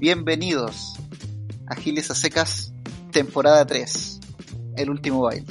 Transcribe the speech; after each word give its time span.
Bienvenidos 0.00 0.94
a 1.66 1.74
Giles 1.74 2.10
a 2.10 2.14
Secas, 2.14 2.72
temporada 3.12 3.66
3, 3.66 4.18
el 4.76 4.88
último 4.88 5.20
baile. 5.20 5.44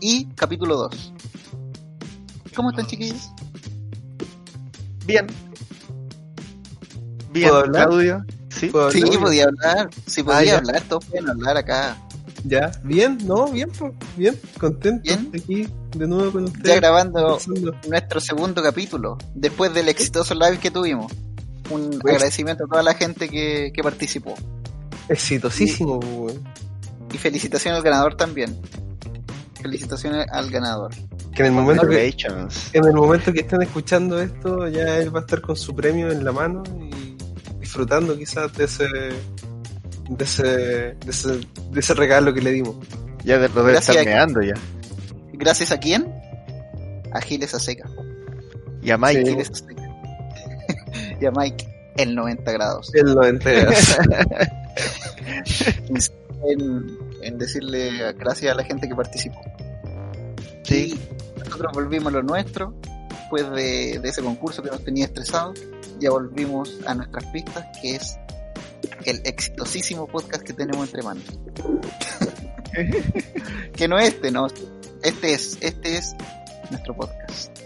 Y 0.00 0.24
capítulo 0.34 0.76
2. 0.76 1.12
¿Cómo 2.56 2.70
están 2.70 2.86
chiquillos? 2.88 3.30
Bien. 5.06 5.24
Bien, 7.32 7.48
¿Puedo 7.48 7.60
hablar? 7.60 7.86
Claudio. 7.86 8.24
Sí. 8.48 8.66
¿Puedo 8.70 8.90
Sí, 8.90 9.02
hablar? 9.02 9.20
podía 9.20 9.44
hablar. 9.44 9.90
Sí, 10.04 10.22
podía 10.24 10.54
Ah, 10.54 10.58
hablar. 10.58 10.82
Todos 10.88 11.04
pueden 11.06 11.30
hablar 11.30 11.56
acá. 11.56 11.96
Ya, 12.42 12.72
bien, 12.82 13.18
no, 13.24 13.52
bien, 13.52 13.70
bien, 14.16 14.36
contento 14.58 15.02
Bien. 15.04 15.30
de 15.30 15.38
aquí 15.38 15.68
de 15.96 16.08
nuevo 16.08 16.32
con 16.32 16.44
ustedes. 16.44 16.64
Ya 16.66 16.76
grabando 16.76 17.38
nuestro 17.86 18.18
segundo 18.20 18.62
capítulo, 18.64 19.16
después 19.34 19.72
del 19.74 19.88
exitoso 19.90 20.34
live 20.34 20.58
que 20.58 20.72
tuvimos. 20.72 21.12
Un 21.70 21.98
Pues- 22.00 22.14
agradecimiento 22.16 22.64
a 22.64 22.66
toda 22.68 22.82
la 22.82 22.94
gente 22.94 23.28
que, 23.28 23.72
que 23.74 23.82
participó. 23.82 24.34
Exitosísimo, 25.08 25.98
weón. 25.98 26.42
Y 27.12 27.18
felicitaciones 27.18 27.78
al 27.78 27.84
ganador 27.84 28.16
también. 28.16 28.56
Felicitaciones 29.60 30.26
al 30.30 30.50
ganador. 30.50 30.90
Que 31.34 31.42
en 31.42 31.46
el 31.46 31.52
momento 31.52 31.86
que, 31.88 32.08
en 32.72 32.84
el 32.86 32.92
momento 32.94 33.32
que 33.32 33.40
estén 33.40 33.62
escuchando 33.62 34.20
esto, 34.20 34.68
ya 34.68 34.98
él 34.98 35.14
va 35.14 35.20
a 35.20 35.22
estar 35.22 35.40
con 35.40 35.56
su 35.56 35.74
premio 35.74 36.10
en 36.10 36.24
la 36.24 36.32
mano 36.32 36.62
y 36.90 37.16
disfrutando 37.60 38.16
quizás 38.16 38.52
de 38.54 38.64
ese 38.64 38.86
de 40.08 40.24
ese, 40.24 40.42
de 40.44 40.96
ese, 41.08 41.28
de 41.70 41.80
ese 41.80 41.94
regalo 41.94 42.32
que 42.34 42.40
le 42.42 42.52
dimos. 42.52 42.76
Ya 43.24 43.38
de- 43.38 43.48
lo 43.48 43.62
debe 43.62 43.78
estar 43.78 44.04
meando 44.04 44.40
ya. 44.42 44.54
¿Gracias 45.34 45.70
a 45.72 45.78
quién? 45.78 46.12
A 47.12 47.20
Giles 47.20 47.54
Aseca. 47.54 47.88
Y 48.82 48.90
a 48.90 48.98
Mike. 48.98 49.24
Sí. 49.24 49.64
Y 51.20 51.26
a 51.26 51.30
Mike, 51.30 51.92
el 51.96 52.14
90 52.14 52.52
grados. 52.52 52.94
Él 52.94 53.12
lo 53.12 53.24
entrega. 53.24 53.70
En, 56.42 56.98
en 57.20 57.36
decirle 57.36 58.14
gracias 58.14 58.52
a 58.52 58.54
la 58.54 58.64
gente 58.64 58.88
que 58.88 58.94
participó. 58.94 59.40
Sí. 60.62 60.94
Y 60.94 61.38
nosotros 61.38 61.72
volvimos 61.74 62.06
a 62.06 62.16
lo 62.16 62.22
nuestro, 62.22 62.74
después 63.10 63.50
de, 63.50 63.98
de 63.98 64.08
ese 64.08 64.22
concurso 64.22 64.62
que 64.62 64.70
nos 64.70 64.82
tenía 64.82 65.04
estresados, 65.04 65.60
ya 65.98 66.10
volvimos 66.10 66.78
a 66.86 66.94
nuestras 66.94 67.26
pistas, 67.26 67.66
que 67.82 67.96
es 67.96 68.18
el 69.04 69.20
exitosísimo 69.24 70.06
podcast 70.06 70.42
que 70.42 70.52
tenemos 70.52 70.86
entre 70.86 71.02
manos. 71.02 71.24
que 73.76 73.88
no 73.88 73.98
este, 73.98 74.30
no. 74.30 74.46
Este 75.02 75.34
es, 75.34 75.58
este 75.60 75.96
es 75.96 76.14
nuestro 76.70 76.94
podcast. 76.94 77.56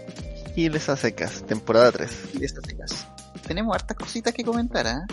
Giles 0.53 0.87
a 0.89 0.95
secas, 0.95 1.43
temporada 1.45 1.91
3. 1.91 2.11
Y 2.33 2.47
secas. 2.47 3.07
Tenemos 3.47 3.75
hartas 3.75 3.97
cositas 3.97 4.33
que 4.33 4.43
comentar, 4.43 4.87
¿ah? 4.87 5.05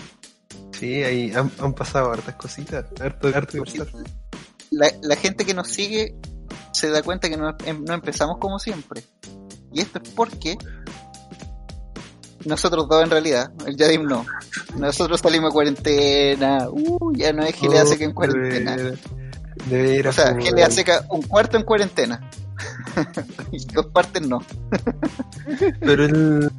Sí, 0.73 1.03
ahí 1.03 1.33
han, 1.33 1.51
han 1.61 1.75
pasado 1.75 2.13
hartas 2.13 2.35
cositas, 2.35 2.87
harto, 3.01 3.29
harto. 3.29 3.63
La, 4.71 4.91
la 5.03 5.17
gente 5.17 5.45
que 5.45 5.55
nos 5.55 5.69
sigue 5.69 6.17
se 6.73 6.89
da 6.89 7.03
cuenta 7.03 7.29
que 7.29 7.37
no, 7.37 7.55
em- 7.65 7.85
no 7.85 7.95
empezamos 7.95 8.39
como 8.39 8.59
siempre. 8.59 9.05
Y 9.73 9.81
esto 9.81 10.01
es 10.03 10.09
porque 10.11 10.57
nosotros 12.45 12.89
dos 12.89 13.05
en 13.05 13.11
realidad, 13.11 13.53
el 13.67 13.77
Yadim 13.77 14.05
no. 14.05 14.27
Nosotros 14.77 15.21
salimos 15.21 15.51
de 15.51 15.55
cuarentena. 15.55 16.69
Uh, 16.71 17.13
ya 17.15 17.33
no 17.33 17.43
es 17.45 17.55
Gilea 17.55 17.85
Seca 17.87 18.05
en 18.05 18.13
cuarentena. 18.13 18.77
De, 18.77 18.99
de 19.67 19.83
veras, 19.83 20.19
O 20.19 20.23
sea, 20.23 20.33
pues, 20.33 20.47
Gilea. 20.47 20.71
Seca 20.71 21.05
un 21.11 21.23
cuarto 21.23 21.57
en 21.57 21.65
cuarentena. 21.65 22.29
y 23.53 23.65
dos 23.67 23.87
partes 23.87 24.27
no. 24.27 24.43
Pero 25.81 26.05
él 26.05 26.51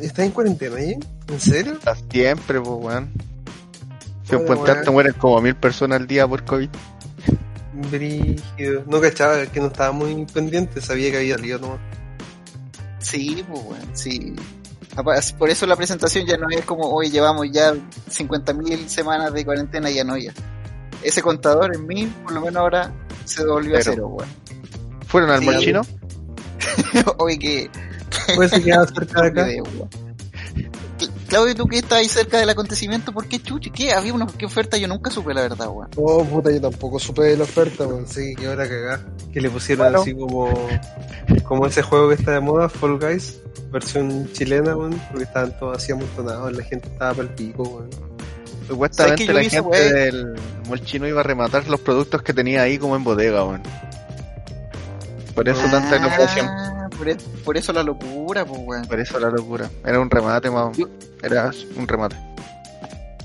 está 0.00 0.24
en 0.24 0.30
cuarentena, 0.32 0.80
¿eh? 0.80 0.98
¿En 1.28 1.40
serio? 1.40 1.74
Hasta 1.84 1.96
siempre, 2.10 2.60
pues, 2.60 2.76
weón. 2.80 3.12
Si 4.24 4.34
en 4.34 4.38
Hola, 4.38 4.46
Puente 4.46 4.64
weón. 4.64 4.78
Alto 4.78 4.92
mueren 4.92 5.12
como 5.14 5.40
mil 5.40 5.56
personas 5.56 6.00
al 6.00 6.06
día 6.06 6.26
por 6.26 6.44
COVID. 6.44 6.68
Brígido. 7.90 8.84
No 8.86 9.00
cachaba 9.00 9.46
que 9.46 9.60
no 9.60 9.66
estaba 9.66 9.92
muy 9.92 10.24
pendiente, 10.26 10.80
sabía 10.80 11.10
que 11.10 11.18
había 11.18 11.36
salido 11.36 11.58
nomás. 11.60 11.78
Sí, 12.98 13.44
pues 13.48 13.64
bueno, 13.64 13.84
sí. 13.92 14.34
Por 15.38 15.48
eso 15.48 15.66
la 15.66 15.76
presentación 15.76 16.26
ya 16.26 16.36
no 16.36 16.48
es 16.50 16.64
como 16.64 16.88
hoy 16.92 17.10
llevamos 17.10 17.46
ya 17.52 17.72
50.000 17.72 18.88
semanas 18.88 19.32
de 19.32 19.44
cuarentena, 19.44 19.90
ya 19.90 20.02
no 20.02 20.16
ya. 20.16 20.32
Ese 21.02 21.22
contador 21.22 21.74
en 21.76 21.86
mí, 21.86 22.12
por 22.24 22.32
lo 22.32 22.40
menos 22.40 22.56
ahora, 22.56 22.92
se 23.24 23.44
volvió 23.44 23.78
a 23.78 23.82
Cero. 23.82 24.08
weón. 24.08 24.28
¿Fueron 25.06 25.30
al 25.30 25.42
Sí. 25.42 25.72
Hoy 27.18 27.38
que... 27.38 27.70
Pues 28.36 28.50
se 28.50 28.62
quedaba 28.62 28.86
cerca 28.86 29.22
de 29.22 29.28
acá. 29.28 29.46
Claudio, 31.28 31.54
tú 31.54 31.66
que 31.66 31.78
estás 31.78 31.98
ahí 31.98 32.08
cerca 32.08 32.38
del 32.38 32.48
acontecimiento, 32.48 33.12
¿por 33.12 33.26
qué 33.26 33.38
chuchi? 33.40 33.70
¿Qué? 33.70 33.92
Había 33.92 34.14
una 34.14 34.26
¿qué 34.26 34.46
oferta, 34.46 34.78
yo 34.78 34.88
nunca 34.88 35.10
supe 35.10 35.34
la 35.34 35.42
verdad, 35.42 35.68
weón. 35.68 35.90
Oh, 35.96 36.24
puta, 36.24 36.50
yo 36.50 36.60
tampoco 36.60 36.98
supe 36.98 37.22
de 37.22 37.36
la 37.36 37.44
oferta, 37.44 37.86
weón. 37.86 38.06
Sí, 38.06 38.34
que 38.34 38.46
ahora 38.46 38.66
cagá. 38.66 39.04
Que 39.32 39.40
le 39.40 39.50
pusieron 39.50 39.86
Bueno. 39.86 40.00
así 40.00 40.14
como, 40.14 40.48
como 41.44 41.66
ese 41.66 41.82
juego 41.82 42.08
que 42.08 42.14
está 42.14 42.32
de 42.32 42.40
moda, 42.40 42.68
Fall 42.70 42.98
Guys, 42.98 43.40
versión 43.70 44.30
chilena, 44.32 44.74
weón, 44.74 45.00
porque 45.10 45.24
estaban 45.24 45.56
todos 45.58 45.76
así 45.76 45.92
amontonados, 45.92 46.52
la 46.52 46.64
gente 46.64 46.88
estaba 46.88 47.12
para 47.12 47.28
el 47.28 47.34
pico, 47.34 47.62
weón. 47.62 47.90
Supuestamente 48.66 49.26
¿Sabes 49.26 49.48
que 49.50 49.52
yo 49.52 49.60
la 49.60 49.68
gente 49.68 49.92
weá? 49.92 50.04
del 50.04 50.34
molchino 50.66 51.06
iba 51.06 51.20
a 51.20 51.24
rematar 51.24 51.68
los 51.68 51.80
productos 51.80 52.22
que 52.22 52.32
tenía 52.32 52.62
ahí 52.62 52.78
como 52.78 52.96
en 52.96 53.04
bodega, 53.04 53.44
weón. 53.44 53.62
Por 55.34 55.48
eso 55.48 55.60
tanta 55.70 55.96
elaboración. 55.96 56.48
Por, 56.98 57.08
e- 57.08 57.16
por 57.44 57.56
eso 57.56 57.72
la 57.72 57.82
locura, 57.82 58.44
pues, 58.44 58.60
weón. 58.64 58.86
Por 58.86 58.98
eso 59.00 59.18
la 59.20 59.30
locura. 59.30 59.70
Era 59.84 60.00
un 60.00 60.10
remate, 60.10 60.50
más. 60.50 60.76
Era 61.22 61.50
un 61.76 61.86
remate. 61.86 62.16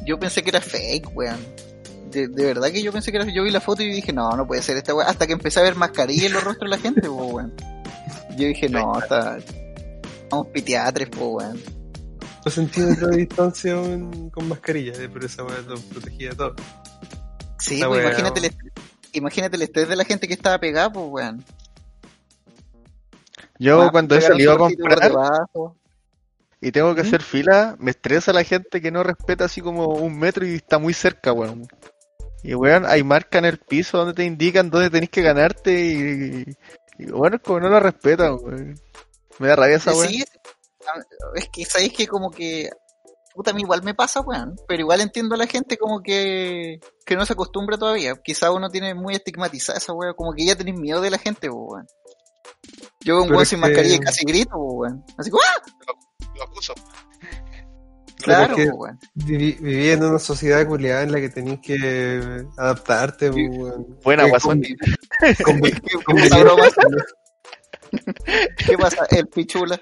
Yo 0.05 0.19
pensé 0.19 0.43
que 0.43 0.49
era 0.49 0.61
fake, 0.61 1.09
weón. 1.15 1.39
De, 2.11 2.27
de 2.27 2.45
verdad 2.45 2.69
que 2.69 2.83
yo 2.83 2.91
pensé 2.91 3.11
que 3.11 3.17
era 3.17 3.25
Yo 3.33 3.43
vi 3.43 3.49
la 3.49 3.59
foto 3.59 3.81
y 3.81 3.91
dije, 3.91 4.13
no, 4.13 4.29
no 4.37 4.45
puede 4.45 4.61
ser 4.61 4.77
esta 4.77 4.93
weón. 4.93 5.09
Hasta 5.09 5.25
que 5.25 5.33
empecé 5.33 5.59
a 5.59 5.63
ver 5.63 5.75
mascarillas 5.75 6.25
en 6.25 6.33
los 6.33 6.43
rostros 6.43 6.69
de 6.69 6.77
la 6.77 6.81
gente, 6.81 7.01
po, 7.07 7.25
weón. 7.25 7.53
Yo 8.37 8.47
dije, 8.47 8.69
no, 8.69 8.99
está. 8.99 9.37
Vamos 10.29 10.47
pitiatres, 10.47 11.09
po, 11.09 11.29
weón. 11.29 11.59
Dos 12.43 12.53
centímetros 12.53 13.09
de 13.09 13.17
distancia 13.17 13.75
weón, 13.75 14.29
con 14.29 14.47
mascarilla, 14.47 14.93
eh, 15.01 15.09
pero 15.11 15.25
esa 15.25 15.43
weá 15.43 15.59
lo 15.67 15.79
protegía 15.79 16.31
todo. 16.31 16.55
Sí, 17.57 17.81
pues, 17.85 18.03
imagínate, 18.05 18.45
el, 18.45 18.55
imagínate 19.13 19.55
el 19.55 19.61
estrés 19.61 19.87
de 19.87 19.95
la 19.95 20.03
gente 20.03 20.27
que 20.27 20.33
estaba 20.33 20.59
pegada, 20.59 20.91
pues, 20.91 21.05
weón. 21.09 21.43
Yo 23.59 23.81
Ah, 23.83 23.91
cuando 23.91 24.15
he 24.15 24.21
salido 24.21 24.53
a 24.53 24.57
comprar 24.57 24.99
debajo. 24.99 25.77
y 26.61 26.71
tengo 26.71 26.95
que 26.95 27.03
¿Mm? 27.03 27.05
hacer 27.07 27.21
fila, 27.23 27.75
me 27.79 27.91
estresa 27.91 28.33
la 28.33 28.43
gente 28.43 28.81
que 28.81 28.91
no 28.91 29.03
respeta 29.03 29.45
así 29.45 29.61
como 29.61 29.87
un 29.87 30.17
metro 30.17 30.45
y 30.45 30.55
está 30.55 30.79
muy 30.79 30.93
cerca, 30.93 31.31
weón. 31.33 31.67
Y 32.43 32.55
weón, 32.55 32.85
hay 32.85 33.03
marca 33.03 33.37
en 33.39 33.45
el 33.45 33.57
piso 33.59 33.97
donde 33.97 34.13
te 34.13 34.23
indican 34.25 34.69
dónde 34.69 34.89
tenés 34.89 35.09
que 35.09 35.21
ganarte 35.21 35.71
y, 35.79 36.45
y, 36.99 37.05
bueno, 37.11 37.37
como 37.41 37.59
no 37.61 37.69
lo 37.69 37.79
respetan, 37.79 38.33
weón. 38.41 38.79
Me 39.39 39.47
da 39.47 39.55
rabia 39.55 39.77
esa 39.77 39.91
weón. 39.93 40.07
Sí, 40.07 40.23
es 41.35 41.49
que 41.49 41.65
sabéis 41.65 41.93
que 41.93 42.07
como 42.07 42.29
que 42.31 42.69
puta 43.33 43.51
a 43.51 43.53
mí 43.53 43.61
igual 43.61 43.81
me 43.83 43.93
pasa, 43.95 44.21
weón, 44.21 44.55
pero 44.67 44.81
igual 44.81 45.01
entiendo 45.01 45.35
a 45.35 45.37
la 45.39 45.47
gente 45.47 45.77
como 45.77 46.01
que 46.01 46.79
que 47.05 47.15
no 47.15 47.25
se 47.25 47.33
acostumbra 47.33 47.77
todavía. 47.77 48.13
Quizá 48.23 48.51
uno 48.51 48.69
tiene 48.69 48.93
muy 48.93 49.15
estigmatizada 49.15 49.79
esa 49.79 49.93
weón, 49.93 50.13
como 50.15 50.33
que 50.33 50.45
ya 50.45 50.55
tenéis 50.55 50.79
miedo 50.79 51.01
de 51.01 51.09
la 51.09 51.17
gente, 51.17 51.49
weón. 51.49 51.87
Yo 53.01 53.15
veo 53.15 53.23
un 53.23 53.29
weón 53.31 53.43
es 53.43 53.49
sin 53.49 53.59
que- 53.61 53.67
mascarilla 53.67 53.95
y 53.95 53.99
casi 53.99 54.25
grito, 54.25 54.57
weón. 54.57 55.03
Así 55.17 55.29
como 55.29 55.43
¡ah! 55.43 55.61
Lo 56.35 56.43
acuso. 56.43 56.73
Claro, 58.17 58.55
que- 58.55 58.67
po, 58.71 58.77
weón. 58.77 58.99
Viví, 59.15 59.51
viví 59.59 59.89
en 59.89 60.03
una 60.03 60.19
sociedad 60.19 60.65
culiada 60.65 61.03
en 61.03 61.11
la 61.11 61.19
que 61.19 61.29
tenías 61.29 61.59
que 61.61 62.45
adaptarte, 62.57 63.31
Sí. 63.33 63.47
weón. 63.49 63.99
Buena, 64.03 64.23
Que 64.23 64.29
guasón. 64.29 64.61
¿Qué 65.19 65.35
pasa, 66.15 66.39
broma? 66.39 66.63
¿Qué 68.65 68.77
pasa? 68.77 69.05
El 69.11 69.27
pichula. 69.27 69.79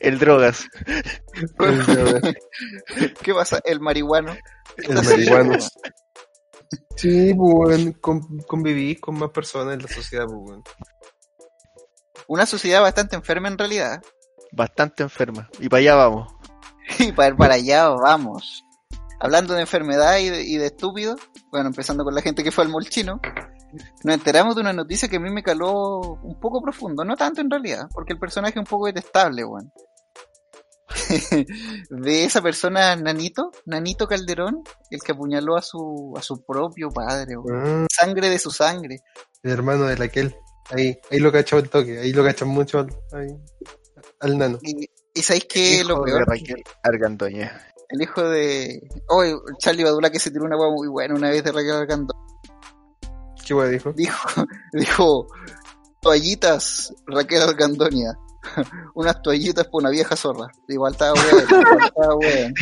El 0.00 0.18
drogas. 0.18 0.66
el, 1.58 2.36
¿Qué 3.22 3.34
pasa? 3.34 3.60
El 3.64 3.80
marihuano. 3.80 4.36
el 4.76 4.94
marihuano. 4.94 5.58
Sí, 6.96 7.34
pues, 7.34 7.54
weón, 7.54 7.92
con- 7.94 8.38
convivís 8.46 9.00
con 9.00 9.18
más 9.18 9.30
personas 9.30 9.74
en 9.74 9.82
la 9.82 9.88
sociedad, 9.88 10.24
pues, 10.26 10.38
weón. 10.38 10.62
Una 12.28 12.46
sociedad 12.46 12.80
bastante 12.80 13.16
enferma 13.16 13.48
en 13.48 13.58
realidad. 13.58 14.02
Bastante 14.52 15.02
enferma. 15.02 15.48
Y 15.58 15.68
para 15.68 15.80
allá 15.80 15.94
vamos. 15.96 16.32
Y 16.98 17.12
para, 17.12 17.34
para 17.34 17.54
allá 17.54 17.88
vamos. 17.88 18.62
Hablando 19.18 19.54
de 19.54 19.62
enfermedad 19.62 20.18
y 20.18 20.28
de, 20.28 20.42
y 20.42 20.58
de 20.58 20.66
estúpido, 20.66 21.16
bueno, 21.50 21.68
empezando 21.68 22.04
con 22.04 22.14
la 22.14 22.20
gente 22.20 22.44
que 22.44 22.50
fue 22.52 22.64
al 22.64 22.70
molchino, 22.70 23.20
nos 24.02 24.14
enteramos 24.14 24.54
de 24.54 24.60
una 24.60 24.72
noticia 24.74 25.08
que 25.08 25.16
a 25.16 25.20
mí 25.20 25.30
me 25.30 25.42
caló 25.42 25.98
un 26.22 26.38
poco 26.38 26.60
profundo, 26.60 27.02
no 27.04 27.16
tanto 27.16 27.40
en 27.40 27.50
realidad, 27.50 27.88
porque 27.92 28.12
el 28.12 28.18
personaje 28.18 28.52
es 28.54 28.58
un 28.58 28.66
poco 28.66 28.86
detestable, 28.86 29.44
weón. 29.44 29.72
de 31.90 32.24
esa 32.24 32.42
persona, 32.42 32.96
Nanito, 32.96 33.50
Nanito 33.66 34.06
Calderón, 34.06 34.62
el 34.90 35.00
que 35.00 35.12
apuñaló 35.12 35.56
a 35.56 35.62
su, 35.62 36.14
a 36.16 36.22
su 36.22 36.44
propio 36.44 36.90
padre. 36.90 37.34
Ah, 37.52 37.86
Sangre 37.90 38.28
de 38.30 38.38
su 38.38 38.50
sangre. 38.50 38.98
el 39.42 39.50
hermano 39.50 39.84
de 39.86 39.96
Laquel. 39.96 40.36
Ahí, 40.70 40.98
ahí 41.10 41.18
lo 41.18 41.30
cachó 41.30 41.58
el 41.58 41.68
toque, 41.68 41.98
ahí 41.98 42.12
lo 42.12 42.24
cachan 42.24 42.48
mucho 42.48 42.78
al, 42.78 42.88
ahí, 43.12 43.28
al 44.20 44.38
nano. 44.38 44.58
Y, 44.62 44.88
¿Y 45.14 45.22
sabéis 45.22 45.46
qué? 45.48 45.80
Hijo 45.80 45.88
Lo 45.88 46.04
de 46.04 46.12
peor. 46.12 46.26
Raquel 46.26 46.62
Argandoña. 46.82 47.66
El 47.88 48.02
hijo 48.02 48.22
de. 48.22 48.80
Oh, 49.08 49.22
Charlie 49.58 49.84
Badula 49.84 50.10
que 50.10 50.18
se 50.18 50.30
tiró 50.30 50.44
una 50.44 50.56
hueá 50.56 50.70
muy 50.70 50.88
buena 50.88 51.14
una 51.14 51.30
vez 51.30 51.44
de 51.44 51.52
Raquel 51.52 51.72
Argando. 51.76 52.14
¿Qué 53.46 53.54
weón 53.54 53.70
dijo? 53.70 53.92
Dijo, 53.92 54.28
dijo, 54.72 55.26
toallitas 56.00 56.92
Raquel 57.06 57.42
Argandonia. 57.42 58.18
Unas 58.94 59.22
toallitas 59.22 59.66
por 59.68 59.82
una 59.82 59.90
vieja 59.90 60.16
zorra. 60.16 60.46
Igual 60.68 60.92
estaba 60.92 61.12
weón, 61.14 61.44
igual 61.48 61.84
estaba 61.84 62.14
weón. 62.16 62.54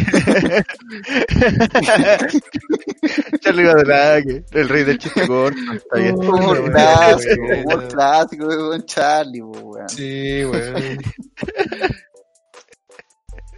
Charlie 3.41 3.65
Badulaque, 3.65 4.45
el 4.53 4.69
rey 4.69 4.85
del 4.85 4.99
chiste 4.99 5.27
corto. 5.27 5.59
Está 5.75 5.97
bien. 5.99 6.15
Humor 6.17 6.61
weón, 6.61 6.71
clásico, 6.73 7.43
weón. 7.45 7.61
humor 7.67 7.89
clásico 7.89 8.47
Don 8.57 8.87
Charlie, 8.87 9.43
weón. 9.43 9.89
Sí, 9.89 10.45
weón. 10.45 10.99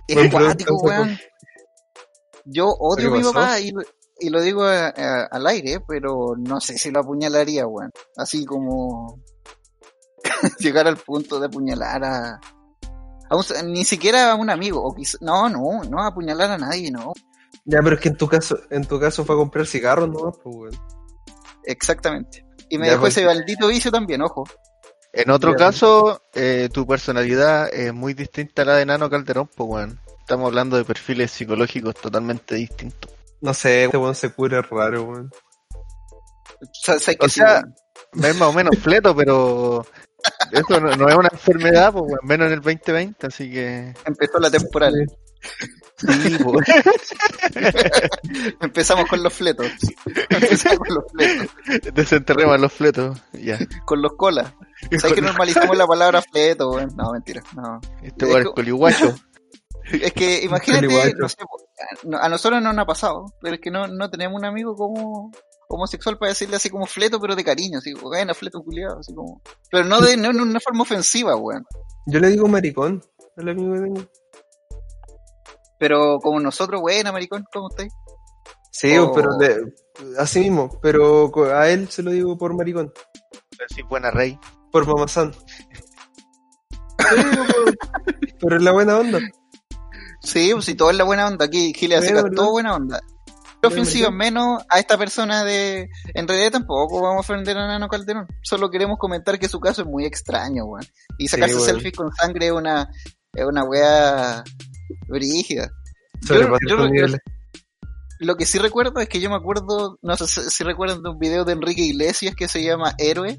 Es 0.09 0.31
cuático, 0.33 0.77
weón. 0.83 1.19
Yo 2.47 2.69
odio 2.69 3.09
a 3.09 3.13
¿Qué 3.13 3.19
mi 3.19 3.25
papá 3.25 3.61
y, 3.61 3.71
lo- 3.71 3.83
y 4.21 4.29
lo 4.31 4.41
digo 4.43 4.65
a- 4.65 4.89
a- 4.89 5.27
al 5.31 5.47
aire, 5.47 5.79
pero 5.87 6.35
no 6.37 6.61
sé 6.61 6.77
si 6.77 6.91
lo 6.91 7.01
apuñalaría, 7.01 7.67
weón. 7.67 7.91
Así 8.17 8.45
como 8.45 9.19
llegar 10.59 10.87
al 10.87 10.97
punto 10.97 11.39
de 11.41 11.47
apuñalar 11.47 12.05
a, 12.05 12.41
a 13.31 13.37
un- 13.37 13.73
ni 13.73 13.85
siquiera 13.85 14.33
a 14.33 14.35
un 14.35 14.51
amigo, 14.51 14.83
o 14.83 14.95
quizá- 14.95 15.19
no, 15.21 15.49
no, 15.49 15.83
no 15.85 16.03
apuñalar 16.03 16.51
a 16.53 16.59
nadie, 16.59 16.91
no. 16.91 17.13
Ya, 17.65 17.81
pero 17.83 17.97
es 17.97 18.03
que 18.03 18.09
en 18.09 18.17
tu 18.17 18.29
caso, 18.29 18.59
en 18.71 18.85
tu 18.85 19.01
caso 19.01 19.25
fue 19.25 19.35
a 19.35 19.39
comprar 19.39 19.67
cigarros, 19.67 20.09
¿no? 20.09 20.33
Pues, 20.33 20.45
weón. 20.57 20.79
Exactamente. 21.65 22.45
Y 22.69 22.79
me 22.79 22.87
Ya, 22.87 22.93
dejó 22.93 23.03
pues. 23.05 23.17
ese 23.17 23.27
maldito 23.27 23.69
vicio 23.69 23.91
también, 23.91 24.21
ojo. 24.23 24.45
En 25.13 25.31
otro 25.31 25.53
Ya. 25.53 25.57
caso, 25.57 26.21
eh, 26.35 26.69
tu 26.73 26.87
personalidad 26.87 27.73
es 27.73 27.95
muy 27.95 28.15
distinta 28.15 28.63
a 28.63 28.65
la 28.65 28.75
de 28.77 28.87
Nano 28.87 29.09
Calderón, 29.09 29.49
pues 29.55 29.69
weón. 29.71 30.01
Estamos 30.21 30.47
hablando 30.47 30.77
de 30.77 30.85
perfiles 30.85 31.31
psicológicos 31.31 31.95
totalmente 31.95 32.55
distintos. 32.57 33.11
No 33.41 33.53
sé, 33.55 33.85
este 33.85 33.97
weón 33.97 34.15
se 34.15 34.33
cura 34.33 34.61
raro, 34.63 35.03
weón. 35.05 35.31
O 35.75 36.67
sea, 36.83 36.99
sé 36.99 37.17
que 37.17 37.27
O 37.27 37.29
sí, 37.29 37.41
sea, 37.41 37.63
weón. 37.63 37.75
Es 38.25 38.37
más 38.37 38.49
o 38.49 38.53
menos 38.53 38.77
fleto, 38.83 39.15
pero 39.15 39.87
eso 40.53 40.81
no, 40.81 40.97
no 40.97 41.09
es 41.09 41.15
una 41.15 41.29
enfermedad, 41.33 41.93
pues 41.93 42.15
menos 42.23 42.47
en 42.49 42.55
el 42.55 42.61
2020, 42.61 43.27
así 43.27 43.51
que 43.51 43.95
empezó 44.05 44.39
la 44.39 44.51
temporada. 44.51 44.93
sí, 45.97 46.39
pues. 46.43 46.69
Empezamos 48.61 49.09
con 49.09 49.23
los 49.23 49.33
fletos. 49.33 49.67
Empezamos 50.29 50.79
con 50.79 50.95
los 50.95 51.05
fletos. 51.13 51.95
desenterremos 51.95 52.61
los 52.61 52.73
fletos, 52.73 53.21
ya. 53.33 53.59
Con 53.85 54.03
los 54.03 54.13
colas. 54.17 54.55
¿Sabes 54.99 55.15
que 55.15 55.23
normalizamos 55.23 55.77
la 55.77 55.87
palabra 55.87 56.23
fleto? 56.23 56.81
No, 56.95 57.13
mentira. 57.13 57.43
No. 57.55 57.81
Este 58.03 58.39
es 58.39 58.47
coliguacho. 58.51 59.15
Es 59.93 60.13
que 60.13 60.43
imagínate, 60.43 61.15
no 61.19 61.29
sé, 61.29 61.37
a 62.21 62.29
nosotros 62.29 62.63
no 62.63 62.73
nos 62.73 62.85
ha 62.85 62.87
pasado, 62.87 63.27
pero 63.43 63.57
es 63.57 63.61
que 63.61 63.71
no, 63.71 63.87
no 63.87 64.11
tenemos 64.11 64.39
un 64.39 64.47
amigo 64.47 64.75
como 64.75 65.31
homosexual 65.69 66.19
para 66.19 66.31
decirle 66.31 66.57
así 66.57 66.71
como 66.71 66.87
fleto, 66.87 67.21
pero 67.21 67.35
de 67.37 67.45
cariño, 67.45 67.79
así, 67.79 67.93
bueno, 67.95 68.35
fleto 68.35 68.63
culiado, 68.63 68.99
así 69.01 69.15
como. 69.15 69.41
Pero 69.71 69.85
no 69.85 70.01
de 70.01 70.17
no 70.17 70.31
en 70.31 70.41
una 70.41 70.61
forma 70.61 70.83
ofensiva, 70.83 71.37
weón. 71.37 71.65
Yo 72.07 72.19
le 72.21 72.29
digo 72.29 72.47
maricón 72.49 73.03
al 73.37 73.49
amigo 73.49 73.75
que 73.75 73.81
tengo. 73.81 74.03
Pero 75.79 76.19
como 76.21 76.41
nosotros, 76.41 76.81
buena, 76.81 77.13
maricón, 77.13 77.45
¿cómo 77.53 77.69
estáis? 77.71 77.93
Sí, 78.71 78.97
Oh. 78.99 79.13
pero 79.13 79.37
de, 79.37 79.73
así 80.19 80.41
mismo, 80.41 80.71
pero 80.83 81.31
a 81.55 81.69
él 81.69 81.89
se 81.89 82.03
lo 82.03 82.11
digo 82.11 82.37
por 82.37 82.55
maricón, 82.57 82.93
Sí, 83.75 83.83
buena 83.83 84.11
rey. 84.11 84.39
por 84.73 84.87
mamazán. 84.87 85.33
Pero- 88.41 88.57
es 88.57 88.63
la 88.63 88.73
buena 88.73 88.99
onda. 88.99 89.21
Sí, 90.21 90.51
pues 90.53 90.65
si 90.65 90.75
todo 90.75 90.91
es 90.91 90.97
la 90.97 91.05
buena 91.05 91.27
onda, 91.27 91.45
aquí 91.47 91.73
Gile 91.75 91.97
hace 91.97 92.13
todo 92.15 92.31
¿no? 92.47 92.51
buena 92.51 92.75
onda. 92.75 93.01
¿No? 94.11 94.17
menos 94.17 94.63
a 94.69 94.79
esta 94.79 94.97
persona 94.99 95.45
de... 95.45 95.89
En 96.15 96.27
realidad 96.29 96.53
tampoco 96.53 97.01
vamos 97.03 97.17
a 97.29 97.33
ofender 97.33 97.57
a 97.59 97.67
Nano 97.67 97.89
Calderón. 97.89 98.27
Solo 98.43 98.71
queremos 98.71 98.99
comentar 98.99 99.39
que 99.39 99.49
su 99.49 99.61
caso 99.61 99.83
es 99.83 99.89
muy 99.89 100.05
extraño, 100.05 100.65
weón. 100.65 100.87
Y 101.19 101.29
sacarse 101.29 101.55
selfies 101.67 101.95
con 101.95 102.13
sangre 102.15 102.47
es 102.47 102.53
una, 102.53 102.89
es 103.35 103.45
una 103.45 103.65
wea 103.65 104.43
brígida. 105.09 105.71
Yo- 106.23 106.89
niveles. 106.89 107.21
Lo 108.21 108.37
que 108.37 108.47
sí 108.47 108.59
recuerdo 108.59 109.01
es 109.01 109.09
que 109.09 109.21
yo 109.21 109.29
me 109.29 109.37
acuerdo, 109.37 109.99
no 110.01 110.17
sé 110.17 110.27
si 110.51 110.65
recuerdan 110.65 111.03
de 111.03 111.11
un 111.11 111.19
video 111.19 111.45
de 111.45 111.53
Enrique 111.53 111.83
Iglesias 111.83 112.35
que 112.35 112.49
se 112.49 112.63
llama 112.63 112.95
Héroe. 112.97 113.39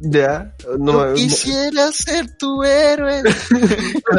Ya, 0.00 0.54
no, 0.78 1.08
yo 1.08 1.14
quisiera 1.14 1.90
ser 1.92 2.36
tu 2.36 2.62
héroe. 2.62 3.22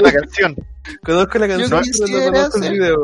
la 0.01 0.12
canción. 0.12 0.56
conozco 1.03 1.38
la 1.39 1.47
canción, 1.47 1.69
pero 1.69 1.81
quisiera 1.83 2.25
no 2.25 2.31
conozco 2.31 2.57
el 2.57 2.63
ser- 2.63 2.71
video. 2.73 2.97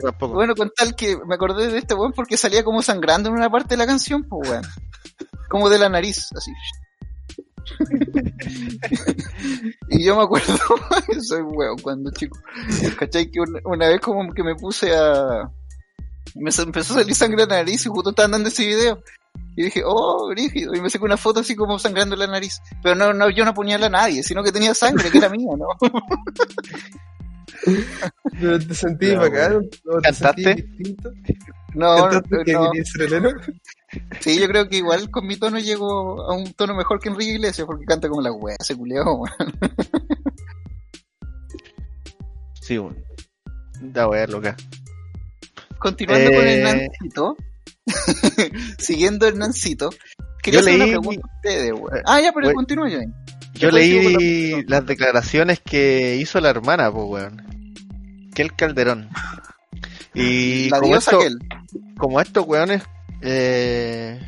Tampoco. 0.00 0.34
Bueno, 0.34 0.54
con 0.54 0.70
tal 0.70 0.94
que 0.94 1.16
me 1.26 1.34
acordé 1.34 1.68
de 1.68 1.78
este 1.78 1.94
weón 1.94 2.12
porque 2.12 2.36
salía 2.36 2.64
como 2.64 2.82
sangrando 2.82 3.28
en 3.28 3.36
una 3.36 3.50
parte 3.50 3.70
de 3.70 3.78
la 3.78 3.86
canción, 3.86 4.24
pues 4.24 4.50
weón. 4.50 4.64
Como 5.48 5.68
de 5.68 5.78
la 5.78 5.88
nariz, 5.88 6.28
así. 6.36 6.52
y 9.88 10.04
yo 10.04 10.16
me 10.16 10.22
acuerdo, 10.22 10.56
soy 11.22 11.42
weón 11.42 11.78
cuando 11.78 12.10
chico. 12.10 12.38
¿Cachai? 12.98 13.30
Que 13.30 13.40
una, 13.40 13.60
una 13.64 13.88
vez 13.88 14.00
como 14.00 14.32
que 14.32 14.42
me 14.42 14.54
puse 14.54 14.94
a... 14.94 15.50
Me 16.34 16.50
empezó 16.50 16.94
a 16.94 16.98
salir 16.98 17.14
sangre 17.14 17.44
en 17.44 17.48
la 17.48 17.56
nariz 17.56 17.86
y 17.86 17.88
justo 17.88 18.10
estaban 18.10 18.32
dando 18.32 18.48
ese 18.48 18.66
video. 18.66 19.02
Y 19.56 19.64
dije, 19.64 19.82
oh, 19.84 20.28
brígido. 20.28 20.74
Y 20.74 20.80
me 20.80 20.90
saqué 20.90 21.04
una 21.04 21.16
foto 21.16 21.40
así 21.40 21.56
como 21.56 21.78
sangrando 21.78 22.14
en 22.14 22.20
la 22.20 22.26
nariz. 22.26 22.60
Pero 22.82 22.94
no, 22.94 23.14
no, 23.14 23.30
yo 23.30 23.44
no 23.44 23.52
apuñalé 23.52 23.86
a 23.86 23.90
nadie, 23.90 24.22
sino 24.22 24.42
que 24.42 24.52
tenía 24.52 24.74
sangre, 24.74 25.10
que 25.10 25.18
era 25.18 25.30
mía, 25.30 25.52
¿no? 25.56 25.68
Pero 28.40 28.58
te 28.58 28.74
sentí 28.74 29.08
Ya, 29.08 29.18
bacán, 29.18 29.56
o 29.56 29.60
te 29.96 30.02
¿Cantaste? 30.02 30.54
distinto. 30.54 31.10
No, 31.74 32.08
¿Cantaste 32.08 32.44
que 32.44 32.52
no. 32.52 32.70
Sí, 34.20 34.38
yo 34.40 34.48
creo 34.48 34.68
que 34.68 34.78
igual 34.78 35.10
con 35.10 35.26
mi 35.26 35.36
tono 35.36 35.58
llego 35.58 36.20
a 36.28 36.34
un 36.36 36.52
tono 36.54 36.74
mejor 36.74 36.98
que 37.00 37.08
Enrique 37.08 37.32
Iglesias 37.34 37.66
porque 37.66 37.84
canta 37.86 38.08
como 38.08 38.20
la 38.20 38.32
wea, 38.32 38.56
ese 38.58 38.76
culiao, 38.76 39.14
weón. 39.14 39.52
Sí, 42.60 42.78
weón. 42.78 42.96
Da 43.80 44.08
wea 44.08 44.26
loca. 44.26 44.56
Continuando 45.78 46.30
con 46.32 46.46
Eh. 46.46 46.54
Hernancito, 46.58 47.36
siguiendo 48.78 49.26
Hernancito, 49.28 49.90
quería 50.42 50.60
Yo 50.60 50.66
hacer 50.66 50.74
una 50.76 50.84
leí- 50.86 50.90
pregunta 50.98 51.28
a 51.30 51.36
ustedes, 51.36 51.72
weón. 51.72 52.02
Ah, 52.06 52.20
ya, 52.20 52.32
pero 52.32 52.52
continúa. 52.54 52.88
Yo 53.58 53.70
la 53.70 53.78
leí 53.78 54.62
las 54.66 54.86
declaraciones 54.86 55.60
que 55.60 56.16
hizo 56.16 56.40
la 56.40 56.50
hermana, 56.50 56.90
pues 56.92 57.04
weón. 57.06 57.42
Que 58.34 58.42
el 58.42 58.54
Calderón. 58.54 59.08
Y 60.14 60.68
La 60.70 60.80
como, 60.80 60.96
esto- 60.96 61.18
como 61.98 62.20
estos 62.20 62.46
weones, 62.46 62.82
eh, 63.22 64.20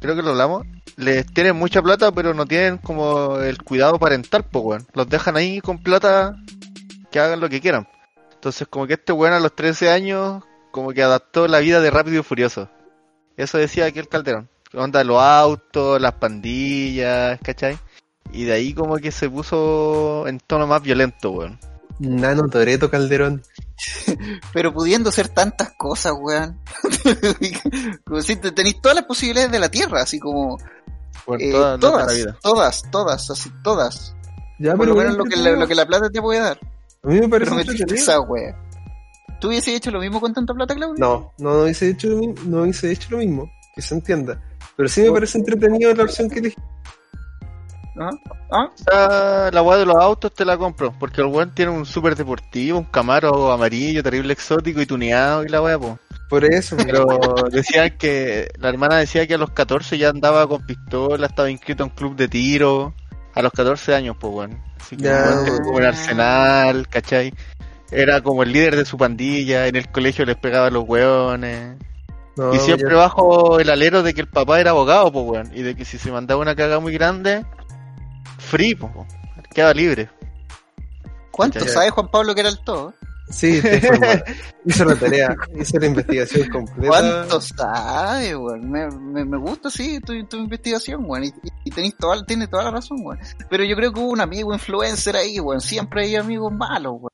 creo 0.00 0.14
que 0.14 0.22
lo 0.22 0.30
hablamos, 0.30 0.66
les 0.96 1.26
tienen 1.26 1.56
mucha 1.56 1.82
plata, 1.82 2.12
pero 2.12 2.34
no 2.34 2.46
tienen 2.46 2.78
como 2.78 3.38
el 3.38 3.58
cuidado 3.62 3.98
parental, 3.98 4.44
pues 4.44 4.64
weón. 4.64 4.86
Los 4.94 5.08
dejan 5.08 5.36
ahí 5.36 5.60
con 5.60 5.82
plata 5.82 6.36
que 7.10 7.18
hagan 7.20 7.40
lo 7.40 7.48
que 7.48 7.60
quieran. 7.60 7.88
Entonces, 8.34 8.66
como 8.68 8.86
que 8.86 8.94
este 8.94 9.12
weón 9.12 9.34
a 9.34 9.40
los 9.40 9.54
13 9.54 9.90
años, 9.90 10.42
como 10.70 10.92
que 10.92 11.02
adaptó 11.02 11.46
la 11.48 11.60
vida 11.60 11.80
de 11.80 11.90
Rápido 11.90 12.20
y 12.20 12.24
Furioso. 12.24 12.68
Eso 13.36 13.58
decía 13.58 13.86
aquel 13.86 14.08
Calderón. 14.08 14.48
Onda 14.74 15.04
los 15.04 15.20
autos, 15.20 16.00
las 16.00 16.14
pandillas, 16.14 17.38
¿cachai? 17.42 17.76
Y 18.30 18.44
de 18.44 18.52
ahí 18.52 18.74
como 18.74 18.96
que 18.98 19.10
se 19.10 19.28
puso 19.28 20.26
en 20.28 20.38
tono 20.40 20.66
más 20.66 20.82
violento, 20.82 21.30
weón. 21.32 21.58
Nano 21.98 22.48
Toreto 22.48 22.90
Calderón. 22.90 23.42
Pero 24.52 24.72
pudiendo 24.72 25.10
ser 25.12 25.28
tantas 25.28 25.72
cosas, 25.76 26.12
weón. 26.18 26.58
como 28.04 28.22
si 28.22 28.36
te- 28.36 28.52
tenéis 28.52 28.80
todas 28.80 28.96
las 28.96 29.04
posibilidades 29.04 29.50
de 29.52 29.58
la 29.58 29.70
tierra, 29.70 30.02
así 30.02 30.18
como 30.18 30.58
Por 31.24 31.40
eh, 31.42 31.50
toda, 31.50 31.78
todas, 31.78 31.92
toda 32.02 32.06
la 32.06 32.12
vida. 32.12 32.36
todas, 32.42 32.82
todas, 32.90 33.30
así 33.30 33.50
todas. 33.62 34.14
Ya, 34.58 34.74
Por 34.76 34.86
lo 34.86 34.94
pero 34.94 35.04
menos 35.08 35.16
lo 35.18 35.24
que, 35.24 35.36
la, 35.36 35.50
lo 35.52 35.66
que 35.66 35.74
la 35.74 35.86
plata 35.86 36.08
te 36.10 36.20
puede 36.20 36.40
dar. 36.40 36.58
A 37.02 37.08
mí 37.08 37.20
me 37.20 37.28
parece 37.28 37.50
Pero 37.54 37.94
esa 37.94 38.20
wea. 38.20 38.56
¿Tú 39.40 39.48
hubieses 39.48 39.74
hecho 39.74 39.90
lo 39.90 39.98
mismo 39.98 40.20
con 40.20 40.32
tanta 40.32 40.54
plata, 40.54 40.74
Claudio? 40.74 40.94
No, 40.98 41.32
no, 41.38 41.54
no 41.58 41.68
hice 41.68 41.88
hecho 41.90 42.08
lo 42.08 42.16
mismo, 42.18 42.34
no 42.46 42.64
hice 42.64 42.92
hecho 42.92 43.08
lo 43.10 43.18
mismo, 43.18 43.50
que 43.74 43.82
se 43.82 43.94
entienda. 43.96 44.40
Pero 44.76 44.88
sí 44.88 45.02
me 45.02 45.10
parece 45.10 45.38
entretenido 45.38 45.92
la 45.94 46.04
opción 46.04 46.30
que 46.30 46.38
elegí. 46.38 46.56
¿Ah? 47.98 48.10
¿Ah? 48.50 48.70
Esa- 48.78 49.50
la 49.52 49.62
weá 49.62 49.76
de 49.78 49.84
los 49.86 49.96
autos 49.96 50.32
te 50.32 50.44
la 50.44 50.56
compro, 50.56 50.92
porque 50.98 51.20
el 51.20 51.26
weón 51.26 51.54
tiene 51.54 51.70
un 51.72 51.84
super 51.84 52.16
deportivo, 52.16 52.78
un 52.78 52.84
Camaro 52.86 53.52
amarillo, 53.52 54.02
terrible 54.02 54.32
exótico 54.32 54.80
y 54.80 54.86
tuneado 54.86 55.44
y 55.44 55.48
la 55.48 55.60
weá, 55.60 55.78
po. 55.78 55.98
Por 56.30 56.44
eso, 56.46 56.76
Pero 56.78 57.04
decían 57.50 57.90
que, 57.98 58.48
la 58.58 58.70
hermana 58.70 58.96
decía 58.96 59.26
que 59.26 59.34
a 59.34 59.38
los 59.38 59.50
14 59.50 59.98
ya 59.98 60.08
andaba 60.08 60.46
con 60.48 60.64
pistola, 60.64 61.26
estaba 61.26 61.50
inscrito 61.50 61.84
en 61.84 61.90
club 61.90 62.16
de 62.16 62.28
tiro, 62.28 62.94
a 63.34 63.42
los 63.42 63.52
14 63.52 63.94
años, 63.94 64.16
pues 64.18 64.32
weón. 64.32 64.58
Así 64.80 64.96
que 64.96 65.04
Ya. 65.04 65.24
el 65.28 65.50
weón 65.50 65.62
como 65.64 65.76
un 65.76 65.84
arsenal, 65.84 66.88
¿cachai? 66.88 67.34
Era 67.90 68.22
como 68.22 68.42
el 68.42 68.52
líder 68.52 68.76
de 68.76 68.86
su 68.86 68.96
pandilla, 68.96 69.66
en 69.66 69.76
el 69.76 69.90
colegio 69.90 70.24
les 70.24 70.36
pegaba 70.36 70.68
a 70.68 70.70
los 70.70 70.84
weones. 70.88 71.76
no, 72.34 72.54
y 72.54 72.58
siempre 72.60 72.88
ya- 72.92 72.96
bajo 72.96 73.60
el 73.60 73.68
alero 73.68 74.02
de 74.02 74.14
que 74.14 74.22
el 74.22 74.26
papá 74.28 74.58
era 74.58 74.70
abogado, 74.70 75.12
pues 75.12 75.26
weón. 75.26 75.50
Y 75.54 75.60
de 75.60 75.74
que 75.76 75.84
si 75.84 75.98
se 75.98 76.10
mandaba 76.10 76.40
una 76.40 76.56
caga 76.56 76.80
muy 76.80 76.94
grande, 76.94 77.44
free, 78.42 78.74
pues, 78.74 78.92
queda 79.54 79.72
libre. 79.72 80.10
¿Cuánto 81.30 81.66
sabe 81.66 81.90
Juan 81.90 82.10
Pablo 82.10 82.34
que 82.34 82.40
era 82.40 82.50
el 82.50 82.58
todo? 82.62 82.94
Sí. 83.30 83.60
Hice 84.64 84.84
la 84.84 84.94
tarea, 84.94 85.34
hice 85.58 85.80
la 85.80 85.86
investigación 85.86 86.48
completa. 86.48 86.88
¿Cuánto 86.88 87.40
sabe, 87.40 88.36
weón? 88.36 88.70
Me, 88.70 88.88
me, 88.88 89.24
me 89.24 89.36
gusta, 89.38 89.70
sí, 89.70 89.98
tu, 90.00 90.12
tu 90.26 90.36
investigación, 90.36 91.04
weón. 91.04 91.24
Y, 91.24 91.32
y, 91.64 91.70
tenés 91.70 91.96
toda, 91.96 92.24
tiene 92.24 92.46
toda 92.46 92.64
la 92.64 92.70
razón, 92.70 92.98
weón. 93.02 93.18
Pero 93.50 93.64
yo 93.64 93.74
creo 93.74 93.92
que 93.92 93.98
hubo 93.98 94.10
un 94.10 94.20
amigo 94.20 94.52
influencer 94.52 95.16
ahí, 95.16 95.40
weón. 95.40 95.60
Siempre 95.60 96.04
hay 96.04 96.14
amigos 96.14 96.52
malos, 96.52 96.92
weón. 96.92 97.08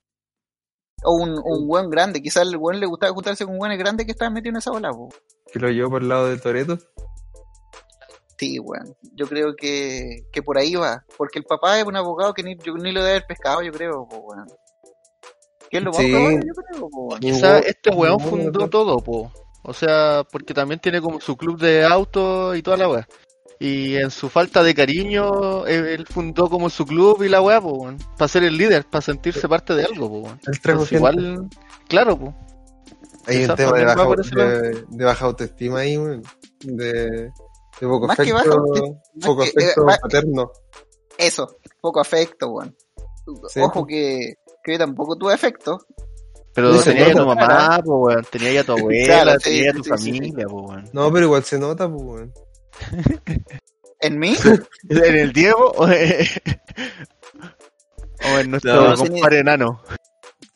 O 1.05 1.15
un, 1.15 1.31
un 1.31 1.71
weón 1.71 1.89
grande. 1.89 2.21
Quizás 2.21 2.43
al 2.43 2.57
weón 2.57 2.81
le 2.81 2.87
gustaba 2.87 3.15
juntarse 3.15 3.47
con 3.47 3.59
weones 3.59 3.79
grandes 3.79 4.05
que 4.05 4.13
estaban 4.13 4.35
metidos 4.35 4.55
en 4.55 4.59
esa 4.59 4.71
bola, 4.73 4.91
weón. 4.93 5.11
Que 5.51 5.59
lo 5.59 5.71
llevó 5.71 5.91
por 5.91 6.03
el 6.03 6.09
lado 6.09 6.29
de 6.29 6.37
Toreto. 6.37 6.79
Sí, 8.39 8.59
weón. 8.61 8.95
Yo 9.15 9.27
creo 9.27 9.55
que, 9.57 10.23
que 10.33 10.43
por 10.43 10.59
ahí 10.59 10.75
va. 10.77 11.05
Porque 11.17 11.39
el 11.41 11.45
papá 11.45 11.79
es 11.81 11.85
un 11.85 11.97
abogado 11.97 12.33
que 12.35 12.43
ni, 12.43 12.57
yo, 12.57 12.75
ni 12.75 12.93
lo 12.93 13.01
debe 13.01 13.17
haber 13.17 13.27
pescado, 13.27 13.63
yo 13.63 13.73
creo, 13.73 14.07
po, 14.09 14.19
weón. 14.19 14.47
Que 15.71 15.79
es 15.79 15.83
lo 15.83 15.91
más 15.91 16.01
Sí. 16.01 16.11
probable, 16.13 16.41
yo 16.47 16.55
creo, 16.55 16.89
po, 16.89 16.97
weón. 17.09 17.21
Quizá 17.21 17.59
este 17.59 17.91
weón 17.91 18.21
fundó 18.21 18.69
todo, 18.69 18.99
po. 19.01 19.33
O 19.65 19.75
sea, 19.75 20.23
porque 20.31 20.55
también 20.55 20.79
tiene 20.81 21.01
como 21.01 21.21
su 21.21 21.37
club 21.37 21.61
de 21.61 21.85
autos 21.85 22.57
y 22.57 22.63
toda 22.63 22.77
la 22.77 22.89
weá. 22.89 23.09
Y 23.61 23.97
en 23.97 24.13
su 24.13 24.29
falta 24.29 24.63
de 24.63 24.73
cariño, 24.73 25.67
él 25.67 26.07
fundó 26.07 26.49
como 26.49 26.71
su 26.71 26.87
club 26.87 27.23
y 27.25 27.29
la 27.29 27.43
weá, 27.43 27.61
po, 27.61 27.73
weón. 27.73 27.99
Para 28.17 28.29
ser 28.29 28.45
el 28.45 28.57
líder, 28.57 28.85
para 28.85 29.03
sentirse 29.03 29.49
parte 29.49 29.75
de 29.75 29.85
algo, 29.85 30.09
po, 30.09 30.19
weón. 30.21 30.41
El 30.47 30.61
trajo 30.61 30.85
Entonces, 30.85 30.89
gente. 30.91 30.97
igual, 30.97 31.49
claro, 31.89 32.17
po. 32.19 32.35
Hay 33.27 33.37
un 33.39 33.43
Quizás 33.43 33.57
tema 33.57 33.73
de 33.79 33.85
baja, 33.85 34.07
de, 34.37 34.85
de 34.89 35.11
autoestima 35.21 35.81
ahí, 35.81 35.99
weón. 35.99 36.23
De, 36.61 37.31
de 37.81 37.87
poco 37.87 38.07
Más 38.07 38.17
que 38.17 38.23
afecto, 38.23 38.35
baja 38.35 38.51
autoestima, 38.59 39.01
poco 39.25 39.43
que- 39.43 39.49
afecto 39.51 39.91
eh, 39.91 39.97
paterno. 40.03 40.53
Eso, 41.17 41.57
poco 41.81 42.01
afecto, 42.01 42.49
weón. 42.51 42.77
Sí, 43.49 43.61
Ojo 43.61 43.73
po. 43.81 43.87
que, 43.87 44.35
que 44.63 44.73
yo 44.73 44.79
tampoco 44.79 45.17
tuve 45.17 45.35
afecto. 45.35 45.79
Pero 46.55 46.75
Sí, 46.79 46.91
tenía 46.91 47.09
ya 47.09 47.15
tu 47.15 47.27
mamá, 47.27 47.81
po, 47.85 47.99
weón. 48.07 48.25
Tenía 48.31 48.53
ya 48.53 48.65
tu 48.65 48.73
abuela, 48.79 49.07
Claro, 49.23 49.41
sí, 49.41 49.51
tenía 49.51 49.65
ya 49.67 49.73
tu 49.73 49.85
sí, 49.85 49.91
sí, 49.91 49.99
sí. 50.05 50.13
familia, 50.19 50.47
po, 50.47 50.63
weón. 50.63 50.91
No, 50.93 51.13
pero 51.13 51.27
igual 51.27 51.45
se 51.45 51.59
nota, 51.59 51.89
pues, 51.91 52.03
weón. 52.03 52.33
¿En 54.01 54.19
mí? 54.19 54.37
¿En 54.89 55.15
el 55.17 55.33
Diego 55.33 55.73
o 55.77 55.89
en, 55.89 56.25
o 58.33 58.39
en 58.39 58.51
nuestro 58.53 58.75
No, 58.75 58.97
sí, 58.97 59.09
compadre 59.09 59.41
enano? 59.41 59.83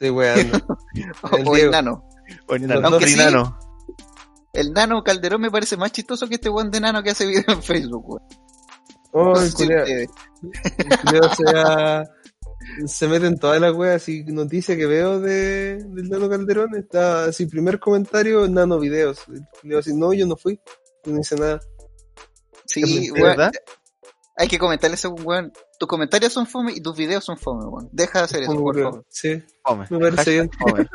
Weando. 0.01 0.59
El 0.95 1.13
o 1.23 1.37
el 1.37 1.45
Diego. 1.55 1.71
nano. 1.73 2.09
O 2.49 2.55
en 2.55 2.65
enano. 2.65 3.59
El 4.63 4.73
nano 4.73 5.03
Calderón 5.03 5.41
me 5.41 5.51
parece 5.51 5.77
más 5.77 5.93
chistoso 5.93 6.29
que 6.29 6.37
este 6.37 6.49
weón 6.49 6.71
de 6.71 6.81
nano 6.81 7.03
que 7.03 7.11
hace 7.11 7.27
video 7.27 7.45
en 7.49 7.63
Facebook, 7.63 8.09
weón. 8.09 8.23
Oh, 9.13 9.35
No 9.35 9.43
el 9.43 9.53
culiao- 9.53 10.09
culiao 11.05 11.35
sea, 11.35 12.05
se 12.87 13.09
mete 13.09 13.27
en 13.27 13.39
todas 13.39 13.61
las 13.61 13.75
weas 13.75 14.09
y 14.09 14.25
noticias 14.25 14.79
que 14.79 14.87
veo 14.87 15.21
de, 15.21 15.77
del 15.85 16.09
Nano 16.09 16.31
Calderón. 16.31 16.75
Está 16.77 17.25
así, 17.27 17.47
primer 17.47 17.79
comentario, 17.79 18.49
Nano 18.49 18.79
Videos. 18.79 19.19
El 19.29 19.43
culiao 19.61 19.81
así, 19.81 19.95
no, 19.95 20.13
yo 20.15 20.27
no 20.27 20.37
fui. 20.37 20.59
No 21.05 21.19
hice 21.21 21.37
nada. 21.37 21.61
Sí, 22.65 23.09
¿De 23.09 23.13
weón. 23.13 23.23
verdad? 23.37 23.53
Hay 24.37 24.49
que 24.49 24.59
comentarle 24.59 24.95
a 24.95 24.97
ese 24.97 25.09
weón. 25.09 25.53
Tus 25.79 25.87
comentarios 25.89 26.33
son 26.33 26.47
fome 26.47 26.73
y 26.73 26.81
tus 26.81 26.97
videos 26.97 27.23
son 27.25 27.37
fome, 27.37 27.67
weón. 27.67 27.89
Deja 27.93 28.21
de 28.21 28.25
hacer 28.25 28.43
eso, 28.45 28.55
por 28.55 28.81
favor. 28.81 29.05
Sí, 29.11 29.43
Fome. 29.65 29.87
me 29.91 29.99
parece 30.11 30.31
bien. 30.31 30.51
Fome. 30.59 30.89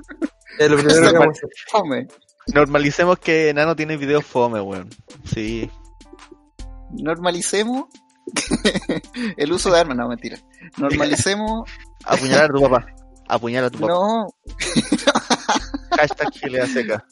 Es 0.58 0.72
lo 0.72 0.78
primero 0.78 1.12
que 1.12 1.18
vamos 1.20 1.28
a 1.28 1.32
hacer. 1.38 1.50
Fome. 1.70 2.08
Normalicemos 2.54 3.20
que 3.20 3.50
Enano 3.50 3.76
tiene 3.76 3.98
videos 3.98 4.26
fome, 4.26 4.62
weón. 4.62 4.90
Sí. 5.26 5.70
Normalicemos 6.92 7.86
el 9.38 9.52
uso 9.52 9.72
de 9.72 9.80
armas, 9.80 9.98
no, 9.98 10.08
mentira. 10.08 10.38
Normalicemos, 10.78 11.70
Apuñalar 12.06 12.46
a 12.46 12.54
tu 12.54 12.62
papá. 12.62 12.86
Apuñalar 13.28 13.68
a 13.68 13.72
tu 13.72 13.80
papá. 13.80 13.94
no, 13.94 14.28
Hashtag 15.98 16.32
Gilea 16.34 16.68
Seca. 16.68 17.06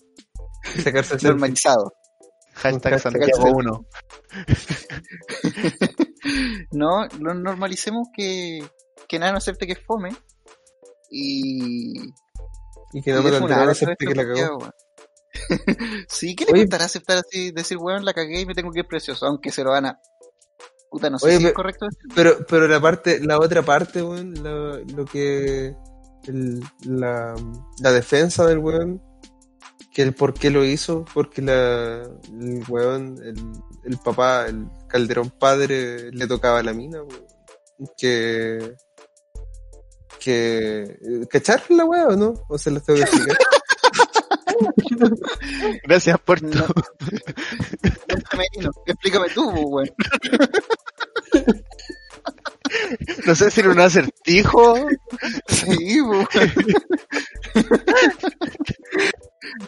Sacarse 0.83 1.17
normalizado. 1.27 1.93
Hashtag 2.53 2.93
Hashtag 2.93 3.13
Santiago 3.13 3.41
selfie. 3.41 3.53
1. 3.53 3.85
No, 6.71 7.05
lo 7.19 7.33
normalicemos 7.33 8.07
que, 8.15 8.65
que 9.07 9.19
nada 9.19 9.33
no 9.33 9.37
acepte 9.37 9.67
que 9.67 9.73
es 9.73 9.85
fome. 9.85 10.15
Y. 11.11 11.99
Y 12.93 13.01
que 13.01 13.11
Nano 13.11 13.21
una 13.27 13.31
Calderón 13.31 13.61
ara 13.61 13.71
acepte 13.71 14.05
que 14.05 14.15
la 14.15 14.25
cagó. 14.25 14.69
Weón. 15.49 16.05
sí, 16.09 16.35
¿qué 16.35 16.45
le 16.45 16.53
Oye, 16.53 16.61
costará 16.63 16.85
aceptar 16.85 17.17
así, 17.17 17.51
decir, 17.51 17.77
weón, 17.77 18.05
la 18.05 18.13
cagué 18.13 18.41
y 18.41 18.45
me 18.45 18.53
tengo 18.53 18.71
que 18.71 18.79
ir 18.79 18.87
precioso? 18.87 19.25
Aunque 19.25 19.51
se 19.51 19.63
lo 19.63 19.71
van 19.71 19.85
a. 19.87 19.99
Puta, 20.89 21.09
no 21.09 21.19
sé 21.19 21.25
Oye, 21.27 21.37
si 21.37 21.43
es 21.43 21.49
pero- 21.49 21.55
correcto 21.55 21.85
decirlo. 21.85 22.13
Pero, 22.15 22.45
pero 22.47 22.67
la 22.67 22.79
parte, 22.79 23.19
la 23.19 23.39
otra 23.39 23.61
parte, 23.63 24.01
weón, 24.01 24.33
lo 24.95 25.05
que, 25.05 25.75
el- 26.27 26.63
la, 26.85 27.35
la 27.81 27.91
defensa 27.91 28.45
del 28.45 28.59
weón, 28.59 29.01
que 29.93 30.01
el 30.01 30.13
por 30.13 30.33
qué 30.33 30.49
lo 30.49 30.63
hizo, 30.65 31.05
porque 31.13 31.41
la, 31.41 32.03
el 32.03 32.63
weón, 32.69 33.17
el, 33.23 33.35
el 33.85 33.97
papá, 34.03 34.45
el 34.47 34.67
calderón 34.87 35.29
padre, 35.31 36.11
le 36.11 36.27
tocaba 36.27 36.61
la 36.63 36.73
mina, 36.73 37.01
weón. 37.01 37.25
Que, 37.97 38.75
que, 40.19 41.25
¿cachar 41.29 41.63
la 41.69 41.83
weá 41.85 42.07
o 42.07 42.15
no? 42.15 42.33
O 42.47 42.57
se 42.57 42.71
las 42.71 42.83
tengo 42.83 42.97
que 42.99 43.03
explicar. 43.03 43.37
Gracias 45.83 46.19
por 46.19 46.39
tu. 46.41 46.47
No. 46.47 46.65
Femenino. 48.29 48.71
Explícame 48.85 49.29
tú, 49.29 49.51
pues, 49.51 49.65
weón. 49.67 49.89
No 53.25 53.35
sé 53.35 53.51
si 53.51 53.59
era 53.61 53.69
un 53.71 53.79
acertijo. 53.79 54.75
Sí, 55.47 55.99
pues, 56.07 56.27
weón. 56.35 56.57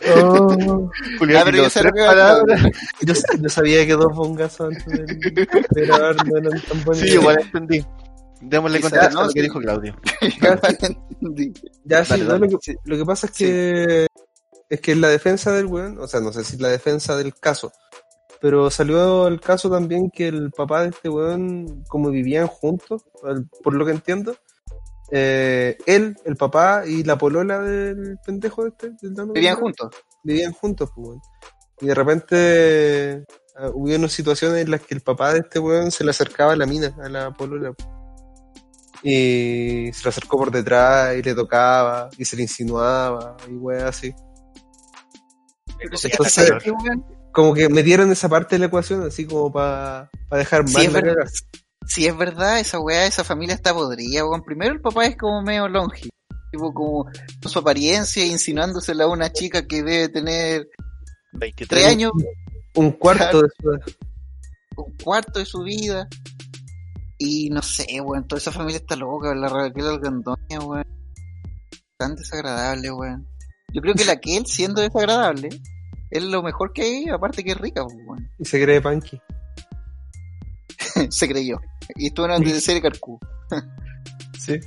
Oh, 0.10 0.90
Julián, 1.20 1.48
Ah, 1.48 1.52
yo 1.52 1.70
palabras. 2.06 2.62
yo, 3.02 3.14
yo 3.40 3.50
sabía 3.50 3.86
que 3.86 3.94
dos 3.94 4.12
bongazos 4.16 4.74
antes 4.74 4.86
de, 4.86 5.48
de 5.70 5.86
grabar 5.86 6.16
no 6.26 6.38
eran 6.38 6.62
tan 6.62 6.84
buenos. 6.84 7.04
Sí, 7.08 7.14
igual 7.14 7.38
entendí. 7.42 7.86
Démosle 8.42 8.82
contexto 8.82 9.10
no, 9.14 9.20
a 9.20 9.24
lo 9.24 9.30
que 9.30 9.40
sí. 9.40 9.44
dijo 9.48 9.60
Claudio. 9.60 9.96
Ya, 11.86 12.04
sí, 12.06 12.12
Dale, 12.12 12.24
no. 12.26 12.38
Lo, 12.38 12.60
que, 12.60 12.76
lo 12.86 12.98
que 12.98 13.06
pasa 13.06 13.28
es 13.28 13.34
que 13.34 14.08
es 14.70 14.82
que 14.82 14.96
la 14.96 15.10
defensa 15.10 15.52
del 15.52 15.66
weón, 15.66 16.00
o 16.00 16.08
sea, 16.08 16.20
no 16.20 16.34
sé 16.34 16.44
si 16.44 16.58
la 16.58 16.70
defensa 16.70 17.16
del 17.16 17.34
caso, 17.36 17.72
pero 18.40 18.70
salió 18.70 19.28
el 19.28 19.40
caso 19.40 19.70
también 19.70 20.12
que 20.12 20.28
el 20.28 20.52
papá 20.52 20.84
de 20.84 20.90
este 20.90 21.10
weón, 21.10 21.84
como 21.88 22.10
vivían 22.10 22.48
juntos, 22.48 23.06
por 23.64 23.74
lo 23.74 23.86
que 23.86 23.92
entiendo, 23.92 24.36
eh, 25.10 25.78
él, 25.86 26.18
el 26.26 26.36
papá 26.36 26.84
y 26.86 27.04
la 27.04 27.18
polola 27.18 27.60
del 27.62 28.18
pendejo 28.26 28.64
de 28.64 28.70
este, 28.70 28.92
del 29.02 29.14
Nano 29.14 29.34
Vivían 29.34 29.56
juntos. 29.56 29.96
vivían 30.24 30.54
juntos, 30.54 30.90
pues, 30.94 31.08
weón. 31.08 31.22
Y 31.80 31.86
de 31.86 31.96
repente 31.96 33.26
ah, 33.56 33.70
hubo 33.74 33.96
unas 33.96 34.12
situaciones 34.12 34.64
en 34.64 34.72
las 34.72 34.82
que 34.82 34.96
el 34.96 35.02
papá 35.02 35.34
de 35.34 35.40
este 35.40 35.60
weón 35.60 35.92
se 35.92 36.04
le 36.04 36.10
acercaba 36.10 36.54
a 36.54 36.56
la 36.58 36.66
mina, 36.66 36.96
a 37.02 37.10
la 37.10 37.32
polola. 37.32 37.74
Y 39.04 39.92
se 39.94 40.04
le 40.04 40.10
acercó 40.10 40.38
por 40.38 40.52
detrás 40.52 41.16
y 41.16 41.22
le 41.22 41.36
tocaba 41.36 42.10
y 42.18 42.26
se 42.26 42.36
le 42.36 42.42
insinuaba 42.42 43.38
y 43.48 43.54
weón 43.54 43.86
así. 43.86 44.14
Sí. 45.96 46.10
Como 47.32 47.54
que 47.54 47.70
metieron 47.70 48.12
esa 48.12 48.30
parte 48.30 48.56
de 48.56 48.60
la 48.60 48.66
ecuación 48.66 49.04
así 49.04 49.26
como 49.26 49.52
para 49.52 50.10
dejar 50.32 50.68
Sí, 50.68 50.74
mal 50.74 50.86
es 50.86 50.94
verdad. 50.94 51.32
es 51.98 52.18
verdad, 52.18 52.60
esa 52.60 52.80
weá, 52.80 53.06
esa 53.06 53.24
familia 53.24 53.56
está 53.56 53.74
podrida, 53.74 54.26
weón. 54.26 54.44
Primero 54.44 54.74
el 54.74 54.82
papá 54.82 55.06
es 55.06 55.18
como 55.18 55.42
medio 55.42 55.68
longe. 55.68 56.10
Tipo 56.52 56.74
como 56.74 57.06
con 57.06 57.52
su 57.52 57.60
apariencia, 57.60 58.26
insinuándosela 58.26 59.04
a 59.04 59.08
una 59.08 59.32
chica 59.32 59.68
que 59.68 59.84
debe 59.84 60.10
tener 60.10 60.68
23 61.34 61.68
tres 61.70 61.86
años, 61.86 62.12
Un 62.76 62.92
cuarto 62.94 63.42
de 63.42 63.50
su 63.60 63.70
un 64.78 64.96
cuarto 65.04 65.40
de 65.40 65.46
su 65.46 65.64
vida. 65.64 66.08
Y 67.20 67.50
no 67.50 67.62
sé, 67.62 67.86
weón, 68.02 68.28
toda 68.28 68.40
esa 68.40 68.52
familia 68.52 68.78
está 68.78 68.96
loca, 68.96 69.34
la 69.34 69.50
Raquel 69.50 69.88
Algandoña, 69.88 70.60
weón. 70.60 70.86
Tan 71.98 72.16
desagradable, 72.16 72.92
weón. 72.92 73.28
Yo 73.78 73.82
creo 73.82 73.94
que 73.94 74.06
la 74.06 74.16
que 74.16 74.36
él, 74.38 74.48
siendo 74.48 74.82
desagradable, 74.82 75.50
es 76.10 76.24
lo 76.24 76.42
mejor 76.42 76.74
que 76.74 76.82
hay, 76.82 77.10
aparte 77.10 77.44
que 77.44 77.52
es 77.52 77.58
rica, 77.60 77.84
weón. 77.84 78.28
Y 78.40 78.46
se 78.46 78.60
cree 78.60 78.82
punky. 78.82 79.22
Se 81.12 81.28
creyó. 81.28 81.60
Y 81.96 82.08
estuvo 82.08 82.26
en 82.26 82.44
la 82.44 82.60
serie 82.60 82.82
Carcú. 82.82 83.20
Sí. 84.40 84.60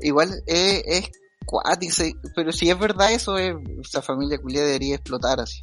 Igual 0.00 0.34
es, 0.46 0.82
es 0.86 1.10
cuático, 1.46 1.94
se- 1.94 2.14
pero 2.36 2.52
si 2.52 2.68
es 2.68 2.78
verdad 2.78 3.10
eso, 3.10 3.38
es, 3.38 3.54
esa 3.82 4.02
familia 4.02 4.36
culia 4.36 4.62
debería 4.64 4.96
explotar 4.96 5.40
así. 5.40 5.60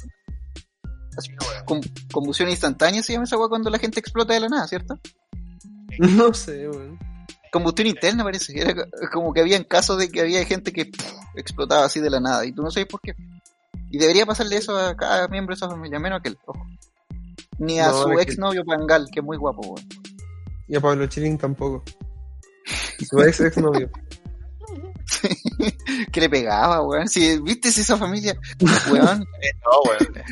Así, 1.16 1.30
con, 1.64 1.80
combustión 2.10 2.48
instantánea 2.50 3.04
se 3.04 3.12
llama 3.12 3.24
esa 3.26 3.38
weá 3.38 3.48
cuando 3.48 3.70
la 3.70 3.78
gente 3.78 4.00
explota 4.00 4.34
de 4.34 4.40
la 4.40 4.48
nada, 4.48 4.66
¿cierto? 4.66 4.98
No 5.98 6.34
sé, 6.34 6.68
weón. 6.68 6.98
Combustión 7.52 7.86
interna 7.86 8.24
parece, 8.24 8.58
era 8.58 8.74
co- 8.74 8.88
como 9.12 9.32
que 9.32 9.40
habían 9.42 9.62
casos 9.64 9.98
de 9.98 10.08
que 10.10 10.22
había 10.22 10.44
gente 10.44 10.72
que 10.72 10.86
pff, 10.86 11.12
explotaba 11.36 11.84
así 11.84 12.00
de 12.00 12.10
la 12.10 12.18
nada 12.18 12.44
y 12.46 12.52
tú 12.52 12.62
no 12.62 12.70
sabes 12.70 12.88
por 12.88 13.00
qué. 13.00 13.14
Y 13.90 13.98
debería 13.98 14.24
pasarle 14.26 14.56
eso 14.56 14.76
a 14.76 14.96
cada 14.96 15.28
miembro 15.28 15.54
de 15.54 15.58
esa 15.58 15.68
familia, 15.68 15.98
menos 16.00 16.16
a 16.16 16.20
aquel, 16.20 16.38
ojo. 16.46 16.66
Ni 17.58 17.78
a 17.78 17.88
No, 17.88 18.02
su 18.04 18.12
es 18.12 18.16
que- 18.26 18.32
exnovio 18.32 18.64
Pangal, 18.64 19.06
que 19.12 19.20
es 19.20 19.24
muy 19.24 19.36
guapo, 19.36 19.60
weón. 19.60 19.86
Y 20.66 20.76
a 20.76 20.80
Pablo 20.80 21.06
Chilín 21.06 21.36
tampoco. 21.36 21.84
Su 23.06 23.20
ex 23.20 23.40
ex 23.40 23.58
novio. 23.58 23.90
que 26.12 26.20
le 26.20 26.30
pegaba, 26.30 26.80
weón. 26.82 27.08
Si 27.08 27.38
viste 27.40 27.68
esa 27.68 27.96
familia, 27.98 28.34
weón, 28.90 29.18
No, 29.64 29.80
weón. 29.90 30.24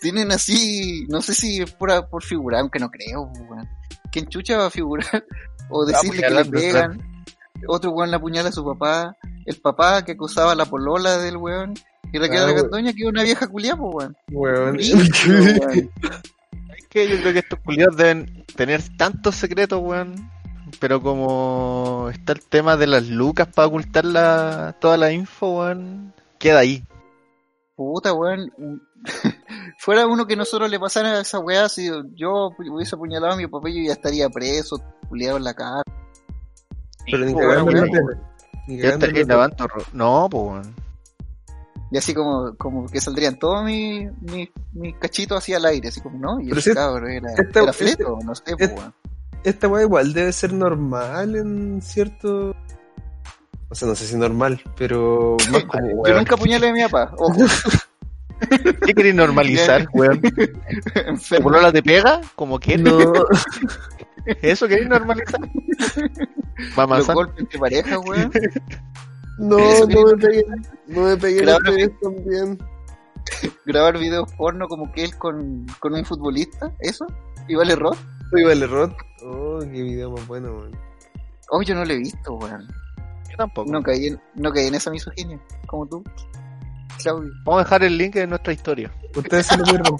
tienen 0.00 0.32
así, 0.32 1.06
no 1.08 1.22
sé 1.22 1.34
si 1.34 1.62
es 1.62 1.70
por, 1.72 2.08
por 2.08 2.24
figurar, 2.24 2.60
aunque 2.62 2.78
no 2.80 2.90
creo, 2.90 3.22
weón. 3.48 3.68
¿Quién 4.10 4.26
chucha 4.28 4.56
va 4.58 4.66
a 4.66 4.70
figurar? 4.70 5.24
O 5.70 5.84
decirle 5.84 6.22
que 6.22 6.30
le 6.30 6.44
pegan. 6.44 7.24
Otro 7.66 7.90
weón 7.90 8.10
le 8.10 8.16
apuñala 8.16 8.48
a 8.48 8.52
su 8.52 8.64
papá. 8.64 9.16
El 9.46 9.56
papá 9.56 10.04
que 10.04 10.12
acusaba 10.12 10.52
a 10.52 10.54
la 10.54 10.64
polola 10.66 11.18
del 11.18 11.36
weón. 11.36 11.74
Y 12.12 12.18
Raquel 12.18 12.38
Ah, 12.38 12.46
de 12.46 12.52
weón. 12.52 12.62
Cantoña 12.62 12.92
que 12.92 13.02
es 13.02 13.08
una 13.08 13.22
vieja 13.22 13.46
culiá, 13.46 13.76
pues, 13.76 13.94
weón. 13.94 14.16
Weón. 14.30 14.78
Weón. 15.28 15.90
Es 16.76 16.86
que 16.88 17.08
yo 17.08 17.20
creo 17.20 17.32
que 17.32 17.38
estos 17.40 17.58
culiados 17.60 17.96
deben 17.96 18.44
tener 18.56 18.82
tantos 18.96 19.36
secretos, 19.36 19.80
weón. 19.82 20.30
Pero 20.78 21.02
como 21.02 22.08
está 22.12 22.32
el 22.32 22.40
tema 22.42 22.76
de 22.76 22.86
las 22.86 23.08
lucas 23.08 23.48
para 23.52 23.68
ocultar 23.68 24.04
la, 24.04 24.76
toda 24.80 24.96
la 24.96 25.12
info, 25.12 25.58
weón, 25.58 26.14
queda 26.38 26.60
ahí. 26.60 26.84
Puta, 27.80 28.12
weón. 28.12 28.52
Fuera 29.78 30.06
uno 30.06 30.26
que 30.26 30.36
nosotros 30.36 30.68
le 30.70 30.78
pasara 30.78 31.12
a 31.12 31.20
esa 31.22 31.38
weá, 31.38 31.66
si 31.70 31.88
yo 32.14 32.50
hubiese 32.58 32.94
apuñalado 32.94 33.32
a 33.32 33.36
mi 33.38 33.46
papá, 33.46 33.70
yo 33.70 33.82
ya 33.86 33.94
estaría 33.94 34.28
preso, 34.28 34.78
culiado 35.08 35.38
en 35.38 35.44
la 35.44 35.54
cara. 35.54 35.82
Pero 37.10 37.24
ni 37.24 37.32
cagando 37.34 37.70
estaría 39.06 39.24
lavando 39.24 39.66
No, 39.94 40.28
pues, 40.30 40.44
weón. 40.44 40.74
Y 41.90 41.96
así 41.96 42.12
como, 42.12 42.54
como 42.58 42.86
que 42.86 43.00
saldrían 43.00 43.38
todos 43.38 43.64
mis 43.64 44.10
mis 44.20 44.50
mis 44.74 44.94
cachitos 44.98 45.38
así 45.38 45.54
al 45.54 45.64
aire, 45.64 45.88
así 45.88 46.02
como, 46.02 46.18
no, 46.18 46.38
y 46.38 46.48
Pero 46.48 46.56
el 46.56 46.62
si 46.62 46.74
cabrón 46.74 47.10
era, 47.10 47.32
esta- 47.32 47.62
era 47.62 47.72
fleto, 47.72 48.18
no 48.22 48.34
sé, 48.34 48.42
pues, 48.44 48.60
este- 48.60 48.74
weón. 48.78 48.94
Esta 49.42 49.68
weá 49.68 49.82
igual 49.84 50.12
debe 50.12 50.32
ser 50.34 50.52
normal 50.52 51.34
en 51.34 51.80
cierto. 51.80 52.54
O 53.70 53.74
sea, 53.74 53.88
no 53.88 53.94
sé 53.94 54.06
si 54.06 54.16
normal, 54.16 54.60
pero 54.76 55.36
más 55.52 55.64
como 55.64 55.88
Yo 55.88 55.96
weón. 55.96 56.16
nunca 56.18 56.34
apuñalé 56.34 56.68
a 56.68 56.72
mi 56.72 56.82
papá, 56.82 57.12
ojo, 57.16 57.40
¿Qué 58.86 58.94
querés 58.94 59.14
normalizar, 59.14 59.86
weón? 59.92 60.20
¿Tu 60.20 60.30
enfermo. 61.06 61.44
polola 61.50 61.72
te 61.72 61.82
pega? 61.82 62.20
¿Como 62.34 62.58
que 62.58 62.78
No, 62.78 62.98
¿Eso 64.42 64.66
querés 64.66 64.88
normalizar? 64.88 65.40
Mamá 66.76 66.98
Los 66.98 67.08
golpes 67.08 67.40
entre 67.40 67.58
parejas, 67.58 67.98
weón. 68.06 68.32
no, 69.38 69.58
no 69.86 70.04
me 70.06 70.16
pegué. 70.16 70.44
No 70.86 71.02
me 71.02 71.16
pegué 71.16 71.44
la 71.44 71.58
vez 71.58 71.90
también. 72.00 72.58
Grabar 73.66 73.98
videos 73.98 74.32
porno 74.32 74.66
como 74.68 74.90
que 74.92 75.04
él 75.04 75.16
con, 75.16 75.66
con 75.78 75.94
un 75.94 76.04
futbolista, 76.04 76.72
eso. 76.80 77.06
Rock. 77.76 77.96
Oye, 78.32 78.44
vale, 78.44 78.66
Rod. 78.66 78.92
Oh, 79.22 79.58
qué 79.60 79.82
video 79.82 80.10
más 80.12 80.26
bueno, 80.26 80.48
weón. 80.52 80.78
Oh, 81.50 81.62
yo 81.62 81.74
no 81.74 81.84
lo 81.84 81.92
he 81.92 81.98
visto, 81.98 82.34
weón. 82.34 82.68
Yo 83.30 83.36
tampoco. 83.36 83.70
No 83.70 83.82
caí 83.82 84.06
en, 84.06 84.20
no 84.34 84.52
caí 84.52 84.66
en 84.66 84.74
esa 84.74 84.90
misoginia, 84.90 85.40
como 85.66 85.86
tú, 85.86 86.04
Claudio. 87.02 87.30
Vamos 87.44 87.60
a 87.60 87.64
dejar 87.64 87.84
el 87.84 87.96
link 87.96 88.16
en 88.16 88.30
nuestra 88.30 88.52
historia. 88.52 88.92
Ustedes 89.14 89.46
se 89.46 89.56
lo 89.56 89.64
vieron. 89.64 89.84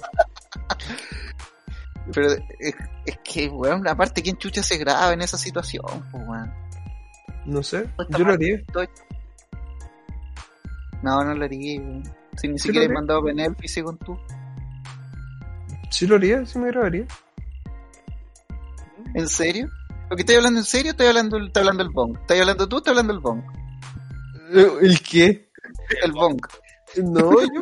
Pero 2.13 2.31
es, 2.59 2.75
es 3.05 3.19
que, 3.23 3.47
weón, 3.47 3.87
aparte, 3.87 4.21
¿quién 4.21 4.37
chucha 4.37 4.61
se 4.63 4.77
graba 4.77 5.13
en 5.13 5.21
esa 5.21 5.37
situación, 5.37 5.85
pues, 6.11 6.23
weón? 6.27 6.53
No 7.45 7.63
sé, 7.63 7.89
yo 8.09 8.25
lo 8.25 8.33
haría. 8.33 8.61
No, 11.01 11.23
no 11.23 11.33
lo 11.33 11.45
haría, 11.45 11.79
weón. 11.79 12.03
Si 12.37 12.47
ni 12.47 12.57
Sí 12.57 12.67
siquiera 12.67 12.85
he 12.85 12.89
mandado 12.89 13.23
Penelope 13.23 13.83
con 13.83 13.97
tú. 13.97 14.17
Sí 15.89 16.07
lo 16.07 16.15
haría, 16.15 16.45
sí 16.45 16.59
me 16.59 16.67
grabaría. 16.67 17.05
¿En 19.13 19.27
serio? 19.27 19.69
¿Lo 20.11 20.17
que 20.17 20.23
estoy 20.23 20.35
hablando 20.35 20.59
en 20.59 20.65
serio? 20.65 20.91
Estoy 20.91 21.07
hablando, 21.07 21.37
estoy 21.37 21.61
hablando 21.61 21.83
el 21.83 21.89
bong. 21.89 22.17
¿Estás 22.19 22.39
hablando 22.41 22.67
tú? 22.67 22.77
Estoy 22.77 22.91
hablando 22.91 23.13
el 23.13 23.19
bong. 23.19 23.41
¿El 24.81 25.01
qué? 25.01 25.49
El 26.03 26.11
bong. 26.11 26.37
No, 26.97 27.31
yo, 27.31 27.61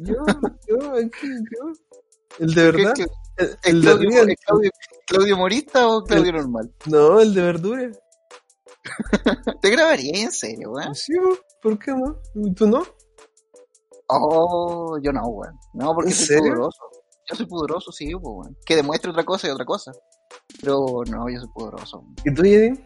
yo, 0.00 0.14
yo, 0.68 0.92
aquí, 0.94 1.26
yo. 1.26 1.72
¿El 2.38 2.54
de 2.54 2.62
verdad? 2.70 2.92
¿Qué- 2.94 3.04
qué- 3.04 3.10
El, 3.38 3.48
¿Es 3.48 3.56
el 3.64 3.80
de 3.82 3.86
Claudio, 3.88 4.08
es 4.28 4.36
Claudio, 4.46 4.70
Claudio 5.08 5.36
Morista 5.36 5.88
o 5.88 6.04
Claudio 6.04 6.32
normal? 6.32 6.72
No, 6.86 7.18
el 7.18 7.34
de 7.34 7.42
verdura. 7.42 7.90
¿Te 9.62 9.70
grabaría 9.70 10.22
en 10.22 10.30
serio, 10.30 10.70
weón? 10.70 10.94
Sí, 10.94 11.12
weón, 11.18 11.38
¿por 11.60 11.76
qué 11.78 11.90
no? 11.92 12.20
¿Tú 12.54 12.68
no? 12.68 12.84
Oh, 14.08 14.96
yo 15.02 15.10
no, 15.12 15.22
weón. 15.26 15.54
No, 15.74 15.92
porque 15.94 16.10
¿En 16.10 16.16
soy 16.16 16.26
serio? 16.26 16.52
pudoroso. 16.54 16.82
Yo 17.28 17.36
soy 17.36 17.46
pudoroso, 17.46 17.90
sí, 17.90 18.12
pues, 18.12 18.22
weón. 18.24 18.56
Que 18.64 18.76
demuestre 18.76 19.10
otra 19.10 19.24
cosa 19.24 19.48
y 19.48 19.50
otra 19.50 19.64
cosa. 19.64 19.90
Pero 20.60 21.02
no, 21.10 21.28
yo 21.28 21.40
soy 21.40 21.48
pudoroso. 21.54 21.98
weón. 22.00 22.14
¿Y 22.24 22.34
tú, 22.34 22.42
Yedin? 22.42 22.84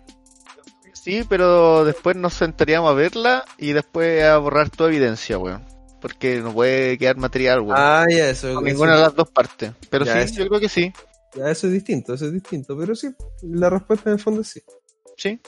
Sí, 0.93 1.25
pero 1.29 1.85
después 1.85 2.17
nos 2.17 2.35
sentaríamos 2.35 2.91
a 2.91 2.95
verla 2.95 3.45
y 3.59 3.73
después 3.73 4.25
a 4.25 4.39
borrar 4.39 4.71
toda 4.71 4.91
evidencia, 4.91 5.39
weón. 5.39 5.65
Porque 6.01 6.41
no 6.41 6.53
puede 6.53 6.99
quedar 6.99 7.17
material, 7.17 7.61
weón. 7.61 7.75
Ah, 7.79 8.07
ya, 8.09 8.31
eso, 8.31 8.55
Con 8.55 8.67
eso- 8.67 8.75
ninguna 8.75 8.97
de 8.97 9.03
las 9.03 9.15
dos 9.15 9.31
partes. 9.31 9.73
Pero 9.91 10.05
Ya, 10.05 10.15
sí, 10.15 10.19
eso. 10.33 10.43
yo 10.43 10.49
creo 10.49 10.61
que 10.61 10.69
sí. 10.69 10.93
ya, 11.35 11.51
eso 11.51 11.67
es 11.69 11.73
distinto, 11.73 12.15
eso 12.15 12.27
es 12.27 12.33
distinto. 12.33 12.77
Pero 12.79 12.95
sí, 12.95 13.09
la 13.43 13.71
respuesta 13.71 14.11
en 14.11 14.15
el 14.15 14.21
fondo 14.21 14.41
es 14.41 14.49
sí. 14.49 14.63
Sí. 15.17 15.41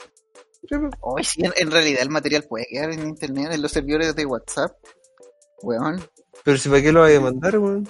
Sí. 0.67 0.75
Hoy 1.01 1.23
sí, 1.23 1.41
en, 1.43 1.53
en 1.55 1.71
realidad 1.71 2.01
el 2.01 2.09
material 2.09 2.43
puede 2.43 2.65
quedar 2.69 2.91
en 2.91 3.07
internet, 3.07 3.51
en 3.53 3.61
los 3.61 3.71
servidores 3.71 4.15
de 4.15 4.25
WhatsApp. 4.25 4.71
Weón. 5.61 6.01
Pero 6.43 6.57
si 6.57 6.69
para 6.69 6.81
qué 6.81 6.91
lo 6.91 7.01
vaya 7.01 7.17
a 7.17 7.21
mandar, 7.21 7.57
weón. 7.57 7.87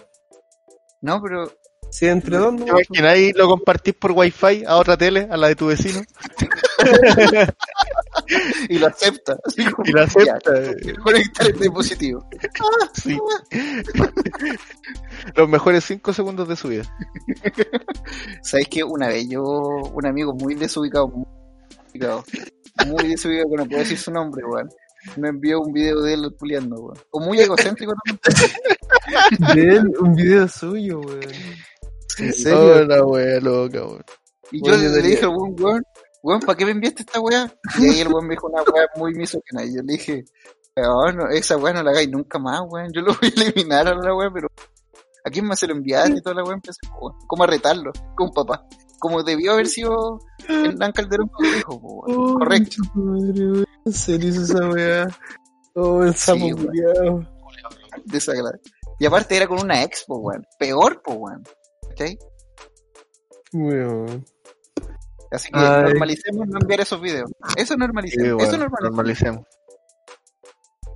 No, 1.01 1.21
pero 1.21 1.51
Si 1.91 2.06
es 2.06 2.12
entre 2.12 2.38
dos, 2.38 2.54
no. 2.54 2.65
¿Te 2.65 2.71
imaginas 2.71 3.13
ahí 3.13 3.32
lo 3.34 3.47
compartís 3.47 3.93
por 3.95 4.12
wifi 4.12 4.63
a 4.65 4.75
otra 4.78 4.95
tele, 4.97 5.28
a 5.30 5.38
la 5.38 5.47
de 5.47 5.56
tu 5.56 5.67
vecino? 5.67 6.02
y 8.69 8.78
lo 8.78 8.88
acepta. 8.88 9.38
Así 9.45 9.65
como, 9.65 9.88
Y 9.88 9.91
la 9.91 10.04
acepta. 10.04 10.52
conectar 11.04 11.47
el 11.47 11.60
dispositivo. 11.60 12.25
Sí. 12.93 13.17
Los 15.36 15.49
mejores 15.49 15.84
cinco 15.84 16.13
segundos 16.13 16.47
de 16.47 16.56
su 16.56 16.69
vida. 16.69 16.84
¿Sabes 18.43 18.67
qué? 18.69 18.84
Una 18.84 19.08
vez 19.08 19.28
yo, 19.28 19.43
un 19.43 20.06
amigo 20.06 20.34
muy 20.34 20.56
desubicado, 20.56 21.08
muy 21.08 21.25
desubicado, 21.93 22.23
muy 22.88 23.08
desubicado, 23.08 23.49
que 23.49 23.56
no 23.58 23.65
puedo 23.65 23.80
decir 23.80 23.97
su 23.97 24.12
nombre, 24.12 24.43
weón. 24.45 24.69
Me 25.15 25.30
envió 25.30 25.62
un 25.62 25.71
video 25.71 26.02
de 26.02 26.13
él 26.13 26.36
puliendo, 26.38 26.75
weón. 26.75 26.97
O 27.12 27.19
muy 27.19 27.39
egocéntrico 27.39 27.93
también. 28.06 29.56
De 29.56 29.75
él, 29.78 29.91
un 29.99 30.13
video 30.13 30.47
suyo, 30.47 30.99
weón. 30.99 31.19
¿En 32.19 32.29
Oh, 32.29 32.34
serio? 32.34 32.86
la 32.86 33.03
wea 33.05 33.39
loca, 33.39 33.86
weón. 33.86 34.03
Y 34.51 34.65
yo 34.65 34.75
le 34.75 35.01
dije 35.01 35.23
al 35.25 35.29
weón, 35.29 35.55
weón, 35.60 35.84
weón, 36.23 36.39
¿para 36.41 36.58
qué 36.58 36.65
me 36.65 36.71
enviaste 36.71 37.01
esta 37.03 37.19
weá? 37.19 37.51
Y 37.79 37.86
ahí 37.88 37.99
el 38.01 38.08
weón 38.08 38.27
me 38.27 38.34
dijo 38.36 38.47
una 38.47 38.63
weá 38.63 38.88
muy 38.95 39.13
misógina. 39.13 39.63
Y 39.63 39.75
yo 39.75 39.82
le 39.84 39.93
dije, 39.93 40.23
weón, 40.75 41.17
no, 41.17 41.29
esa 41.29 41.58
weá 41.58 41.73
no 41.73 41.84
la 41.84 41.91
hagáis 41.91 42.10
nunca 42.10 42.39
más, 42.39 42.62
weón. 42.69 42.91
Yo 42.93 43.01
lo 43.01 43.13
voy 43.21 43.32
a 43.36 43.41
eliminar 43.41 43.88
a 43.88 43.95
la 43.95 44.15
weá, 44.15 44.29
pero 44.34 44.47
¿a 45.25 45.29
quién 45.29 45.45
más 45.45 45.60
se 45.60 45.67
lo 45.67 45.73
enviaste? 45.73 46.17
Y 46.17 46.21
toda 46.21 46.36
la 46.36 46.43
weá 46.43 46.53
empecé, 46.55 46.79
weón, 46.99 47.15
como 47.27 47.43
a 47.43 47.47
retarlo, 47.47 47.91
con 48.15 48.32
papá. 48.32 48.65
Como 48.99 49.23
debió 49.23 49.53
haber 49.53 49.67
sido 49.67 50.19
Hernán 50.47 50.91
Calderón 50.91 51.29
hijo, 51.58 51.79
po, 51.79 52.03
weón. 52.05 52.19
Oh, 52.19 52.34
Correcto. 52.39 52.77
madre, 52.95 53.45
weón. 53.51 53.65
En 53.86 53.93
serio 53.93 54.29
hizo 54.29 54.41
esa 54.43 54.67
weá. 54.69 55.08
Oh, 55.75 56.03
el 56.03 56.13
sapo 56.15 56.39
Sí. 56.39 56.53
Desagradable. 58.05 58.60
Y 58.99 59.05
aparte 59.05 59.38
era 59.38 59.47
con 59.47 59.62
una 59.62 59.84
expo, 59.84 60.17
weón. 60.17 60.45
Peor, 60.58 61.01
po, 61.01 61.13
weón. 61.13 61.43
¿Cachai? 62.00 62.18
Weón. 63.52 64.26
Así 65.32 65.52
que 65.52 65.60
Ay. 65.60 65.84
normalicemos 65.84 66.48
no 66.48 66.60
enviar 66.62 66.80
esos 66.82 67.02
videos. 67.02 67.30
Eso 67.58 67.74
Sí, 67.74 67.80
normalicemos. 67.80 68.34
bueno, 68.36 68.44
Eso 68.50 68.58
normalicemos. 68.58 68.82
normalicemos. 68.82 69.46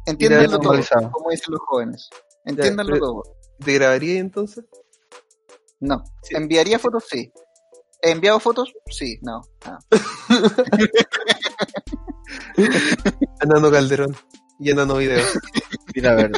Entiéndanlo 0.05 0.59
todo, 0.59 0.73
como 1.11 1.29
dicen 1.29 1.51
los 1.51 1.61
jóvenes. 1.61 2.09
Entiéndanlo 2.45 2.97
todo. 2.99 3.23
¿Te 3.63 3.73
grabaría 3.73 4.19
entonces? 4.19 4.63
No. 5.81 6.03
Sí. 6.23 6.35
¿Enviaría 6.35 6.79
fotos? 6.79 7.03
Sí. 7.09 7.31
¿He 8.01 8.11
enviado 8.11 8.39
fotos? 8.39 8.73
Sí. 8.89 9.19
No. 9.21 9.41
Ah. 9.65 9.77
Enano 13.41 13.71
Calderón 13.71 14.15
y 14.59 14.71
Enano 14.71 14.95
Video. 14.95 15.23
Mira, 15.95 16.11
a 16.11 16.15
ver. 16.15 16.31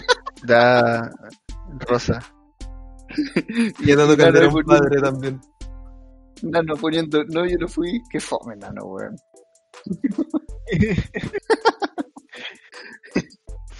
Da. 0.43 1.12
Rosa. 1.88 2.19
Y 3.80 3.93
Claro, 3.93 4.15
Calderón 4.17 4.51
porque- 4.51 4.67
padre 4.67 5.01
también. 5.01 5.41
Nano 6.43 6.75
poniendo, 6.75 7.23
no, 7.25 7.45
yo 7.45 7.58
no 7.58 7.67
fui. 7.67 8.01
Qué 8.12 8.19
fome, 8.19 8.56
nano, 8.58 8.84
weón. 8.86 9.15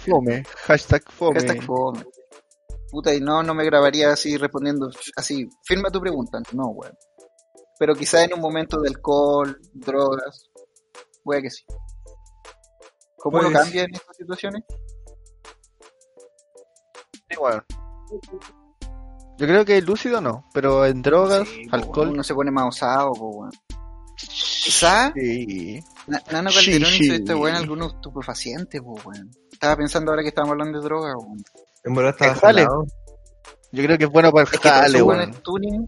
Fome. 0.06 0.44
Hashtag 0.66 1.02
fome. 1.10 1.34
Hashtag 1.40 1.62
fome. 1.62 2.04
Puta, 2.90 3.12
y 3.14 3.20
no, 3.20 3.42
no 3.42 3.54
me 3.54 3.64
grabaría 3.64 4.12
así 4.12 4.36
respondiendo 4.36 4.88
así. 5.16 5.48
Firma 5.64 5.90
tu 5.90 6.00
pregunta. 6.00 6.40
No, 6.52 6.68
weón. 6.68 6.96
Pero 7.78 7.94
quizá 7.94 8.24
en 8.24 8.32
un 8.34 8.40
momento 8.40 8.80
de 8.80 8.88
alcohol, 8.88 9.58
drogas. 9.74 10.48
Puede 11.24 11.42
que 11.42 11.50
sí. 11.50 11.64
¿Cómo 13.16 13.38
lo 13.42 13.50
Pues- 13.50 13.58
cambia 13.62 13.82
en 13.82 13.94
estas 13.94 14.16
situaciones? 14.16 14.62
Sí, 17.28 17.36
bueno. 17.38 17.62
Yo 19.38 19.46
creo 19.46 19.64
que 19.64 19.80
lúcido 19.82 20.20
no, 20.20 20.48
pero 20.54 20.86
en 20.86 21.02
drogas, 21.02 21.46
Sí, 21.48 21.66
po, 21.68 21.76
alcohol. 21.76 22.08
Uno 22.08 22.22
se 22.22 22.34
pone 22.34 22.50
más 22.50 22.66
osado, 22.68 23.12
po, 23.12 23.28
weón. 23.28 23.52
Quizá 24.64 25.12
Sí. 25.14 25.80
Na- 26.06 26.22
Nano 26.32 26.50
Calderón 26.50 26.90
sí. 26.90 27.04
hizo 27.04 27.14
este 27.14 27.34
weón 27.34 27.56
algunos 27.56 27.94
estupefacientes, 27.94 28.80
pues 28.82 29.04
weón. 29.04 29.30
Estaba 29.52 29.76
pensando 29.76 30.10
ahora 30.10 30.22
que 30.22 30.28
estábamos 30.28 30.52
hablando 30.52 30.78
de 30.80 30.84
droga, 30.84 31.16
weón. 31.16 31.42
En 31.84 31.94
verdad 31.94 32.12
estaba 32.12 32.32
El 32.32 32.38
jale. 32.38 32.66
Yo 33.72 33.82
creo 33.84 33.98
que 33.98 34.04
es 34.04 34.10
bueno 34.10 34.30
para 34.32 34.42
el 34.42 34.46
Es 34.46 34.50
que 34.52 34.58
todos 34.68 34.80
jale, 34.80 35.02
weón. 35.02 35.32
tuning, 35.42 35.86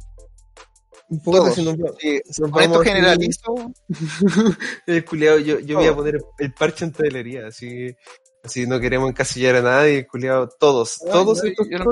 Un 1.10 1.20
poco 1.22 1.38
Todos. 1.38 1.50
haciendo 1.50 1.70
un 1.70 1.94
sí, 1.98 2.20
si 2.30 2.42
nos 2.42 2.50
con 2.50 2.62
esto 2.62 2.80
generalizo, 2.80 3.54
El 4.86 5.04
culiao, 5.06 5.38
yo, 5.38 5.58
yo 5.60 5.78
voy 5.78 5.86
a 5.86 5.94
poner 5.94 6.18
el 6.38 6.52
parche 6.52 6.84
en 6.84 6.92
todelería, 6.92 7.46
así, 7.46 7.96
así 8.44 8.66
no 8.66 8.78
queremos 8.78 9.08
encasillar 9.08 9.56
a 9.56 9.62
nadie, 9.62 10.06
culiao, 10.06 10.48
todos, 10.60 11.00
Ay, 11.06 11.10
todos 11.12 11.38
no, 11.42 11.48
estos 11.48 11.66
yo 11.70 11.78
no 11.78 11.84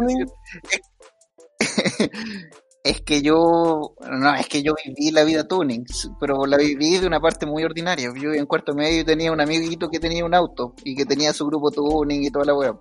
es 2.84 3.00
que 3.02 3.22
yo, 3.22 3.94
no, 4.10 4.34
es 4.34 4.48
que 4.48 4.62
yo 4.62 4.74
viví 4.84 5.10
la 5.10 5.24
vida 5.24 5.46
tuning, 5.46 5.84
pero 6.20 6.46
la 6.46 6.56
viví 6.56 6.98
de 6.98 7.06
una 7.06 7.20
parte 7.20 7.46
muy 7.46 7.64
ordinaria. 7.64 8.12
Yo 8.20 8.32
en 8.32 8.46
cuarto 8.46 8.74
medio 8.74 9.04
tenía 9.04 9.32
un 9.32 9.40
amiguito 9.40 9.88
que 9.88 9.98
tenía 9.98 10.24
un 10.24 10.34
auto 10.34 10.74
y 10.84 10.94
que 10.94 11.04
tenía 11.04 11.32
su 11.32 11.46
grupo 11.46 11.70
tuning 11.70 12.24
y 12.24 12.30
toda 12.30 12.44
la 12.44 12.54
weá. 12.54 12.78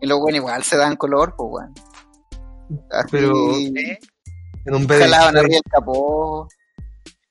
Y 0.00 0.06
los 0.06 0.18
weones 0.18 0.40
igual 0.40 0.62
se 0.62 0.76
dan 0.76 0.96
color, 0.96 1.34
pues 1.36 1.48
weón. 1.50 1.74
Así, 2.90 3.08
Pero, 3.10 3.32
en 3.56 4.74
un 4.74 4.86
BD. 4.86 4.98
jalaban 4.98 5.36
arriba 5.36 5.56
el 5.64 5.70
capó 5.70 6.48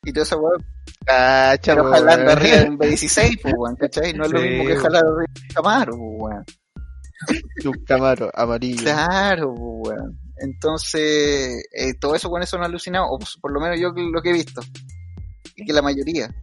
y 0.04 0.14
todo 0.14 0.24
eso, 0.24 0.38
weón. 0.40 0.66
Cacha, 1.06 1.76
Pero 1.76 1.92
jalando 1.92 2.32
arriba 2.32 2.58
de 2.58 2.70
un 2.70 2.80
B16, 2.80 3.42
pues 3.42 3.54
weón, 3.58 3.76
¿cachai? 3.76 4.14
No 4.14 4.26
es 4.26 4.32
lo 4.32 4.42
mismo 4.42 4.66
que 4.66 4.76
jalar 4.76 5.04
arriba 5.04 5.34
de 5.36 5.42
un 5.42 5.54
Camaro, 5.54 5.92
pues 5.98 6.14
weón. 6.18 6.46
De 7.62 7.70
un 7.70 7.86
camaro 7.86 8.30
amarillo. 8.34 8.82
Claro, 8.82 9.54
pues, 9.54 9.96
weón. 10.00 10.25
Entonces, 10.38 11.66
eh, 11.72 11.94
todo 12.00 12.16
eso 12.16 12.30
con 12.30 12.42
eso 12.42 12.58
son 12.58 12.64
alucinados, 12.64 13.10
o 13.12 13.40
por 13.42 13.52
lo 13.52 13.60
menos 13.60 13.80
yo 13.80 13.90
lo 13.96 14.22
que 14.22 14.30
he 14.30 14.34
visto. 14.34 14.62
Y 15.56 15.66
que 15.66 15.74
la 15.74 15.82
mayoría. 15.82 16.34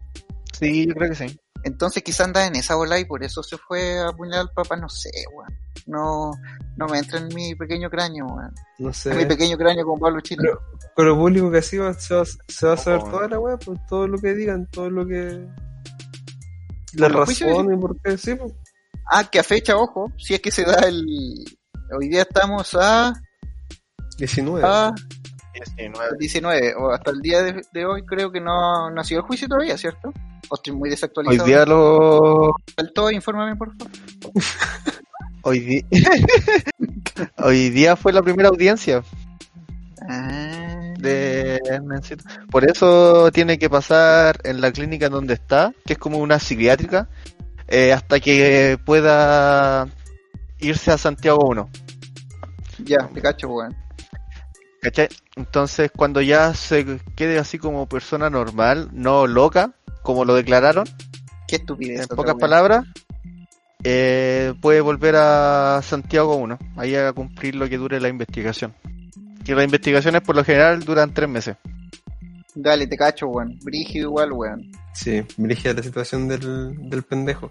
Sí, 0.53 0.87
yo 0.87 0.93
creo 0.93 1.09
que 1.09 1.15
sí. 1.15 1.39
Entonces 1.63 2.03
quizá 2.03 2.25
anda 2.25 2.45
en 2.45 2.55
esa 2.57 2.75
bola 2.75 2.99
y 2.99 3.05
por 3.05 3.23
eso 3.23 3.41
se 3.41 3.57
fue 3.57 3.97
a 3.99 4.09
apuñalar 4.09 4.41
al 4.41 4.51
papá, 4.51 4.75
no 4.75 4.89
sé, 4.89 5.09
weón. 5.33 5.57
No, 5.85 6.31
no 6.77 6.87
me 6.87 6.99
entra 6.99 7.19
en 7.19 7.27
mi 7.33 7.55
pequeño 7.55 7.89
cráneo, 7.89 8.25
weón. 8.25 8.53
No 8.79 8.91
sé. 8.93 9.11
En 9.11 9.17
mi 9.17 9.25
pequeño 9.25 9.57
cráneo 9.57 9.85
con 9.85 9.99
Pablo 9.99 10.19
Chile. 10.21 10.41
Pero- 10.43 10.61
Con 10.95 11.05
lo 11.07 11.17
público 11.17 11.51
que 11.51 11.59
así 11.59 11.77
va, 11.77 11.93
se 11.93 12.15
va, 12.15 12.23
se 12.25 12.67
va 12.67 12.73
a 12.73 12.77
saber 12.77 12.99
Ojo, 12.99 13.11
toda 13.11 13.27
la 13.29 13.39
weá, 13.39 13.57
pues 13.57 13.79
todo 13.87 14.07
lo 14.07 14.17
que 14.17 14.33
digan, 14.33 14.67
todo 14.71 14.89
lo 14.89 15.07
que. 15.07 15.47
La 16.93 17.07
razón 17.07 17.73
y 17.73 17.77
por 17.77 17.99
qué, 18.01 18.17
sí, 18.17 18.35
pues. 18.35 18.53
Ah, 19.11 19.29
que 19.29 19.39
a 19.39 19.43
fecha, 19.43 19.77
ojo, 19.77 20.11
si 20.17 20.33
es 20.33 20.41
que 20.41 20.51
se 20.51 20.63
da 20.63 20.75
el... 20.87 21.03
Hoy 21.97 22.07
día 22.09 22.21
estamos 22.21 22.73
a, 22.79 23.13
19. 24.17 24.65
a 24.65 24.91
19. 25.53 26.17
19, 26.19 26.73
o 26.75 26.91
hasta 26.91 27.11
el 27.11 27.21
día 27.21 27.41
de, 27.43 27.61
de 27.71 27.85
hoy 27.85 28.03
creo 28.05 28.31
que 28.31 28.39
no, 28.41 28.89
no 28.89 29.01
ha 29.01 29.03
sido 29.03 29.21
el 29.21 29.27
juicio 29.27 29.47
todavía, 29.47 29.77
¿cierto? 29.77 30.11
O 30.49 30.55
estoy 30.55 30.73
muy 30.73 30.87
Hoy 30.87 30.91
desactualizado. 30.91 31.45
día 31.47 31.65
lo. 31.65 32.55
Faltó, 32.75 33.11
infórmame 33.11 33.55
por 33.55 33.71
favor. 33.77 33.93
Hoy 35.43 35.59
día. 35.59 35.83
Hoy 37.37 37.69
día 37.69 37.95
fue 37.95 38.13
la 38.13 38.21
primera 38.21 38.49
audiencia 38.49 39.03
Ah, 40.09 40.93
de. 40.99 41.59
Por 42.51 42.69
eso 42.69 43.31
tiene 43.31 43.57
que 43.57 43.69
pasar 43.69 44.39
en 44.43 44.59
la 44.59 44.71
clínica 44.71 45.07
donde 45.09 45.33
está, 45.35 45.73
que 45.85 45.93
es 45.93 45.99
como 45.99 46.17
una 46.17 46.39
psiquiátrica, 46.39 47.07
eh, 47.67 47.93
hasta 47.93 48.19
que 48.19 48.77
pueda 48.85 49.87
irse 50.59 50.91
a 50.91 50.97
Santiago 50.97 51.45
1. 51.47 51.69
ya, 52.85 53.07
te 53.13 53.21
cacho, 53.21 53.47
weón. 53.49 53.75
¿Cachai? 54.83 55.07
Entonces, 55.37 55.91
cuando 55.95 56.21
ya 56.21 56.53
se 56.53 56.99
quede 57.15 57.39
así 57.39 57.57
como 57.57 57.87
persona 57.87 58.29
normal, 58.29 58.89
no 58.91 59.27
loca, 59.27 59.71
como 60.01 60.25
lo 60.25 60.35
declararon, 60.35 60.85
Qué 61.47 61.55
estupidez. 61.55 62.01
en 62.01 62.15
pocas 62.15 62.35
palabras, 62.35 62.85
eh, 63.85 64.53
puede 64.61 64.81
volver 64.81 65.15
a 65.15 65.79
Santiago 65.81 66.35
1, 66.35 66.59
ahí 66.75 66.95
a 66.95 67.13
cumplir 67.13 67.55
lo 67.55 67.69
que 67.69 67.77
dure 67.77 68.01
la 68.01 68.09
investigación. 68.09 68.73
Y 69.45 69.53
las 69.53 69.63
investigaciones 69.63 70.21
por 70.21 70.35
lo 70.35 70.43
general 70.43 70.81
duran 70.83 71.13
tres 71.13 71.29
meses. 71.29 71.55
Dale, 72.53 72.85
te 72.85 72.97
cacho, 72.97 73.27
weón. 73.27 73.57
Brígido 73.63 74.09
igual, 74.09 74.33
weón. 74.33 74.69
Sí, 74.93 75.23
dirigía 75.37 75.73
la 75.73 75.81
situación 75.81 76.27
del, 76.27 76.89
del 76.89 77.03
pendejo. 77.03 77.49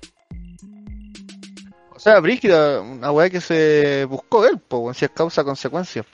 O 1.94 1.98
sea, 1.98 2.20
Brígida, 2.20 2.80
una 2.80 3.10
weá 3.10 3.30
que 3.30 3.40
se 3.40 4.04
buscó 4.04 4.46
él, 4.46 4.60
weón, 4.70 4.94
si 4.94 5.06
es 5.06 5.10
causa-consecuencia. 5.12 6.04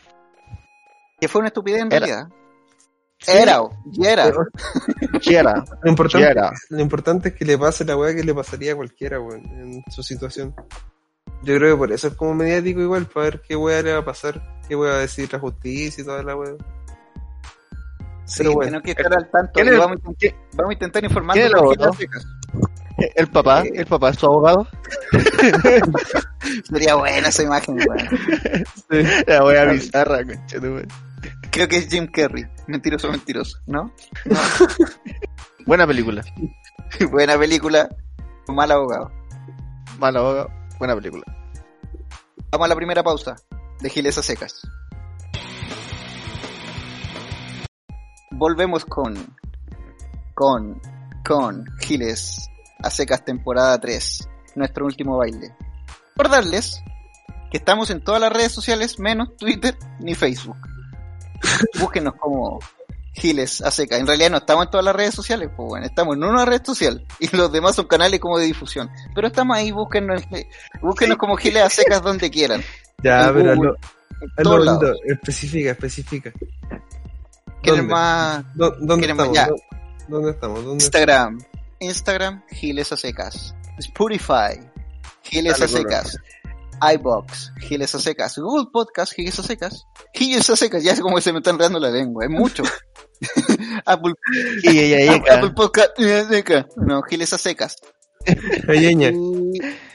Que 1.21 1.29
fue 1.29 1.41
una 1.41 1.49
estupidez 1.49 1.81
en 1.83 1.93
Era. 1.93 1.99
realidad. 2.07 2.29
Era, 3.27 3.63
o- 3.63 3.71
y 3.93 4.07
era. 4.07 4.25
Pero 4.25 4.45
Lo 5.83 5.91
importante, 5.91 6.27
quiera. 6.27 6.53
lo 6.71 6.81
importante 6.81 7.29
es 7.31 7.35
que 7.35 7.45
le 7.45 7.59
pase 7.59 7.85
la 7.85 7.97
weá 7.97 8.15
que 8.15 8.23
le 8.23 8.33
pasaría 8.35 8.73
a 8.73 8.77
cualquiera, 8.77 9.19
weón, 9.21 9.45
en 9.47 9.85
su 9.91 10.03
situación. 10.05 10.55
Yo 11.43 11.57
creo 11.57 11.75
que 11.75 11.79
por 11.79 11.93
eso 11.93 12.09
es 12.09 12.15
como 12.15 12.35
mediático 12.35 12.81
igual, 12.81 13.07
para 13.07 13.25
ver 13.25 13.43
qué 13.43 13.57
weá 13.57 13.83
le 13.83 13.93
va 13.93 13.99
a 13.99 14.05
pasar, 14.05 14.61
qué 14.69 14.77
weá 14.77 14.93
va 14.93 14.97
a 14.99 15.01
decir 15.01 15.29
la 15.33 15.39
justicia 15.41 16.03
y 16.03 16.05
toda 16.05 16.23
la 16.23 16.37
weá. 16.37 16.53
Sí, 18.25 18.39
pero 18.39 18.53
bueno. 18.55 18.81
que 18.83 18.91
estar 18.93 19.13
al 19.13 19.29
tanto. 19.31 19.53
¿Quién 19.55 19.67
y 19.67 19.71
es- 19.71 19.79
vamos, 19.79 19.97
a 20.05 20.09
intentar, 20.11 20.41
vamos 20.55 20.71
a 20.71 20.73
intentar 20.75 21.05
informar 21.05 21.35
quién 21.35 21.47
es 21.47 21.53
el. 22.01 22.09
El 23.15 23.29
papá, 23.29 23.63
el 23.63 23.87
papá 23.87 24.11
es 24.11 24.17
su 24.19 24.27
abogado. 24.27 24.67
Sería 26.71 26.95
buena 26.97 27.29
esa 27.29 27.43
imagen, 27.43 27.79
weón. 27.79 28.09
La 29.27 29.45
wea 29.45 29.65
bizarra, 29.67 30.25
conchetumare. 30.25 30.87
Creo 31.51 31.69
que 31.69 31.79
es 31.79 31.89
Jim 31.89 32.07
Carrey. 32.07 32.47
Mentiroso, 32.67 33.11
mentiroso, 33.11 33.59
¿no? 33.67 33.93
Buena 35.67 35.87
película. 35.87 36.25
buena 37.11 37.39
película. 37.39 37.89
Mal 38.49 38.71
abogado. 38.71 39.13
Mal 39.99 40.17
abogado, 40.17 40.49
buena 40.79 40.95
película. 40.95 41.25
Vamos 42.51 42.65
a 42.65 42.69
la 42.69 42.77
primera 42.77 43.03
pausa 43.03 43.37
de 43.81 43.91
Giles 43.91 44.17
a 44.19 44.23
secas. 44.23 44.63
Volvemos 48.31 48.85
con 48.85 49.15
con 50.35 50.81
con 51.27 51.67
Giles 51.81 52.49
a 52.83 52.91
secas 52.91 53.25
temporada 53.25 53.79
3, 53.79 54.29
nuestro 54.55 54.87
último 54.87 55.19
baile. 55.19 55.55
Recordarles 56.17 56.83
que 57.51 57.59
estamos 57.59 57.91
en 57.91 58.03
todas 58.03 58.21
las 58.21 58.33
redes 58.33 58.53
sociales 58.53 58.99
menos 58.99 59.37
Twitter 59.37 59.77
ni 60.01 60.15
Facebook. 60.15 60.57
Búsquenos 61.81 62.15
como 62.15 62.59
Giles 63.15 63.61
a. 63.63 63.71
En 63.97 64.07
realidad 64.07 64.31
no 64.31 64.37
estamos 64.39 64.65
en 64.67 64.71
todas 64.71 64.85
las 64.85 64.95
redes 64.95 65.15
sociales, 65.15 65.49
pues 65.57 65.69
bueno, 65.69 65.87
estamos 65.87 66.17
en 66.17 66.25
una 66.25 66.45
red 66.45 66.63
social 66.65 67.05
y 67.19 67.35
los 67.37 67.51
demás 67.53 67.75
son 67.77 67.87
canales 67.87 68.21
como 68.21 68.39
de 68.39 68.47
difusión. 68.47 68.91
Pero 69.15 69.27
estamos 69.27 69.57
ahí, 69.57 69.71
búsquenos, 69.73 70.23
búsquenos 70.81 71.17
como 71.19 71.37
Giles 71.37 71.63
a 71.63 71.71
secas 71.71 72.03
donde 72.03 72.31
quieran. 72.31 72.63
Ya, 73.03 73.29
En 73.29 73.35
pero 73.35 73.55
Google, 73.57 73.71
lo, 73.71 73.75
en 73.75 74.31
hazlo 74.37 74.43
todos 74.43 74.67
bonito, 74.67 74.83
lados. 74.87 74.99
especifica, 75.07 75.71
especifica. 75.71 76.33
¿Quién 77.63 77.75
es 77.75 77.81
¿Dónde? 77.81 77.83
más? 77.93 78.45
¿Dó- 78.55 78.75
¿Dónde 78.81 79.01
¿Queremos 79.07 79.27
estamos? 79.29 79.37
ya? 79.37 79.47
¿Dó- 79.49 80.09
¿Dónde 80.09 80.31
estamos? 80.31 80.65
¿Dónde 80.65 80.85
Instagram. 80.85 81.39
Instagram, 81.81 82.43
Giles 82.51 82.93
a 82.93 82.97
secas. 82.97 83.55
Spotify, 83.79 84.61
Giles 85.23 85.61
a 85.61 85.69
secas. 85.69 86.17
iBox, 86.95 87.53
Giles 87.61 87.95
a 87.95 88.01
secas. 88.01 88.39
Google 88.39 88.67
Podcast, 88.73 89.13
Giles 89.13 89.39
a 89.39 89.43
secas. 89.43 89.85
Giles 90.15 90.49
a 90.51 90.57
secas, 90.57 90.83
ya 90.83 90.93
es 90.93 91.01
como 91.01 91.17
que 91.17 91.23
se 91.23 91.33
me 91.33 91.39
está 91.39 91.51
enredando 91.51 91.79
la 91.79 91.91
lengua, 91.91 92.25
es 92.25 92.31
mucho. 92.31 92.63
Apple, 93.85 94.15
Apple 95.31 95.51
Podcast, 95.55 95.91
Giles 95.97 96.27
a 96.27 96.29
secas. 96.29 96.67
no, 96.77 97.03
Giles 97.03 97.33
a 97.33 97.39
secas. 97.39 97.77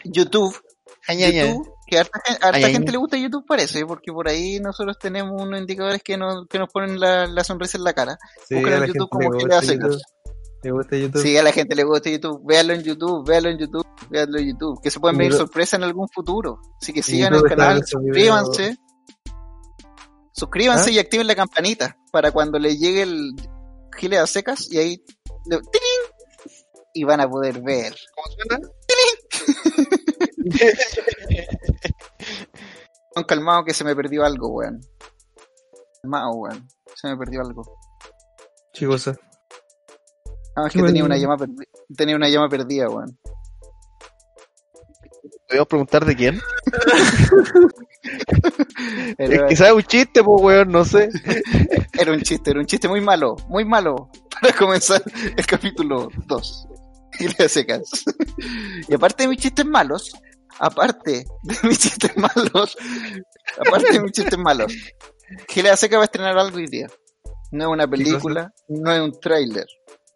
YouTube, 0.04 0.56
YouTube, 1.08 1.68
que 1.88 1.98
a 1.98 2.02
harta, 2.02 2.20
harta 2.42 2.70
gente 2.70 2.92
le 2.92 2.98
gusta 2.98 3.18
YouTube 3.18 3.46
parece, 3.48 3.86
porque 3.86 4.12
por 4.12 4.28
ahí 4.28 4.60
nosotros 4.60 4.98
tenemos 5.00 5.42
unos 5.42 5.60
indicadores 5.60 6.02
que 6.02 6.18
nos, 6.18 6.48
que 6.48 6.60
nos 6.60 6.70
ponen 6.70 7.00
la, 7.00 7.28
la 7.28 7.44
sonrisa 7.44 7.78
en 7.78 7.84
la 7.84 7.94
cara. 7.94 8.18
Sí, 8.48 8.56
en 8.56 8.86
YouTube 8.86 9.10
como 9.10 9.32
Giles 9.38 9.58
a 9.58 9.62
secas. 9.62 10.02
Le 10.64 10.72
gusta 10.72 10.96
YouTube. 10.98 11.22
Sí, 11.22 11.38
a 11.38 11.44
la 11.44 11.52
gente 11.52 11.76
le 11.76 11.84
gusta 11.84 12.10
YouTube. 12.10 12.42
Véanlo 12.46 12.74
en 12.74 12.84
YouTube, 12.84 13.28
véanlo 13.28 13.50
en 13.50 13.58
YouTube, 13.58 13.86
véanlo 14.10 14.40
en 14.40 14.48
YouTube. 14.52 14.80
Que 14.82 14.90
se 14.90 15.00
pueden 15.00 15.18
venir 15.18 15.34
YouTube- 15.34 15.40
sorpresas 15.40 15.74
en 15.80 15.84
algún 15.84 16.08
futuro. 16.10 16.60
Así 16.82 16.94
que 16.94 17.04
sigan 17.04 17.34
el 17.36 17.44
canal, 17.44 17.84
suscríbanse. 17.86 18.78
Suscríbanse 20.32 20.90
¿Ah? 20.90 20.94
y 20.94 21.00
activen 21.00 21.28
la 21.28 21.36
campanita 21.36 21.98
para 22.12 22.32
cuando 22.32 22.58
les 22.60 22.80
llegue 22.80 23.04
el 23.04 23.34
Giles 23.98 24.20
a 24.20 24.26
secas 24.28 24.72
y 24.72 24.78
ahí 24.80 24.98
¡tiling! 25.46 25.62
y 26.96 27.04
van 27.04 27.22
a 27.22 27.30
poder 27.30 27.62
ver. 27.62 27.96
¿Cómo 28.16 28.28
suena? 28.36 28.60
Con 33.14 33.24
calmado 33.26 33.64
que 33.64 33.74
se 33.74 33.84
me 33.84 33.96
perdió 33.96 34.24
algo, 34.24 34.50
weón. 34.50 34.82
Calmado, 36.02 36.32
weón. 36.34 36.68
Se 36.96 37.08
me 37.08 37.18
perdió 37.18 37.42
algo. 37.42 37.64
Chicos, 38.74 39.10
No, 40.56 40.68
es 40.68 40.74
que 40.74 40.84
tenía 40.84 41.04
una 41.04 41.18
llama 41.18 41.38
tenía 41.96 42.16
una 42.16 42.30
llama 42.30 42.50
perdida, 42.50 42.90
weón. 42.90 43.18
¿Podemos 45.48 45.68
preguntar 45.68 46.06
de 46.06 46.16
quién? 46.16 46.42
Es 49.18 49.42
quizás 49.48 49.70
es 49.70 49.74
un 49.74 49.84
chiste, 49.84 50.24
pues, 50.24 50.42
weón, 50.42 50.70
no 50.72 50.84
sé. 50.84 51.10
era 52.00 52.12
un 52.12 52.22
chiste, 52.22 52.52
era 52.52 52.60
un 52.60 52.66
chiste 52.66 52.88
muy 52.88 53.02
malo, 53.02 53.36
muy 53.48 53.66
malo 53.66 54.10
para 54.42 54.54
comenzar 54.56 55.02
el 55.38 55.46
capítulo 55.46 56.10
2. 56.28 56.68
Gilea 57.14 57.48
secas. 57.48 58.06
y 58.88 58.94
aparte 58.94 59.24
de 59.24 59.30
mis 59.30 59.40
chistes 59.40 59.66
malos, 59.66 60.12
aparte 60.60 61.26
de 61.44 61.56
mis 61.64 61.80
chistes 61.80 62.12
malos, 62.18 62.76
aparte 63.60 63.94
de 63.94 64.00
mis 64.02 64.12
chistes 64.12 64.38
malos, 64.38 64.74
Gilea 65.48 65.78
seca 65.78 65.98
va 65.98 66.04
a 66.04 66.06
estrenar 66.06 66.38
algo 66.38 66.58
hoy 66.58 66.68
día. 66.68 66.88
No 67.52 67.66
es 67.66 67.70
una 67.70 67.88
película, 67.88 68.52
no 68.68 68.92
es 68.92 69.00
un 69.00 69.20
tráiler, 69.20 69.68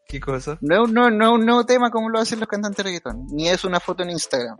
¿Qué 0.08 0.20
cosa? 0.20 0.58
no 0.62 0.86
no, 0.88 1.10
no 1.10 1.34
un 1.34 1.46
nuevo 1.46 1.66
tema 1.66 1.92
como 1.92 2.10
lo 2.10 2.20
hacen 2.20 2.40
los 2.40 2.48
cantantes 2.48 2.78
de 2.78 2.84
reggaetón, 2.84 3.26
ni 3.32 3.50
es 3.50 3.64
una 3.66 3.80
foto 3.80 4.04
en 4.04 4.12
Instagram. 4.12 4.58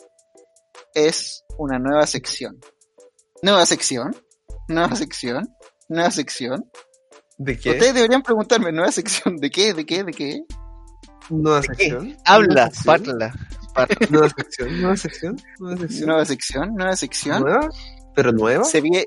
Es 0.94 1.44
una 1.58 1.80
nueva 1.80 2.06
sección. 2.06 2.60
¿Nueva 3.42 3.66
sección? 3.66 4.16
¿Nueva 4.68 4.96
sección? 4.96 5.48
¿Nueva 5.88 6.12
sección? 6.12 6.70
¿De 7.38 7.58
qué? 7.58 7.72
Ustedes 7.72 7.94
deberían 7.94 8.24
preguntarme, 8.24 8.72
¿nueva 8.72 8.92
sección 8.92 9.38
de 9.38 9.50
qué? 9.50 9.74
¿De 9.74 9.86
qué? 9.86 10.04
¿De 10.04 10.12
qué? 10.12 10.42
Nueva 11.30 11.62
¿De 11.62 11.68
qué? 11.70 11.76
sección. 11.76 12.18
Habla, 12.26 12.72
sección. 12.72 13.04
parla. 13.06 13.34
Nueva 14.10 14.30
sección. 14.30 14.82
Nueva 14.82 14.98
sección. 14.98 15.38
Nueva 15.60 15.78
sección. 15.78 16.08
Nueva 16.08 16.26
sección, 16.26 16.76
nueva 16.76 16.96
sección. 16.96 17.42
¿Nueva? 17.44 17.70
¿Pero 18.16 18.32
nueva? 18.32 18.64
Se 18.64 18.82
ve 18.82 19.06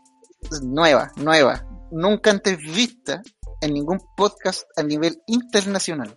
nueva, 0.62 1.10
nueva. 1.16 1.66
Nunca 1.90 2.30
antes 2.30 2.56
vista 2.58 3.20
en 3.60 3.74
ningún 3.74 3.98
podcast 4.16 4.62
a 4.76 4.82
nivel 4.82 5.20
internacional. 5.26 6.16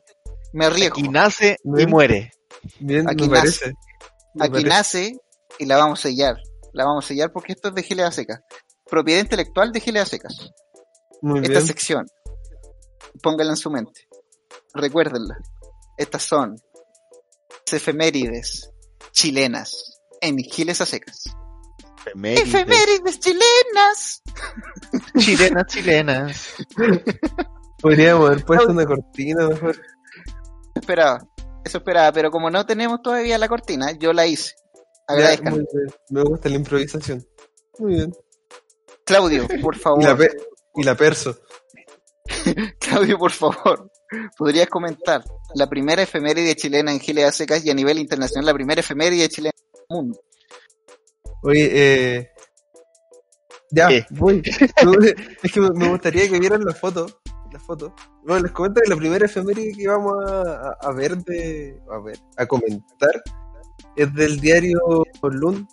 Me 0.53 0.65
arriesgo. 0.65 0.99
Y 0.99 1.09
nace 1.09 1.57
y 1.63 1.71
Bien. 1.71 1.89
muere. 1.89 2.31
Bien, 2.79 3.09
Aquí 3.09 3.27
me 3.27 3.37
nace. 3.39 3.59
parece. 3.59 3.73
Me 4.35 4.45
Aquí 4.45 4.51
parece. 4.51 4.69
nace 4.69 5.17
y 5.59 5.65
la 5.65 5.77
vamos 5.77 5.99
a 5.99 6.03
sellar. 6.03 6.37
La 6.73 6.85
vamos 6.85 7.05
a 7.05 7.07
sellar 7.09 7.31
porque 7.31 7.53
esto 7.53 7.69
es 7.69 7.75
de 7.75 7.83
Gilea 7.83 8.11
Secas. 8.11 8.39
Propiedad 8.89 9.19
intelectual 9.21 9.71
de 9.71 9.79
Gilea 9.79 10.05
Secas. 10.05 10.51
Muy 11.21 11.39
Esta 11.39 11.51
bien. 11.53 11.67
sección, 11.67 12.05
póngala 13.21 13.51
en 13.51 13.57
su 13.57 13.69
mente. 13.69 14.07
Recuérdenla. 14.73 15.37
Estas 15.97 16.23
son 16.23 16.55
las 17.65 17.73
efemérides 17.73 18.69
chilenas 19.11 19.99
en 20.21 20.37
Giles 20.39 20.81
a 20.81 20.85
Secas. 20.85 21.23
Efemérides. 22.05 22.47
Efemérides 22.53 23.19
chilenas. 23.19 24.21
Chilenas, 25.17 25.65
chilenas. 25.67 26.49
Podríamos 27.81 28.29
haber 28.29 28.43
puesto 28.45 28.71
una 28.71 28.85
cortina 28.85 29.47
mejor. 29.47 29.79
Esperaba. 30.75 31.19
Eso 31.63 31.77
esperaba, 31.77 32.11
pero 32.11 32.29
como 32.31 32.49
no 32.49 32.65
tenemos 32.65 33.01
todavía 33.01 33.37
la 33.37 33.47
cortina, 33.47 33.91
yo 33.91 34.11
la 34.13 34.25
hice. 34.27 34.53
Agradezcan. 35.07 35.53
muy 35.53 35.59
bien. 35.71 35.95
Me 36.09 36.23
gusta 36.23 36.49
la 36.49 36.55
improvisación. 36.55 37.25
Muy 37.79 37.93
bien. 37.95 38.13
Claudio, 39.05 39.47
por 39.61 39.75
Y 39.75 39.77
la, 39.77 39.83
favor. 39.83 40.17
pe- 40.17 40.37
y 40.75 40.83
la 40.83 40.95
perso. 40.95 41.37
Claudio, 42.79 43.17
por 43.17 43.31
favor. 43.31 43.89
¿Podrías 44.37 44.67
comentar 44.67 45.23
la 45.55 45.67
primera 45.67 46.01
efeméride 46.03 46.55
chilena 46.55 46.91
en 46.91 46.99
Giles 46.99 47.25
a 47.25 47.31
Secas 47.31 47.65
y 47.65 47.71
a 47.71 47.73
nivel 47.73 47.97
internacional 47.99 48.45
la 48.45 48.53
primera 48.53 48.79
efeméride 48.81 49.27
chilena 49.29 49.53
del 49.73 49.85
mundo? 49.89 50.19
Oye, 51.43 51.69
eh... 51.73 52.29
Ya, 53.71 53.87
¿Qué? 53.87 54.05
voy. 54.11 54.41
es 55.43 55.51
que 55.51 55.59
me 55.59 55.69
me 55.71 55.89
gustaría 55.89 56.29
que 56.29 56.39
vieran 56.39 56.63
la 56.63 56.73
foto. 56.75 57.07
La 57.63 57.67
foto. 57.67 57.95
Bueno, 58.25 58.43
les 58.43 58.51
comento 58.51 58.81
que 58.83 58.89
la 58.89 58.97
primera 58.97 59.25
efeméride 59.25 59.71
que 59.77 59.87
vamos 59.87 60.15
a, 60.29 60.41
a- 60.41 60.77
a 60.81 60.91
ver 60.91 61.15
de... 61.17 61.81
A 61.89 61.99
ver, 61.99 62.19
a 62.37 62.45
comentar 62.45 63.23
es 63.95 64.13
del 64.13 64.39
diario 64.39 64.79
Lun. 65.23 65.65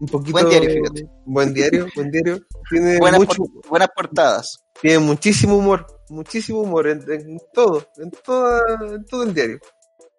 Un 0.00 0.06
poquito... 0.08 0.32
Buen 0.32 0.48
diario, 0.48 0.70
fíjate. 0.70 1.08
Buen 1.26 1.52
diario, 1.54 1.86
buen 1.94 2.10
diario. 2.10 2.38
Tiene 2.70 2.98
Buenas, 2.98 3.20
mucho... 3.20 3.42
por- 3.44 3.68
buenas 3.68 3.88
portadas. 3.94 4.64
Tiene 4.80 5.00
muchísimo 5.00 5.56
humor. 5.58 5.86
Muchísimo 6.08 6.60
humor 6.60 6.86
en, 6.88 7.02
en 7.12 7.38
todo. 7.52 7.86
En, 7.98 8.10
toda, 8.10 8.62
en 8.80 9.04
todo 9.04 9.24
el 9.24 9.34
diario. 9.34 9.58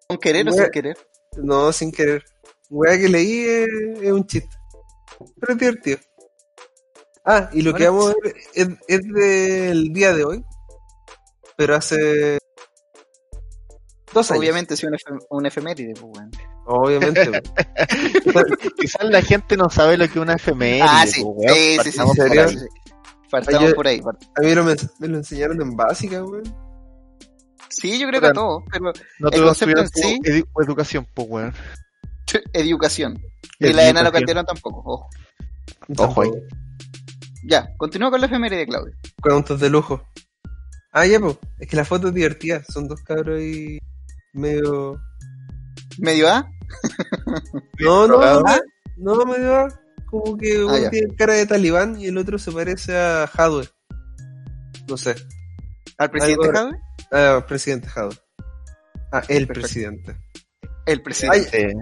¿Con 0.06 0.18
querer 0.18 0.48
o 0.48 0.52
sin 0.52 0.70
querer? 0.70 0.96
No, 1.36 1.72
sin 1.72 1.90
querer. 1.90 2.24
Weá 2.68 2.96
que 2.96 3.08
leí 3.08 3.40
es, 3.40 3.68
es 4.02 4.12
un 4.12 4.24
chiste. 4.26 4.56
Pero 5.40 5.52
es 5.54 5.58
divertido. 5.58 5.98
Ah, 7.24 7.50
y 7.52 7.62
lo 7.62 7.74
que 7.74 7.86
vamos 7.88 8.10
a 8.10 8.14
ver 8.22 8.34
es, 8.54 8.68
es 8.88 9.00
del 9.12 9.92
día 9.92 10.14
de 10.14 10.24
hoy. 10.24 10.44
Pero 11.60 11.76
hace 11.76 12.38
dos 14.14 14.30
años. 14.30 14.40
Obviamente, 14.40 14.78
sí, 14.78 14.86
una, 14.86 14.96
efe- 14.96 15.26
una 15.28 15.48
efeméride, 15.48 15.92
pues, 15.92 16.04
weón. 16.16 16.30
Obviamente. 16.64 17.30
Quizás 18.80 19.04
la 19.10 19.20
gente 19.20 19.58
no 19.58 19.68
sabe 19.68 19.98
lo 19.98 20.06
que 20.06 20.12
es 20.12 20.16
una 20.22 20.36
efeméride. 20.36 20.80
Ah, 20.82 21.04
sí. 21.06 21.22
pues, 21.22 21.34
weón. 21.36 21.54
Sí, 21.54 21.78
sí, 21.84 21.92
sí, 21.92 21.98
Partamos 21.98 22.14
sí, 22.14 22.22
por 22.22 22.32
¿En 22.32 22.48
ahí. 22.48 22.56
Partamos 23.30 23.64
Oye, 23.64 23.74
por 23.74 23.86
ahí. 23.88 24.00
part- 24.00 24.30
a 24.36 24.40
mí 24.40 24.54
no 24.54 24.64
me, 24.64 24.74
me 25.00 25.08
lo 25.08 25.16
enseñaron 25.18 25.60
en 25.60 25.76
básica, 25.76 26.24
weón. 26.24 26.44
Sí, 27.68 27.98
yo 27.98 28.08
creo 28.08 28.20
que 28.22 28.26
a 28.28 28.32
todos, 28.32 28.62
pero 28.72 28.84
No 29.18 29.28
El 29.28 29.30
te 29.34 29.42
concepto 29.42 29.80
en 29.82 30.22
edu- 30.22 30.48
educación, 30.64 31.06
pues, 31.14 31.28
weón. 31.28 31.54
educación. 32.54 33.22
Y 33.58 33.70
la 33.74 33.82
de 33.82 33.92
Nano. 33.92 34.10
Calderón 34.10 34.46
tampoco, 34.46 34.80
ojo. 34.80 35.10
Ojo 35.98 36.22
ahí. 36.22 36.30
Ya, 37.44 37.68
continúa 37.76 38.10
con 38.10 38.20
la 38.22 38.28
efeméride, 38.28 38.66
Claudio. 38.66 38.94
Autos 39.30 39.60
de 39.60 39.68
lujo. 39.68 40.02
Ah, 40.92 41.06
ya, 41.06 41.20
pues. 41.20 41.36
Es 41.58 41.68
que 41.68 41.76
la 41.76 41.84
foto 41.84 42.08
es 42.08 42.14
divertida. 42.14 42.62
Son 42.64 42.88
dos 42.88 43.00
cabros 43.02 43.38
ahí 43.38 43.78
medio 44.32 45.00
¿Medio 45.98 46.28
A? 46.28 46.48
No, 47.80 48.06
no, 48.06 48.40
no, 48.40 48.44
no 48.96 49.26
me 49.26 49.38
da 49.38 49.68
como 50.06 50.36
que 50.36 50.56
Ah, 50.60 50.66
uno 50.66 50.90
tiene 50.90 51.14
cara 51.16 51.34
de 51.34 51.46
talibán 51.46 52.00
y 52.00 52.06
el 52.06 52.18
otro 52.18 52.38
se 52.38 52.50
parece 52.52 52.96
a 52.96 53.24
Hadwe. 53.24 53.68
No 54.88 54.96
sé, 54.96 55.14
¿Al 55.98 56.10
presidente 56.10 56.48
Jadwe? 56.52 56.78
ah, 57.12 57.44
presidente 57.46 57.88
Hadwe. 57.94 58.16
Ah, 59.12 59.22
el 59.28 59.46
Perfecto. 59.46 59.52
presidente. 59.54 60.16
El 60.86 61.02
presidente. 61.02 61.74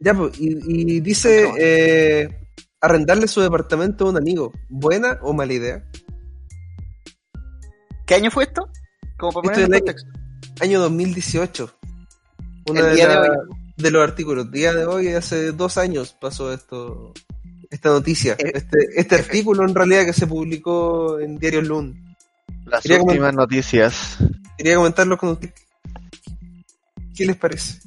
Ya, 0.00 0.14
pues, 0.14 0.38
y, 0.38 0.94
y 0.96 1.00
dice 1.00 1.50
eh, 1.58 2.28
arrendarle 2.80 3.26
su 3.28 3.40
departamento 3.40 4.06
a 4.06 4.10
un 4.10 4.16
amigo. 4.16 4.52
¿Buena 4.68 5.18
o 5.22 5.32
mala 5.32 5.52
idea? 5.52 5.84
¿Qué 8.06 8.14
año 8.14 8.30
fue 8.30 8.44
esto? 8.44 8.68
Como 9.18 9.32
para 9.32 9.52
Esto 9.54 9.66
poner 9.66 9.68
en 9.68 9.74
el 9.74 9.80
contexto. 9.80 10.10
Año 10.60 10.80
2018. 10.80 11.78
Uno 12.68 12.80
El 12.80 12.86
de, 12.86 12.94
día 12.94 13.08
de 13.08 13.28
hoy. 13.30 13.36
de 13.76 13.90
los 13.90 14.02
artículos. 14.02 14.50
Día 14.50 14.72
de 14.74 14.84
hoy, 14.86 15.08
hace 15.08 15.52
dos 15.52 15.78
años 15.78 16.16
pasó 16.20 16.52
esto, 16.52 17.12
esta 17.70 17.88
noticia. 17.90 18.34
Eh, 18.38 18.52
Este, 18.54 18.78
este 18.96 19.14
artículo 19.16 19.64
en 19.68 19.74
realidad 19.74 20.04
que 20.04 20.12
se 20.12 20.26
publicó 20.26 21.18
en 21.18 21.38
Diario 21.38 21.62
Lun. 21.62 22.16
las 22.66 22.82
Quería 22.82 23.02
últimas 23.02 23.34
noticias. 23.34 24.16
Quería 24.58 24.76
comentarlo 24.76 25.16
con 25.18 25.30
ustedes. 25.30 25.54
¿Qué 27.16 27.26
les 27.26 27.36
parece? 27.36 27.78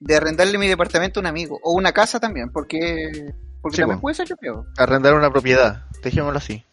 De 0.00 0.16
arrendarle 0.16 0.58
mi 0.58 0.68
departamento 0.68 1.20
a 1.20 1.22
un 1.22 1.26
amigo. 1.26 1.58
O 1.62 1.72
una 1.72 1.92
casa 1.92 2.18
también, 2.18 2.50
porque. 2.50 3.32
Porque 3.60 3.76
Sí, 3.76 3.82
también 3.82 3.98
po. 3.98 4.02
puede 4.02 4.14
ser 4.14 4.28
yo. 4.42 4.64
Arrendar 4.76 5.14
una 5.14 5.30
propiedad. 5.30 5.86
Dejémoslo 6.02 6.38
así. 6.38 6.64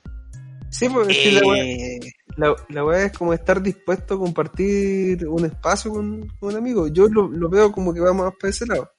Sí, 0.69 0.87
porque 0.89 1.31
la 1.31 1.41
weá- 1.41 1.63
Eh, 1.63 1.99
la, 2.37 2.55
la 2.69 2.85
weá 2.85 3.05
es 3.05 3.17
como 3.17 3.33
estar 3.33 3.61
dispuesto 3.61 4.13
a 4.15 4.19
compartir 4.19 5.27
un 5.27 5.45
espacio 5.45 5.91
con, 5.91 6.27
con 6.39 6.51
un 6.51 6.55
amigo. 6.57 6.87
Yo 6.87 7.07
lo, 7.09 7.27
lo 7.27 7.49
veo 7.49 7.71
como 7.71 7.93
que 7.93 7.99
va 7.99 8.13
más 8.13 8.33
para 8.39 8.49
ese 8.51 8.65
lado. 8.65 8.89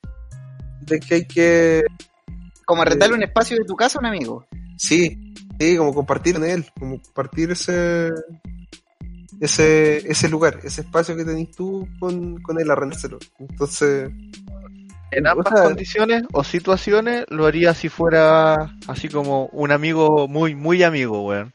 De 0.82 0.98
que 1.00 1.14
hay 1.14 1.24
que. 1.26 1.84
como 2.66 2.82
arrendarle 2.82 3.16
un 3.16 3.22
espacio 3.22 3.56
de 3.56 3.64
tu 3.64 3.76
casa 3.76 3.98
a 3.98 4.00
un 4.00 4.06
amigo. 4.06 4.46
Sí, 4.76 5.34
sí, 5.58 5.76
como 5.76 5.94
compartir 5.94 6.36
en 6.36 6.44
él. 6.44 6.66
Como 6.78 7.00
compartir 7.00 7.50
ese. 7.52 8.10
Ese, 9.40 9.98
ese 10.10 10.28
lugar, 10.28 10.60
ese 10.64 10.82
espacio 10.82 11.16
que 11.16 11.24
tenés 11.24 11.50
tú 11.52 11.88
con, 11.98 12.42
con 12.42 12.60
él, 12.60 12.70
arrendárselo. 12.70 13.18
Entonces, 13.38 14.10
En 15.12 15.26
O 15.26 15.30
ambas 15.30 15.52
sea- 15.52 15.64
condiciones 15.64 16.22
o 16.32 16.44
situaciones 16.44 17.24
lo 17.28 17.46
haría 17.46 17.74
si 17.74 17.88
fuera 17.88 18.74
así 18.86 19.08
como 19.08 19.46
un 19.46 19.72
amigo 19.72 20.28
muy, 20.28 20.54
muy 20.54 20.82
amigo, 20.82 21.26
weón. 21.26 21.52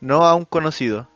No 0.00 0.24
a 0.24 0.34
un 0.34 0.44
conocido. 0.44 1.08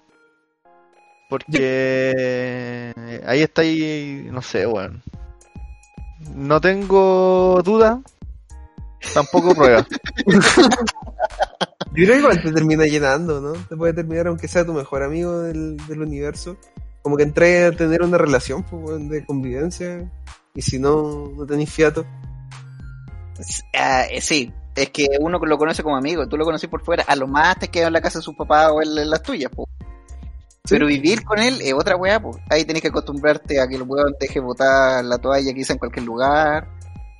Porque 1.28 2.92
ahí 3.26 3.42
está 3.42 3.62
ahí, 3.62 4.28
no 4.32 4.40
sé, 4.42 4.66
weón. 4.66 5.02
No 6.34 6.60
tengo 6.60 7.60
duda, 7.62 8.00
tampoco 9.14 9.54
prueba. 9.54 9.86
Yo 10.26 12.04
creo 12.04 12.12
que 12.12 12.18
igual 12.18 12.42
te 12.42 12.52
termina 12.52 12.84
llenando, 12.84 13.40
¿no? 13.40 13.52
Te 13.52 13.76
puede 13.76 13.92
terminar, 13.92 14.26
aunque 14.28 14.48
sea 14.48 14.64
tu 14.64 14.72
mejor 14.72 15.02
amigo 15.02 15.40
del, 15.40 15.76
del 15.86 16.02
universo. 16.02 16.56
Como 17.02 17.16
que 17.16 17.22
entré 17.22 17.64
a 17.66 17.72
tener 17.72 18.02
una 18.02 18.18
relación 18.18 18.62
pues, 18.62 18.82
weón, 18.84 19.08
de 19.08 19.24
convivencia. 19.24 20.10
Y 20.58 20.62
si 20.62 20.80
no, 20.80 21.30
no 21.36 21.46
tenéis 21.46 21.70
fiato. 21.72 22.04
Ah, 23.78 24.06
eh, 24.10 24.20
sí, 24.20 24.52
es 24.74 24.90
que 24.90 25.06
uno 25.20 25.38
lo 25.38 25.56
conoce 25.56 25.84
como 25.84 25.96
amigo, 25.96 26.26
tú 26.26 26.36
lo 26.36 26.44
conoces 26.44 26.68
por 26.68 26.82
fuera, 26.84 27.04
a 27.06 27.14
lo 27.14 27.28
más 27.28 27.60
te 27.60 27.68
quedas 27.68 27.86
en 27.86 27.92
la 27.92 28.00
casa 28.00 28.18
de 28.18 28.24
su 28.24 28.36
papá 28.36 28.72
o 28.72 28.82
en, 28.82 29.08
las 29.08 29.22
tuyas, 29.22 29.52
po. 29.54 29.68
Sí. 30.64 30.74
Pero 30.74 30.86
vivir 30.88 31.22
con 31.22 31.38
él 31.38 31.60
es 31.62 31.72
otra 31.74 31.94
weá, 31.94 32.20
po. 32.20 32.36
Ahí 32.50 32.64
tenés 32.64 32.82
que 32.82 32.88
acostumbrarte 32.88 33.60
a 33.60 33.68
que 33.68 33.76
el 33.76 33.82
weón 33.82 34.16
deje 34.18 34.40
botar 34.40 35.04
la 35.04 35.18
toalla 35.18 35.54
quizá 35.54 35.74
en 35.74 35.78
cualquier 35.78 36.04
lugar, 36.06 36.66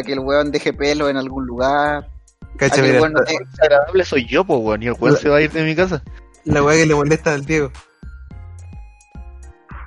a 0.01 0.03
que 0.03 0.15
el 0.15 0.19
weón 0.19 0.51
deje 0.51 0.73
pelo 0.73 1.09
en 1.09 1.17
algún 1.17 1.47
lugar, 1.47 2.09
a 2.43 2.57
Cacha, 2.57 2.75
que 2.75 2.81
el 2.81 2.87
mira, 2.89 3.03
weón 3.03 3.13
no 3.13 3.23
te- 3.23 3.39
Agradable 3.63 4.05
soy 4.05 4.27
yo, 4.27 4.45
pues, 4.45 4.59
weón. 4.61 4.83
Y 4.83 4.87
el 4.89 4.97
weón 4.99 5.17
se 5.17 5.29
va 5.29 5.37
a 5.37 5.43
ir 5.43 5.53
de 5.53 5.63
mi 5.63 5.77
casa. 5.77 6.03
la 6.45 6.61
weá 6.65 6.77
que 6.77 6.87
le 6.87 6.95
molesta 6.97 7.35
al 7.35 7.47
Diego. 7.47 7.71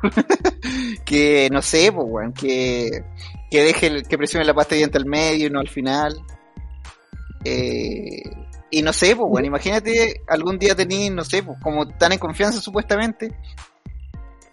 que 1.06 1.50
no 1.52 1.62
sé, 1.62 1.92
pues, 1.92 2.08
weón, 2.10 2.32
que, 2.32 3.04
que 3.52 3.62
deje, 3.64 3.88
el- 3.88 4.08
que 4.08 4.18
presione 4.18 4.46
la 4.46 4.54
pasta 4.56 4.72
de 4.74 4.78
diente 4.80 4.98
al 4.98 5.06
medio 5.06 5.48
y 5.48 5.50
no 5.52 5.60
al 5.60 5.70
final. 5.70 6.20
Eh, 7.44 8.22
y 8.70 8.82
no 8.82 8.94
sé, 8.94 9.16
pues, 9.16 9.28
weón, 9.30 9.46
imagínate 9.46 10.22
algún 10.28 10.58
día 10.58 10.74
tenés, 10.76 11.12
no 11.12 11.24
sé, 11.24 11.44
pues, 11.44 11.58
como 11.62 11.88
tan 11.88 12.14
en 12.14 12.20
confianza 12.20 12.62
supuestamente, 12.62 13.36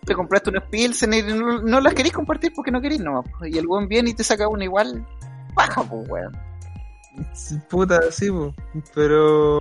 te 0.04 0.14
compraste 0.14 0.50
unos 0.50 0.64
pilsen 0.70 1.12
y 1.14 1.22
no, 1.22 1.60
no 1.62 1.80
las 1.80 1.94
querés 1.94 2.12
compartir 2.12 2.52
porque 2.54 2.70
no 2.70 2.80
querés 2.80 2.98
nomás, 3.00 3.24
pues, 3.38 3.54
y 3.54 3.58
el 3.58 3.66
weón 3.66 3.88
viene 3.88 4.10
y 4.10 4.14
te 4.14 4.24
saca 4.24 4.48
una 4.48 4.64
igual, 4.64 5.06
baja, 5.54 5.82
pues, 5.84 6.08
weón. 6.08 6.36
Puta, 7.68 8.00
sí, 8.10 8.30
po. 8.30 8.54
pero. 8.94 9.60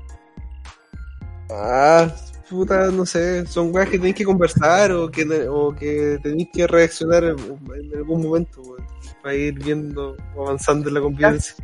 Ah, 1.49 2.07
puta, 2.49 2.91
no 2.91 3.05
sé. 3.05 3.45
Son 3.47 3.73
weas 3.73 3.89
que 3.89 3.97
tenéis 3.97 4.15
que 4.15 4.23
conversar 4.25 4.91
o 4.91 5.09
que, 5.11 5.23
o 5.49 5.75
que 5.75 6.19
tenéis 6.23 6.49
que 6.53 6.67
reaccionar 6.67 7.23
en, 7.23 7.37
en 7.39 7.97
algún 7.97 8.21
momento, 8.23 8.61
weón. 8.61 8.85
Para 9.21 9.35
ir 9.35 9.53
viendo, 9.55 10.15
avanzando 10.35 10.87
en 10.89 10.93
la 10.95 11.01
convivencia. 11.01 11.55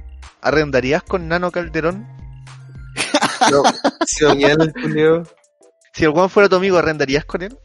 ¿Arrendarías 0.42 1.04
con 1.04 1.28
Nano 1.28 1.52
Calderón? 1.52 2.08
No, 3.52 3.62
si 4.06 4.24
el. 4.46 4.74
Si 5.94 6.04
el 6.06 6.10
weón 6.12 6.30
fuera 6.30 6.48
tu 6.48 6.56
amigo, 6.56 6.78
¿arrendarías 6.78 7.26
con 7.26 7.42
él? 7.42 7.58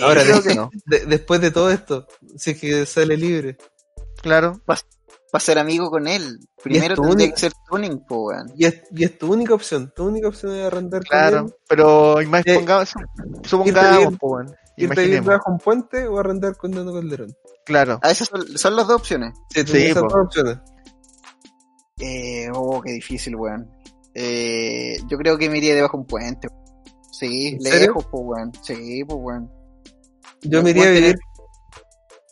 Ahora, 0.00 0.22
creo 0.22 0.42
de- 0.42 0.48
que 0.50 0.54
no. 0.54 0.70
de- 0.84 1.06
después 1.06 1.40
de 1.40 1.50
todo 1.50 1.70
esto, 1.70 2.06
si 2.36 2.50
es 2.50 2.60
que 2.60 2.84
sale 2.86 3.16
libre. 3.16 3.56
Claro. 4.22 4.60
Para 5.30 5.44
ser 5.44 5.58
amigo 5.58 5.90
con 5.90 6.08
él, 6.08 6.38
primero 6.62 6.94
tu 6.94 7.02
tendría 7.02 7.30
que 7.30 7.36
ser 7.38 7.52
tuning, 7.68 8.02
pues, 8.08 8.20
weón. 8.20 8.52
Y 8.56 8.64
es, 8.64 8.82
y 8.92 9.04
es 9.04 9.18
tu 9.18 9.30
única 9.32 9.52
opción. 9.54 9.92
Tu 9.94 10.06
única 10.06 10.28
opción 10.28 10.54
es 10.56 10.64
arrendar 10.64 11.02
Claro. 11.02 11.36
con 11.38 11.46
él. 11.48 11.54
Pero 11.68 12.16
más 12.28 12.46
Eh, 12.46 12.54
pongamos, 12.54 12.92
supongamos, 13.44 13.98
bien- 13.98 14.16
po, 14.16 14.28
weón. 14.28 14.46
Irte 14.76 15.00
a 15.00 15.02
vivir 15.02 15.16
Imaginemos. 15.18 15.26
bajo 15.26 15.50
un 15.52 15.58
puente 15.58 16.06
o 16.06 16.18
arrendar 16.18 16.56
con 16.56 16.70
Nano 16.70 16.92
Calderón. 16.94 17.34
Claro. 17.66 17.98
Ah, 18.02 18.10
esas 18.10 18.28
son, 18.28 18.46
son 18.56 18.76
las 18.76 18.86
dos 18.86 18.96
opciones. 19.00 19.34
Sí, 19.52 19.62
Sí, 19.66 19.86
esas 19.86 20.02
po. 20.04 20.08
dos 20.08 20.24
opciones. 20.26 20.58
Eh, 21.98 22.46
oh, 22.54 22.80
qué 22.80 22.92
difícil, 22.92 23.34
weón. 23.36 23.68
Eh, 24.14 24.98
yo 25.08 25.18
creo 25.18 25.36
que 25.36 25.50
me 25.50 25.58
iría 25.58 25.74
debajo 25.74 25.96
de 25.96 26.00
un 26.02 26.06
puente. 26.06 26.48
Sí, 27.12 27.48
¿En 27.48 27.60
serio? 27.60 27.80
lejos, 27.88 28.06
pues, 28.10 28.22
weón. 28.24 28.52
Sí, 28.62 29.02
pues, 29.04 29.18
weón. 29.20 29.50
Yo 30.42 30.62
me 30.62 30.70
iría 30.70 30.84
a 30.86 30.90
vivir. 30.90 31.18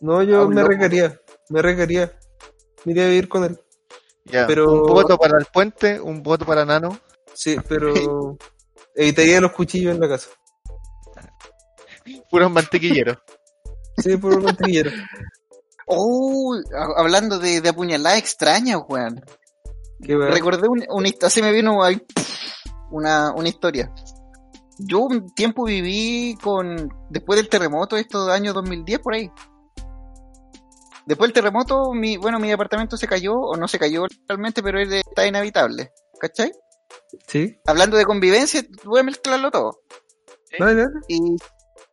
No, 0.00 0.18
a 0.20 0.24
yo 0.24 0.48
me 0.48 0.54
loco. 0.56 0.68
regaría. 0.68 1.18
Me 1.50 1.62
regaría. 1.62 2.12
Me 2.87 2.92
iría 2.92 3.05
a 3.05 3.09
vivir 3.09 3.29
con 3.29 3.44
él. 3.44 3.61
Ya. 4.25 4.46
Pero- 4.46 4.72
Un 4.72 4.87
voto 4.94 5.18
para 5.18 5.38
el 5.38 5.44
puente, 5.53 6.01
un 6.01 6.22
voto 6.22 6.46
para 6.46 6.64
Nano. 6.64 6.99
Sí, 7.35 7.57
pero 7.68 7.92
evitaría 8.94 9.40
los 9.40 9.53
cuchillos 9.53 9.94
en 9.94 10.01
la 10.01 10.09
casa. 10.09 10.31
Puros 12.31 12.51
mantequilleros. 12.51 13.18
Sí, 13.99 14.16
por 14.16 14.35
un 14.37 14.44
mantequillero. 14.44 14.90
Oh, 15.88 16.53
ha- 16.77 17.01
hablando 17.01 17.38
de, 17.38 17.61
de 17.61 17.68
apuñalada 17.68 18.18
extraña, 18.18 18.77
weón. 18.77 19.25
Recordé 20.01 20.66
un, 20.66 20.85
así 21.22 21.40
me 21.42 21.53
vino 21.53 21.81
ahí, 21.85 22.03
una, 22.90 23.31
una 23.33 23.49
historia. 23.49 23.92
Yo 24.81 24.99
un 25.03 25.33
tiempo 25.33 25.62
viví 25.64 26.37
con, 26.42 26.88
después 27.09 27.37
del 27.37 27.49
terremoto, 27.49 27.96
estos 27.96 28.29
años 28.29 28.53
2010 28.55 28.99
por 28.99 29.14
ahí. 29.14 29.31
Después 31.06 31.28
del 31.28 31.34
terremoto, 31.34 31.92
mi, 31.92 32.16
bueno, 32.16 32.38
mi 32.40 32.48
departamento 32.48 32.96
se 32.96 33.06
cayó, 33.06 33.34
o 33.34 33.56
no 33.56 33.68
se 33.68 33.78
cayó 33.78 34.06
realmente, 34.28 34.62
pero 34.62 34.80
él 34.80 34.92
está 34.92 35.26
inhabitable. 35.26 35.92
¿Cachai? 36.18 36.50
Sí. 37.28 37.58
Hablando 37.66 37.96
de 37.96 38.04
convivencia, 38.04 38.62
voy 38.84 39.00
a 39.00 39.04
mezclarlo 39.04 39.50
todo. 39.50 39.80
Dale, 40.58 40.74
dale. 40.74 40.90
Y 41.08 41.18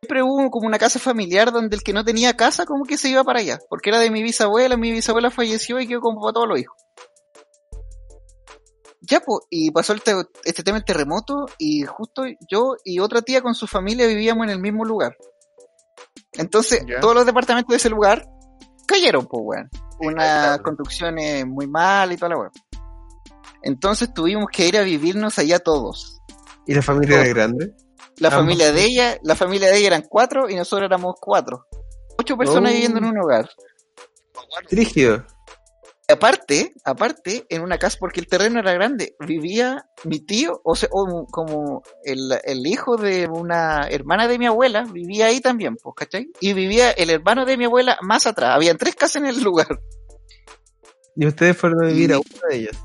siempre 0.02 0.23
hubo 0.23 0.49
como 0.49 0.67
una 0.67 0.80
casa 0.80 0.97
familiar 0.99 1.52
donde 1.52 1.76
el 1.76 1.84
que 1.84 1.93
no 1.93 2.04
tenía 2.04 2.36
casa 2.36 2.65
como 2.65 2.86
que 2.86 2.97
se 2.97 3.10
iba 3.10 3.23
para 3.23 3.39
allá. 3.39 3.60
Porque 3.69 3.89
era 3.91 3.99
de 3.99 4.10
mi 4.10 4.23
bisabuela, 4.23 4.78
mi 4.78 4.91
bisabuela 4.91 5.30
falleció 5.30 5.80
y 5.80 5.88
quedó 5.88 6.02
como 6.02 6.21
para 6.21 6.34
todos 6.34 6.47
los 6.47 6.60
hijos. 6.60 6.78
Ya, 9.02 9.19
pues, 9.19 9.41
y 9.49 9.69
pasó 9.71 9.93
el 9.93 10.02
te- 10.02 10.13
este 10.45 10.63
tema 10.63 10.78
del 10.78 10.86
terremoto 10.86 11.45
y 11.58 11.84
justo 11.84 12.23
yo 12.49 12.76
y 12.86 12.99
otra 12.99 13.21
tía 13.21 13.41
con 13.41 13.54
su 13.54 13.67
familia 13.67 14.08
vivíamos 14.08 14.45
en 14.45 14.52
el 14.52 14.60
mismo 14.60 14.86
lugar. 14.86 15.17
Entonces, 16.34 16.84
Ya. 16.88 16.99
todos 17.02 17.13
los 17.13 17.26
departamentos 17.26 17.69
de 17.71 17.78
ese 17.78 17.89
lugar 17.89 18.26
cayeron, 18.88 19.26
pues, 19.26 19.41
weón. 19.46 19.69
Una 20.00 20.12
Inhabitable. 20.12 20.63
construcción 20.63 21.17
eh, 21.19 21.46
muy 21.46 21.67
mal 21.67 22.12
y 22.12 22.17
toda 22.17 22.30
la 22.30 22.38
weón. 22.38 22.52
Entonces 23.62 24.13
tuvimos 24.13 24.48
que 24.52 24.67
ir 24.67 24.78
a 24.78 24.82
vivirnos 24.82 25.39
allá 25.39 25.60
todos. 25.60 26.22
¿Y 26.67 26.74
la 26.74 26.82
familia 26.82 27.22
era 27.22 27.28
grande? 27.30 27.74
La 28.17 28.28
Ambos. 28.28 28.41
familia 28.41 28.72
de 28.72 28.84
ella, 28.84 29.17
la 29.24 29.36
familia 29.36 29.69
de 29.69 29.78
ella 29.78 29.88
eran 29.88 30.04
cuatro 30.08 30.50
y 30.50 30.56
nosotros 30.56 30.86
éramos 30.88 31.15
cuatro. 31.19 31.65
Ocho 32.17 32.38
personas 32.38 32.72
Oh. 32.72 32.74
viviendo 32.74 33.00
en 33.00 33.06
un 33.06 33.17
hogar. 33.19 33.50
Rígido. 34.69 35.26
Y 36.10 36.13
aparte, 36.13 36.74
aparte, 36.84 37.46
en 37.50 37.62
una 37.62 37.78
casa, 37.78 37.98
porque 38.00 38.20
el 38.20 38.28
terreno 38.28 38.60
era 38.60 38.74
grande, 38.74 39.16
vivía 39.26 39.86
mi 40.04 40.20
tío, 40.20 40.60
o 40.63 40.76
sea, 40.76 40.89
o 40.92 41.26
como 41.28 41.82
el, 42.04 42.34
el 42.44 42.68
hijo 42.68 42.98
de 42.98 43.28
una 43.28 43.88
hermana 43.89 44.28
de 44.28 44.38
mi 44.38 44.46
abuela, 44.46 44.84
vivía 44.84 45.28
ahí 45.28 45.39
también, 45.39 45.78
pues, 45.82 45.96
¿cachai? 45.96 46.28
Y 46.42 46.52
vivía 46.54 46.92
el 46.92 47.10
hermano 47.10 47.46
de 47.46 47.56
mi 47.58 47.66
abuela 47.66 47.98
más 48.02 48.28
atrás. 48.28 48.54
Habían 48.56 48.78
tres 48.78 48.96
casas 48.96 49.18
en 49.18 49.28
el 49.28 49.42
lugar. 49.42 49.80
Y 51.16 51.26
ustedes 51.26 51.56
fueron 51.56 51.84
a 51.86 51.88
vivir 51.88 52.10
Y- 52.10 52.13
a 52.13 52.18
una 52.20 52.48
de 52.50 52.56
ellas. 52.58 52.78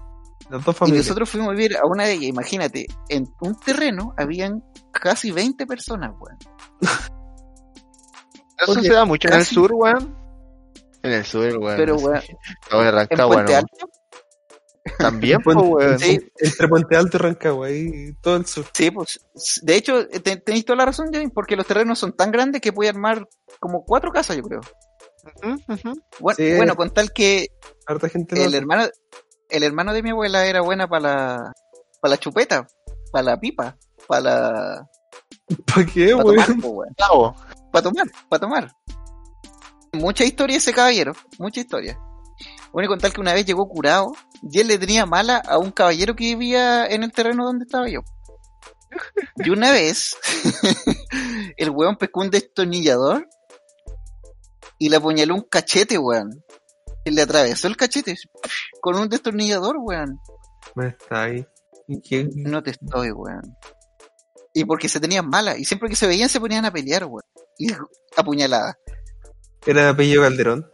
Las 0.51 0.65
dos 0.65 0.77
Y 0.77 0.79
familias. 0.79 1.07
nosotros 1.07 1.29
fuimos 1.29 1.49
a 1.51 1.53
vivir 1.53 1.77
a 1.77 1.87
una 1.87 2.05
de 2.05 2.13
ellas. 2.13 2.29
Imagínate, 2.29 2.87
en 3.09 3.27
un 3.41 3.59
terreno 3.59 4.15
habían 4.17 4.63
casi 4.93 5.31
20 5.33 5.67
personas, 5.67 6.13
weón. 6.21 6.39
Eso 8.61 8.73
Oye, 8.73 8.89
se 8.89 8.95
da 8.95 9.05
mucho 9.05 9.29
en 9.29 9.35
el 9.35 9.45
sur, 9.45 9.73
weón. 9.75 10.17
En 11.03 11.13
el 11.13 11.25
sur, 11.25 11.57
weón. 11.59 11.77
Pero, 11.77 11.97
weón, 11.97 12.21
Rancagua, 12.71 13.35
Puente 13.37 13.53
¿no? 13.53 13.59
Alto, 13.59 13.91
También, 14.99 15.41
po, 15.45 15.53
weón. 15.53 15.99
Sí. 15.99 16.19
Entre 16.39 16.69
Puente 16.69 16.97
Alto 16.97 17.17
y 17.17 17.21
Rancagua, 17.21 17.67
ahí 17.69 18.13
todo 18.21 18.37
el 18.37 18.47
sur. 18.47 18.65
Sí, 18.73 18.91
pues, 18.91 19.21
de 19.63 19.77
hecho, 19.77 20.07
te- 20.09 20.37
tenéis 20.39 20.65
toda 20.65 20.77
la 20.77 20.87
razón, 20.87 21.09
James, 21.13 21.31
porque 21.35 21.57
los 21.57 21.67
terrenos 21.67 21.99
son 21.99 22.13
tan 22.15 22.31
grandes 22.33 22.61
que 22.61 22.73
puede 22.73 22.91
armar 22.91 23.27
como 23.61 23.85
cuatro 23.85 24.11
casas, 24.11 24.37
yo 24.37 24.43
creo. 24.43 24.61
Bueno, 26.21 26.37
Sí. 26.37 26.55
bueno, 26.57 26.75
con 26.75 26.93
tal 26.95 27.13
que 27.13 27.49
Harta 27.87 28.09
gente 28.09 28.43
el 28.43 28.51
no. 28.53 28.57
hermano, 28.57 28.85
el 29.51 29.63
hermano 29.63 29.93
de 29.93 30.03
mi 30.03 30.11
abuela 30.11 30.47
era 30.47 30.63
buena 30.63 30.89
para 30.89 31.03
la, 31.03 31.53
para 32.01 32.11
la 32.13 32.19
chupeta, 32.19 32.67
para 33.13 33.23
la 33.25 33.41
pipa, 33.41 33.77
para 34.07 34.21
la, 34.23 34.89
¿Para 35.67 35.87
qué, 35.87 36.13
para 36.13 36.25
weón? 36.25 36.95
tomar, 36.97 37.35
para 37.73 37.83
tomar, 37.83 38.07
para 38.29 38.41
tomar. 38.41 38.73
Mucha 39.93 40.25
historia 40.25 40.57
ese 40.57 40.73
caballero, 40.73 41.13
mucha 41.39 41.61
historia. 41.61 41.99
Bueno, 42.73 42.89
con 42.89 42.99
tal 42.99 43.13
que 43.13 43.21
una 43.21 43.35
vez 43.35 43.47
llegó 43.47 43.69
curado 43.69 44.13
y 44.43 44.61
él 44.61 44.69
le 44.69 44.79
tenía 44.79 45.07
mala 45.07 45.39
a 45.39 45.59
un 45.59 45.71
caballero 45.71 46.15
que 46.15 46.25
vivía 46.25 46.87
en 46.87 47.03
el 47.03 47.13
terreno 47.13 47.45
donde 47.45 47.65
estaba 47.65 47.89
yo. 47.89 48.01
Y 49.37 49.51
una 49.51 49.73
vez, 49.73 50.17
el 51.57 51.71
weón 51.71 51.97
pescó 51.97 52.21
un 52.21 52.31
destornillador 52.31 53.29
y 54.79 54.89
le 54.89 54.97
apuñaló 54.97 55.35
un 55.35 55.43
cachete, 55.43 55.99
weón. 55.99 56.45
Y 57.05 57.11
le 57.11 57.23
atravesó 57.23 57.69
el 57.69 57.77
cachete 57.77 58.17
con 58.81 58.97
un 58.97 59.09
destornillador, 59.09 59.77
weón. 59.79 60.21
Me 60.75 60.89
está 60.89 61.25
ahí. 61.25 61.47
¿Y 61.87 62.01
qué? 62.01 62.29
No 62.35 62.63
te 62.63 62.71
estoy, 62.73 63.11
weón. 63.11 63.57
Y 64.53 64.65
porque 64.65 64.89
se 64.89 65.01
tenían 65.01 65.29
mala. 65.29 65.57
Y 65.57 65.65
siempre 65.65 65.89
que 65.89 65.97
se 65.97 66.07
veían 66.07 66.29
se 66.29 66.41
ponían 66.41 66.65
a 66.65 66.73
pelear, 66.73 67.05
weón. 67.05 67.23
Y 67.59 67.69
apuñalada. 68.17 68.79
Era 69.67 69.83
de 69.85 69.89
apellido 69.89 70.23
Calderón. 70.23 70.67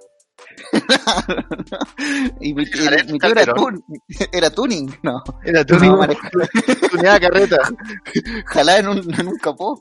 y 2.40 2.54
mi, 2.54 2.64
Jared 2.66 3.08
y 3.08 3.12
mi 3.12 3.18
tío 3.18 3.30
era, 3.30 3.44
Calderón. 3.44 3.56
tun- 3.56 4.28
era 4.32 4.50
tuning, 4.50 4.94
no. 5.02 5.22
Era 5.44 5.64
tu 5.64 5.74
No, 5.78 5.96
maneja- 5.96 6.30
tunea 6.90 7.20
carreta. 7.20 7.58
Jalá 8.46 8.78
en 8.78 8.88
un, 8.88 9.14
en 9.20 9.28
un 9.28 9.38
capó. 9.38 9.80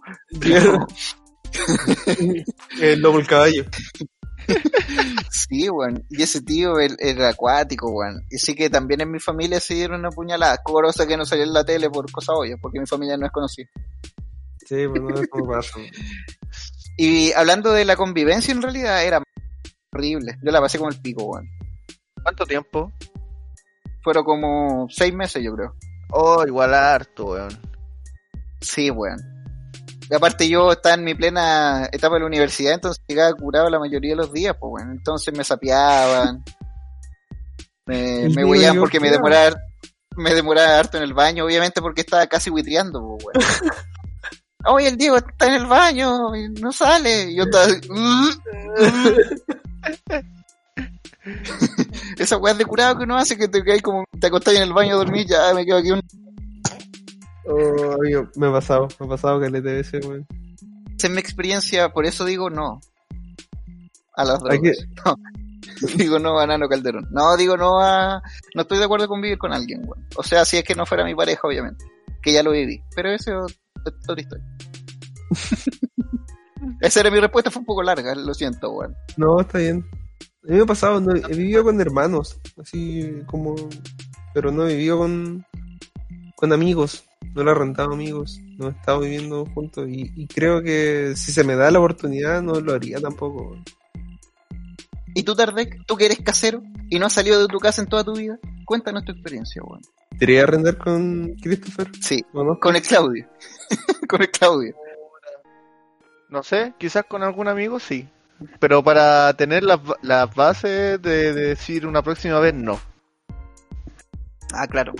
el 2.81 2.99
lobo 3.01 3.19
el 3.19 3.27
caballo. 3.27 3.65
Sí, 5.29 5.69
weón. 5.69 6.03
Y 6.09 6.21
ese 6.23 6.41
tío 6.41 6.79
él- 6.79 6.97
era 6.99 7.29
acuático, 7.29 7.89
weón. 7.91 8.21
Y 8.29 8.37
sí 8.37 8.55
que 8.55 8.69
también 8.69 9.01
en 9.01 9.11
mi 9.11 9.19
familia 9.19 9.59
se 9.59 9.73
dieron 9.75 9.99
una 9.99 10.09
puñalada. 10.09 10.57
Cosa 10.63 11.05
que 11.07 11.17
no 11.17 11.25
salió 11.25 11.43
en 11.45 11.53
la 11.53 11.63
tele 11.63 11.89
por 11.89 12.11
cosas 12.11 12.35
obvias, 12.37 12.59
porque 12.61 12.79
mi 12.79 12.85
familia 12.85 13.17
no 13.17 13.25
es 13.25 13.31
conocida. 13.31 13.67
Sí, 14.65 14.87
pues 14.89 15.01
no 15.01 15.19
es 15.21 15.27
como 15.29 15.47
pasa. 15.51 15.77
Y 16.97 17.31
hablando 17.33 17.71
de 17.71 17.85
la 17.85 17.95
convivencia, 17.95 18.51
en 18.51 18.61
realidad 18.61 19.03
era 19.03 19.23
horrible. 19.93 20.37
Yo 20.43 20.51
la 20.51 20.61
pasé 20.61 20.77
como 20.77 20.89
el 20.89 21.01
pico, 21.01 21.23
weón. 21.23 21.49
¿Cuánto 22.21 22.45
tiempo? 22.45 22.91
Fueron 24.03 24.23
como 24.23 24.87
seis 24.89 25.13
meses, 25.13 25.43
yo 25.43 25.53
creo. 25.55 25.75
Oh, 26.11 26.43
igual 26.45 26.73
harto, 26.73 27.25
weón. 27.25 27.59
Sí, 28.61 28.89
weón. 28.91 29.19
Y 30.09 30.13
aparte 30.13 30.47
yo 30.47 30.71
estaba 30.71 30.95
en 30.95 31.03
mi 31.03 31.15
plena 31.15 31.87
etapa 31.91 32.15
de 32.15 32.21
la 32.21 32.27
universidad, 32.27 32.73
entonces 32.73 33.03
llegaba 33.07 33.33
curado 33.33 33.69
la 33.69 33.79
mayoría 33.79 34.11
de 34.11 34.17
los 34.17 34.31
días, 34.31 34.55
pues 34.59 34.69
bueno. 34.69 34.91
Entonces 34.91 35.35
me 35.35 35.43
sapeaban. 35.43 36.43
Me, 37.85 38.29
me 38.29 38.61
yo 38.61 38.79
porque 38.79 39.01
me 39.01 39.11
demoraba, 39.11 39.57
me 40.15 40.33
demoraba 40.33 40.79
harto 40.79 40.95
en 40.95 41.03
el 41.03 41.13
baño, 41.13 41.43
obviamente 41.43 41.81
porque 41.81 41.99
estaba 41.99 42.25
casi 42.27 42.49
buitreando, 42.49 43.01
pues 43.01 43.25
weón. 43.25 43.73
oye, 44.65 44.87
el 44.87 44.97
Diego 44.97 45.17
está 45.17 45.47
en 45.47 45.53
el 45.61 45.65
baño 45.65 46.35
y 46.35 46.49
no 46.49 46.71
sale. 46.71 47.31
Y 47.31 47.35
yo 47.35 47.43
estaba 47.43 47.65
así, 47.65 47.79
Esa 52.17 52.37
weá 52.37 52.53
de 52.53 52.65
curado 52.65 52.97
que 52.97 53.03
uno 53.05 53.17
hace 53.17 53.37
que 53.37 53.47
te 53.47 53.63
caes 53.63 53.81
como, 53.81 54.03
te 54.19 54.27
acostás 54.27 54.55
en 54.55 54.63
el 54.63 54.73
baño 54.73 54.95
a 54.95 54.97
dormir, 54.97 55.25
ya 55.27 55.53
me 55.53 55.65
quedo 55.65 55.77
aquí 55.77 55.91
un... 55.91 56.01
Oh, 57.45 57.93
amigo, 57.93 58.29
me 58.35 58.47
ha 58.47 58.51
pasado, 58.51 58.87
me 58.99 59.05
ha 59.05 59.09
pasado 59.09 59.39
que 59.39 59.49
le 59.49 59.61
debe 59.61 59.79
ese, 59.81 59.99
weón. 59.99 60.25
Esa 60.97 61.07
es 61.07 61.13
mi 61.13 61.19
experiencia, 61.19 61.89
por 61.89 62.05
eso 62.05 62.25
digo 62.25 62.49
no. 62.49 62.79
A 64.15 64.25
las 64.25 64.39
drogas. 64.39 64.77
No. 65.05 65.15
Digo 65.97 66.19
no 66.19 66.39
a 66.39 66.47
Nano 66.47 66.69
Calderón. 66.69 67.07
No, 67.11 67.35
digo 67.35 67.57
no 67.57 67.81
a... 67.81 68.21
No 68.55 68.61
estoy 68.61 68.77
de 68.77 68.85
acuerdo 68.85 69.07
con 69.07 69.21
vivir 69.21 69.37
con 69.37 69.51
alguien, 69.51 69.81
weón. 69.85 70.07
O 70.15 70.23
sea, 70.23 70.45
si 70.45 70.57
es 70.57 70.63
que 70.63 70.75
no 70.75 70.85
fuera 70.85 71.03
mi 71.03 71.15
pareja, 71.15 71.41
obviamente. 71.43 71.83
Que 72.21 72.31
ya 72.31 72.43
lo 72.43 72.51
viví. 72.51 72.81
Pero 72.95 73.11
eso 73.11 73.45
es 73.47 73.57
otra 73.85 74.21
historia. 74.21 74.45
Esa 76.81 76.99
era 77.01 77.11
mi 77.11 77.19
respuesta, 77.19 77.51
fue 77.51 77.61
un 77.61 77.65
poco 77.65 77.83
larga, 77.83 78.15
lo 78.15 78.33
siento, 78.33 78.71
weón. 78.71 78.95
No, 79.17 79.41
está 79.41 79.59
bien. 79.59 79.85
Pasado, 80.67 81.01
he 81.15 81.35
vivido 81.35 81.63
con 81.63 81.79
hermanos, 81.79 82.39
así 82.61 83.21
como... 83.27 83.55
Pero 84.33 84.51
no 84.51 84.67
he 84.67 84.73
vivido 84.73 84.97
con, 84.97 85.45
con 86.35 86.53
amigos, 86.53 87.03
no 87.35 87.43
lo 87.43 87.51
he 87.51 87.55
rentado 87.55 87.93
amigos, 87.93 88.39
no 88.57 88.67
he 88.67 88.71
estado 88.71 89.01
viviendo 89.01 89.45
juntos 89.45 89.87
y, 89.87 90.11
y 90.15 90.25
creo 90.25 90.63
que 90.63 91.13
si 91.15 91.31
se 91.31 91.43
me 91.43 91.55
da 91.55 91.69
la 91.69 91.77
oportunidad 91.77 92.41
no 92.41 92.59
lo 92.59 92.73
haría 92.73 92.99
tampoco. 92.99 93.51
weón. 93.51 93.63
¿Y 95.15 95.23
tú, 95.23 95.35
Tardek? 95.35 95.85
¿Tú 95.85 95.95
que 95.95 96.05
eres 96.05 96.19
casero 96.19 96.63
y 96.89 96.97
no 96.99 97.05
has 97.05 97.13
salido 97.13 97.41
de 97.41 97.47
tu 97.47 97.59
casa 97.59 97.81
en 97.81 97.87
toda 97.87 98.03
tu 98.03 98.15
vida? 98.15 98.39
Cuéntanos 98.65 99.05
tu 99.05 99.11
experiencia, 99.11 99.61
weón. 99.63 99.81
¿Te 100.17 100.25
iría 100.25 100.41
a 100.41 100.43
arrendar 100.43 100.77
con 100.77 101.35
Christopher? 101.41 101.87
Sí, 102.01 102.23
con 102.59 102.75
el 102.75 102.81
Claudio. 102.81 103.27
con 104.07 104.21
el 104.21 104.31
Claudio. 104.31 104.75
No 106.29 106.43
sé, 106.43 106.73
quizás 106.77 107.05
con 107.07 107.23
algún 107.23 107.47
amigo 107.47 107.79
sí. 107.79 108.07
Pero 108.59 108.83
para 108.83 109.33
tener 109.33 109.63
las, 109.63 109.79
las 110.01 110.33
bases 110.33 111.01
de, 111.01 111.33
de 111.33 111.47
decir 111.49 111.85
una 111.85 112.01
próxima 112.01 112.39
vez 112.39 112.53
no. 112.53 112.79
Ah, 114.53 114.67
claro. 114.67 114.93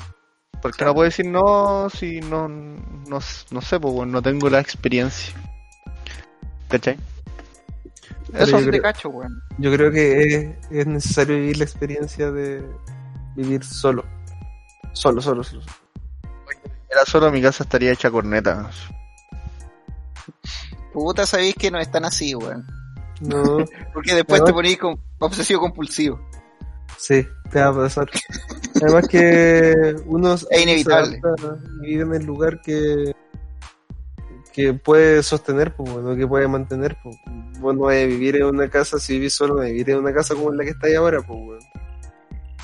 Porque 0.61 0.85
no 0.85 0.93
puedo 0.93 1.05
decir 1.05 1.25
no 1.25 1.89
si 1.89 2.21
no, 2.21 2.47
no, 2.47 3.19
no 3.51 3.61
sé, 3.61 3.79
pues 3.79 4.07
no 4.07 4.21
tengo 4.21 4.49
la 4.49 4.59
experiencia. 4.59 5.33
¿Cachai? 6.69 6.97
Pero 8.31 8.43
Eso 8.43 8.59
yo 8.59 8.65
te 8.65 8.69
creo- 8.71 8.81
cacho, 8.81 9.09
weón. 9.09 9.41
Yo 9.57 9.71
creo 9.73 9.91
que 9.91 10.21
es, 10.23 10.71
es 10.71 10.87
necesario 10.87 11.35
vivir 11.35 11.57
la 11.57 11.63
experiencia 11.65 12.31
de 12.31 12.63
vivir 13.35 13.63
solo. 13.63 14.03
Solo, 14.93 15.21
solo, 15.21 15.43
solo. 15.43 15.61
Era 16.89 17.05
solo 17.05 17.31
mi 17.31 17.41
casa 17.41 17.63
estaría 17.63 17.91
hecha 17.91 18.11
corneta. 18.11 18.69
Puta, 20.93 21.25
sabéis 21.25 21.55
que 21.55 21.71
no 21.71 21.79
es 21.79 21.89
tan 21.91 22.05
así, 22.05 22.35
weón. 22.35 22.65
No, 23.21 23.57
Porque 23.93 24.13
después 24.13 24.43
te 24.43 24.53
ponís 24.53 24.77
con 24.77 24.99
obsesivo 25.19 25.61
compulsivo. 25.61 26.19
sí, 26.97 27.25
te 27.51 27.59
va 27.61 27.67
a 27.69 27.73
pasar. 27.75 28.09
Además 28.81 29.07
que 29.07 29.95
uno 30.05 30.37
se 30.37 30.61
inevitable. 30.61 31.21
vive 31.81 32.03
en 32.03 32.13
el 32.13 32.25
lugar 32.25 32.59
que 32.61 33.13
que 34.53 34.73
puede 34.73 35.23
sostener, 35.23 35.73
pues, 35.75 35.91
bueno, 35.91 36.15
que 36.15 36.27
puede 36.27 36.47
mantener, 36.47 36.95
pues. 37.03 37.15
Vos 37.59 37.75
no 37.75 37.81
vas 37.81 37.95
a 37.95 38.05
vivir 38.05 38.35
en 38.37 38.45
una 38.45 38.69
casa, 38.69 38.99
si 38.99 39.13
vivís 39.13 39.33
solo, 39.33 39.55
no 39.55 39.59
vas 39.61 39.67
a 39.67 39.71
vivir 39.71 39.89
en 39.89 39.97
una 39.97 40.13
casa 40.13 40.35
como 40.35 40.51
en 40.51 40.57
la 40.57 40.63
que 40.63 40.69
estáis 40.69 40.95
ahora, 40.95 41.21
pues. 41.21 41.63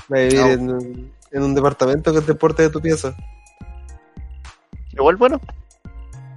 Vas 0.08 0.20
a 0.20 0.22
vivir 0.22 0.40
No. 0.40 0.46
en, 0.50 0.70
un, 0.70 1.12
en 1.32 1.42
un 1.42 1.54
departamento 1.54 2.12
que 2.14 2.20
te 2.20 2.34
porte 2.34 2.62
de 2.62 2.70
tu 2.70 2.80
pieza. 2.80 3.14
Igual 4.92 5.16
bueno, 5.16 5.40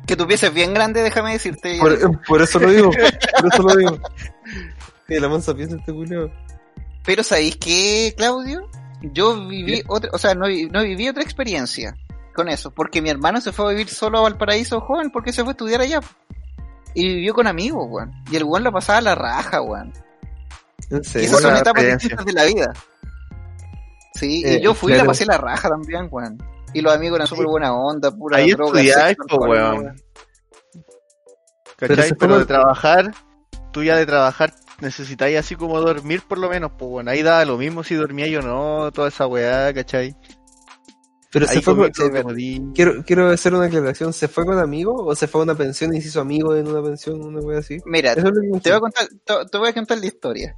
Que 0.05 0.15
tu 0.15 0.27
pieza 0.27 0.47
es 0.47 0.53
bien 0.53 0.73
grande, 0.73 1.01
déjame 1.01 1.33
decirte. 1.33 1.77
Por, 1.79 2.21
por 2.25 2.41
eso 2.41 2.59
lo 2.59 2.69
digo, 2.71 2.89
por 2.91 3.53
eso 3.53 3.63
lo 3.63 3.75
digo. 3.75 3.99
Que 5.07 5.19
la 5.19 5.29
mansa 5.29 5.53
pieza 5.55 5.75
este 5.75 5.93
culio. 5.93 6.31
Pero 7.05 7.23
¿sabéis 7.23 7.57
qué, 7.57 8.13
Claudio? 8.17 8.69
Yo 9.01 9.47
viví 9.47 9.83
otra, 9.87 10.09
o 10.13 10.17
sea, 10.17 10.33
no, 10.33 10.45
no 10.71 10.83
viví 10.83 11.09
otra 11.09 11.23
experiencia 11.23 11.93
con 12.33 12.49
eso, 12.49 12.71
porque 12.71 13.01
mi 13.01 13.09
hermano 13.09 13.39
se 13.41 13.51
fue 13.51 13.65
a 13.65 13.69
vivir 13.69 13.89
solo 13.89 14.19
a 14.19 14.21
Valparaíso 14.21 14.81
joven 14.81 15.11
porque 15.11 15.31
se 15.31 15.43
fue 15.43 15.51
a 15.51 15.53
estudiar 15.53 15.81
allá. 15.81 15.99
Y 16.95 17.07
vivió 17.07 17.33
con 17.33 17.47
amigos, 17.47 17.85
weón. 17.89 18.11
Y 18.31 18.35
el 18.35 18.43
weón 18.43 18.63
la 18.63 18.71
pasaba 18.71 18.99
a 18.99 19.01
la 19.01 19.15
raja, 19.15 19.61
weón. 19.61 19.93
Serio. 21.01 21.27
esas 21.27 21.41
son 21.41 21.55
etapas 21.55 21.83
distintas 21.85 22.25
de 22.25 22.33
la 22.33 22.43
vida. 22.43 22.73
Sí, 24.15 24.43
Eh, 24.45 24.57
y 24.57 24.61
yo 24.61 24.73
fui 24.73 24.93
y 24.93 24.95
la 24.95 25.05
pasé 25.05 25.25
la 25.25 25.37
raja 25.37 25.69
también, 25.69 26.07
weón. 26.11 26.37
Y 26.73 26.81
los 26.81 26.93
amigos 26.93 27.17
eran 27.17 27.27
súper 27.27 27.45
buena 27.47 27.73
onda, 27.73 28.11
pura 28.11 28.37
Ahí 28.37 28.51
droga, 28.51 28.79
alcohol, 29.05 29.49
weón. 29.49 29.95
Pero 31.77 31.95
¿cachai? 31.95 32.13
Pero, 32.13 32.33
fue- 32.33 32.39
de 32.39 32.45
trabajar, 32.45 33.13
tú 33.71 33.83
ya 33.83 33.95
de 33.95 34.05
trabajar 34.05 34.53
necesitáis 34.79 35.37
así 35.37 35.55
como 35.55 35.79
dormir 35.79 36.21
por 36.27 36.37
lo 36.37 36.49
menos, 36.49 36.71
pues 36.77 36.89
bueno, 36.89 37.11
ahí 37.11 37.21
da 37.23 37.43
lo 37.45 37.57
mismo 37.57 37.83
si 37.83 37.95
dormía 37.95 38.27
yo 38.27 38.39
o 38.39 38.41
no, 38.43 38.91
toda 38.91 39.07
esa 39.07 39.27
weá, 39.27 39.73
¿cachai? 39.73 40.15
Pero 41.33 41.47
Ahí 41.49 41.55
se 41.55 41.61
fue 41.63 41.75
con- 41.75 42.71
quiero, 42.73 43.03
quiero 43.03 43.29
hacer 43.31 43.55
una 43.55 43.65
aclaración. 43.65 44.13
¿Se 44.13 44.27
fue 44.27 44.45
con 44.45 44.59
amigos 44.59 45.01
o 45.03 45.15
se 45.15 45.27
fue 45.27 45.41
a 45.41 45.43
una 45.45 45.55
pensión 45.55 45.93
y 45.95 46.01
se 46.01 46.09
hizo 46.09 46.21
amigo 46.21 46.55
en 46.55 46.67
una 46.67 46.83
pensión, 46.83 47.21
una 47.25 47.39
wea 47.39 47.57
así? 47.59 47.79
Mira, 47.85 48.13
Eso 48.13 48.27
es 48.27 48.61
te 48.61 48.69
voy 48.69 48.77
a 48.77 48.79
contar, 48.79 49.07
te, 49.25 49.33
te 49.51 49.57
voy 49.57 49.69
a 49.69 49.73
contar 49.73 49.97
la 49.97 50.05
historia. 50.05 50.55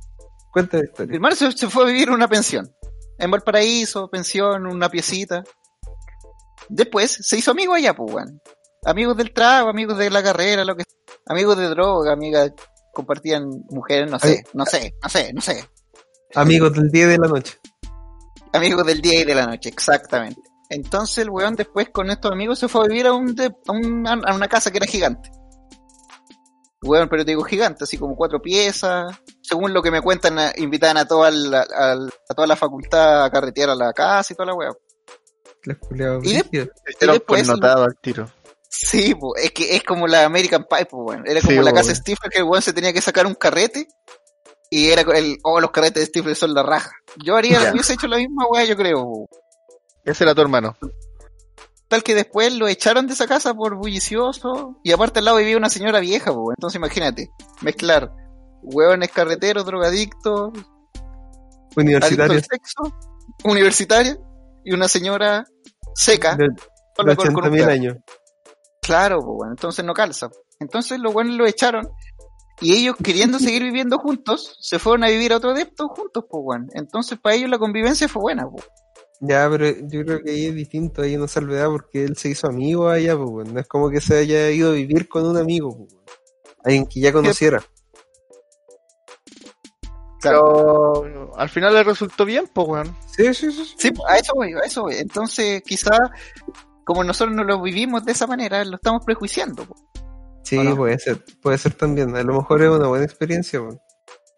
Cuenta 0.51 0.75
la 0.77 0.83
Mi 0.83 0.89
historia. 0.89 1.15
hermano 1.15 1.35
se, 1.35 1.51
se 1.53 1.69
fue 1.69 1.83
a 1.83 1.87
vivir 1.87 2.09
en 2.09 2.13
una 2.15 2.27
pensión. 2.27 2.69
En 3.17 3.31
Valparaíso, 3.31 4.09
pensión, 4.09 4.67
una 4.67 4.89
piecita. 4.89 5.43
Después 6.67 7.19
se 7.21 7.37
hizo 7.37 7.51
amigo 7.51 7.73
allá, 7.73 7.95
pues. 7.95 8.25
Amigos 8.83 9.15
del 9.17 9.31
trago, 9.33 9.69
amigos 9.69 9.97
de 9.97 10.09
la 10.09 10.21
carrera, 10.21 10.65
lo 10.65 10.75
que 10.75 10.83
Amigos 11.27 11.57
de 11.57 11.69
droga, 11.69 12.11
amigas, 12.13 12.51
compartían 12.93 13.49
mujeres, 13.69 14.11
no 14.11 14.19
sé, 14.19 14.43
no 14.53 14.65
sé, 14.65 14.93
no 15.01 15.09
sé, 15.09 15.33
no 15.33 15.41
sé. 15.41 15.67
Amigos 16.35 16.73
del 16.73 16.89
día 16.91 17.05
y 17.05 17.07
de 17.07 17.17
la 17.17 17.27
noche. 17.27 17.57
Amigos 18.53 18.85
del 18.85 19.01
día 19.01 19.21
y 19.21 19.23
de 19.23 19.33
la 19.35 19.47
noche, 19.47 19.69
exactamente. 19.69 20.39
Entonces 20.69 21.19
el 21.19 21.29
weón 21.29 21.55
después 21.55 21.89
con 21.91 22.09
estos 22.09 22.31
amigos 22.31 22.59
se 22.59 22.67
fue 22.67 22.85
a 22.85 22.87
vivir 22.87 23.07
a, 23.07 23.13
un 23.13 23.35
de- 23.35 23.53
a, 23.67 23.71
un- 23.71 24.07
a 24.07 24.33
una 24.33 24.47
casa 24.47 24.71
que 24.71 24.77
era 24.77 24.87
gigante. 24.87 25.29
Weón, 26.81 27.09
pero 27.09 27.25
te 27.25 27.31
digo 27.31 27.43
gigante, 27.43 27.83
así 27.83 27.97
como 27.97 28.15
cuatro 28.15 28.41
piezas. 28.41 29.15
Según 29.41 29.73
lo 29.73 29.81
que 29.81 29.91
me 29.91 30.01
cuentan, 30.01 30.37
a- 30.39 30.51
invitaban 30.57 30.97
a 30.97 31.07
toda 31.07 31.31
la, 31.31 31.61
a 31.61 32.33
toda 32.35 32.47
la 32.47 32.55
facultad 32.55 33.23
a 33.25 33.31
carretear 33.31 33.69
a 33.71 33.75
la 33.75 33.91
casa 33.93 34.33
y 34.33 34.35
toda 34.35 34.53
la 34.53 35.77
culiadas 35.79 36.23
Y 36.23 36.33
de-. 36.33 36.71
Era 36.99 37.13
un 37.13 37.17
después- 37.19 37.47
connotado 37.47 37.83
al 37.85 37.95
tiro. 38.01 38.29
Sí, 38.69 39.15
po, 39.15 39.35
es 39.37 39.51
que 39.51 39.75
es 39.75 39.83
como 39.83 40.05
la 40.05 40.25
American 40.25 40.65
Pie, 40.69 40.85
pues, 40.85 41.01
weón. 41.05 41.23
Era 41.25 41.39
como 41.41 41.53
Sí, 41.53 41.57
la 41.63 41.71
po, 41.71 41.75
casa 41.77 41.87
de 41.87 41.93
weón. 41.93 42.01
Stifler 42.01 42.31
que 42.31 42.37
el 42.39 42.43
weón 42.43 42.61
se 42.61 42.73
tenía 42.73 42.93
que 42.93 43.01
sacar 43.01 43.25
un 43.25 43.35
carrete. 43.35 43.87
Y 44.69 44.89
era 44.89 45.01
el, 45.17 45.37
oh, 45.43 45.61
los 45.61 45.71
carretes 45.71 46.01
de 46.03 46.05
Stifler 46.07 46.35
son 46.35 46.53
la 46.53 46.61
raja. 46.63 46.91
Yo 47.23 47.35
haría, 47.37 47.71
hubiese 47.71 47.93
hecho 47.93 48.07
la 48.07 48.17
misma 48.17 48.45
weá, 48.49 48.65
yo 48.65 48.75
creo. 48.75 49.27
Ese 50.05 50.23
era 50.23 50.33
tu 50.35 50.41
hermano. 50.41 50.77
Tal 51.87 52.03
que 52.03 52.15
después 52.15 52.53
lo 52.55 52.67
echaron 52.67 53.07
de 53.07 53.13
esa 53.13 53.27
casa 53.27 53.53
por 53.53 53.75
bullicioso. 53.75 54.79
Y 54.83 54.91
aparte 54.91 55.19
al 55.19 55.25
lado 55.25 55.37
vivía 55.37 55.57
una 55.57 55.69
señora 55.69 55.99
vieja, 55.99 56.33
po. 56.33 56.51
Entonces 56.51 56.77
imagínate, 56.77 57.29
mezclar 57.61 58.11
hueones 58.61 59.11
carreteros, 59.11 59.65
drogadictos, 59.65 60.51
Universitarios. 61.75 62.45
sexo, 62.49 62.93
universitaria, 63.43 64.17
y 64.63 64.73
una 64.73 64.87
señora 64.87 65.45
seca, 65.93 66.35
De, 66.35 66.45
de 66.47 66.53
la- 66.97 67.15
con- 67.15 67.33
con 67.33 67.43
80 67.45 67.47
un 67.47 67.51
mil 67.53 67.63
años. 67.69 67.97
Claro, 68.81 69.19
po, 69.19 69.33
bueno, 69.35 69.53
entonces 69.53 69.83
no 69.83 69.93
calza. 69.93 70.29
Entonces 70.59 70.99
los 70.99 71.13
buenos 71.13 71.35
lo 71.35 71.45
echaron. 71.45 71.87
Y 72.61 72.73
ellos 72.73 72.95
queriendo 73.03 73.37
seguir 73.37 73.63
viviendo 73.63 73.97
juntos, 73.99 74.57
se 74.61 74.79
fueron 74.79 75.03
a 75.03 75.09
vivir 75.09 75.33
a 75.33 75.37
otro 75.37 75.53
depto 75.53 75.89
juntos, 75.89 76.23
pues, 76.29 76.41
weón. 76.45 76.69
Entonces 76.73 77.19
para 77.19 77.35
ellos 77.35 77.49
la 77.49 77.57
convivencia 77.59 78.07
fue 78.07 78.21
buena, 78.21 78.43
po. 78.49 78.55
Ya, 79.21 79.47
pero 79.49 79.65
yo 79.87 80.03
creo 80.05 80.21
que 80.23 80.31
ahí 80.31 80.45
es 80.47 80.55
distinto, 80.55 81.01
ahí 81.01 81.11
hay 81.11 81.15
una 81.17 81.27
salvedad 81.27 81.67
porque 81.69 82.03
él 82.03 82.17
se 82.17 82.29
hizo 82.29 82.47
amigo 82.47 82.89
allá, 82.89 83.15
pues, 83.17 83.29
weón. 83.29 83.53
No 83.53 83.59
es 83.59 83.67
como 83.67 83.89
que 83.89 84.01
se 84.01 84.17
haya 84.17 84.49
ido 84.51 84.71
a 84.71 84.73
vivir 84.73 85.07
con 85.07 85.25
un 85.25 85.37
amigo, 85.37 85.75
pues. 85.77 85.95
Alguien 86.63 86.85
que 86.87 86.99
ya 86.99 87.13
conociera. 87.13 87.63
Pero 90.21 91.35
al 91.37 91.49
final 91.49 91.73
le 91.73 91.83
resultó 91.83 92.25
bien, 92.25 92.49
pues 92.53 92.67
weón. 92.67 92.95
Sí, 93.15 93.33
sí, 93.33 93.51
sí. 93.51 93.65
sí. 93.65 93.75
Sí, 93.77 93.91
po, 93.91 94.07
a 94.07 94.17
eso 94.17 94.33
voy, 94.35 94.53
a 94.53 94.59
eso 94.65 94.81
voy. 94.83 94.95
Entonces 94.95 95.61
quizá, 95.63 95.91
como 96.83 97.03
nosotros 97.03 97.35
no 97.35 97.43
lo 97.43 97.61
vivimos 97.61 98.03
de 98.05 98.13
esa 98.13 98.25
manera, 98.25 98.63
lo 98.65 98.77
estamos 98.77 99.03
prejuiciando, 99.05 99.65
po. 99.65 99.75
Sí, 100.43 100.57
puede 100.75 100.99
ser, 100.99 101.23
puede 101.41 101.57
ser 101.57 101.73
también. 101.73 102.15
A 102.15 102.23
lo 102.23 102.33
mejor 102.33 102.61
es 102.63 102.69
una 102.69 102.87
buena 102.87 103.05
experiencia, 103.05 103.61
weón. 103.61 103.79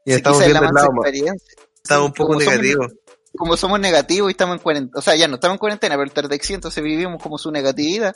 Y 0.06 0.12
Sí, 0.12 0.18
estamos 0.18 0.40
quizá 0.40 0.48
es 0.48 0.54
la 0.54 0.60
viendo 0.62 0.80
el 0.80 0.86
lado. 0.86 1.36
Estamos 1.84 2.06
Sí, 2.06 2.08
un 2.08 2.14
poco 2.14 2.28
como 2.34 2.40
somos- 2.42 2.54
negativos. 2.56 2.94
Como 3.36 3.58
somos 3.58 3.80
negativos 3.80 4.30
y 4.30 4.32
estamos 4.32 4.58
en 4.58 4.64
cuarentena, 4.64 5.00
o 5.00 5.02
sea, 5.02 5.16
ya 5.16 5.28
no 5.28 5.36
estamos 5.36 5.56
en 5.56 5.60
cuarentena, 5.60 5.96
pero 5.96 6.06
el 6.06 6.14
Tardexi, 6.14 6.54
entonces 6.54 6.84
vivimos 6.84 7.22
como 7.22 7.38
su 7.38 7.52
negatividad. 7.52 8.16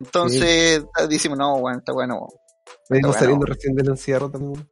Entonces 0.00 0.84
decimos, 1.08 1.38
no, 1.38 1.58
bueno, 1.60 1.78
está 1.78 1.92
bueno. 1.92 2.28
Venimos 2.88 3.10
bueno. 3.10 3.20
saliendo 3.20 3.46
recién 3.46 3.74
del 3.74 3.88
encierro 3.88 4.30
también. 4.30 4.68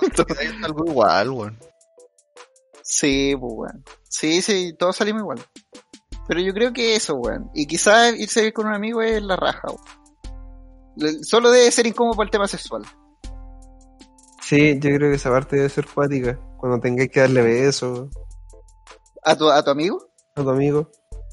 Está 0.00 0.24
algo 0.64 0.84
igual, 0.86 1.30
weón. 1.30 1.58
Sí, 2.82 3.34
pues, 3.38 3.52
weón. 3.54 3.84
Sí, 4.08 4.42
sí, 4.42 4.74
todos 4.78 4.96
salimos 4.96 5.22
igual. 5.22 5.44
Pero 6.28 6.40
yo 6.40 6.52
creo 6.52 6.72
que 6.72 6.94
eso, 6.94 7.14
weón. 7.14 7.50
Y 7.54 7.66
quizás 7.66 8.14
irse 8.16 8.40
a 8.40 8.42
vivir 8.42 8.54
con 8.54 8.66
un 8.66 8.74
amigo 8.74 9.02
es 9.02 9.22
la 9.22 9.36
raja, 9.36 9.68
weón. 9.68 11.24
Solo 11.24 11.50
debe 11.50 11.70
ser 11.70 11.86
incómodo 11.86 12.16
para 12.16 12.26
el 12.26 12.30
tema 12.30 12.46
sexual. 12.46 12.84
Sí, 14.44 14.78
yo 14.78 14.94
creo 14.94 15.10
que 15.10 15.16
esa 15.16 15.30
parte 15.30 15.56
debe 15.56 15.70
ser 15.70 15.86
cuática. 15.86 16.38
Cuando 16.58 16.78
tengáis 16.78 17.10
que 17.10 17.20
darle 17.20 17.40
besos 17.42 18.08
¿A 19.22 19.36
tu, 19.36 19.50
a 19.50 19.64
tu 19.64 19.70
amigo? 19.70 20.06
a 20.36 20.42
tu 20.42 20.50
amigo. 20.50 20.90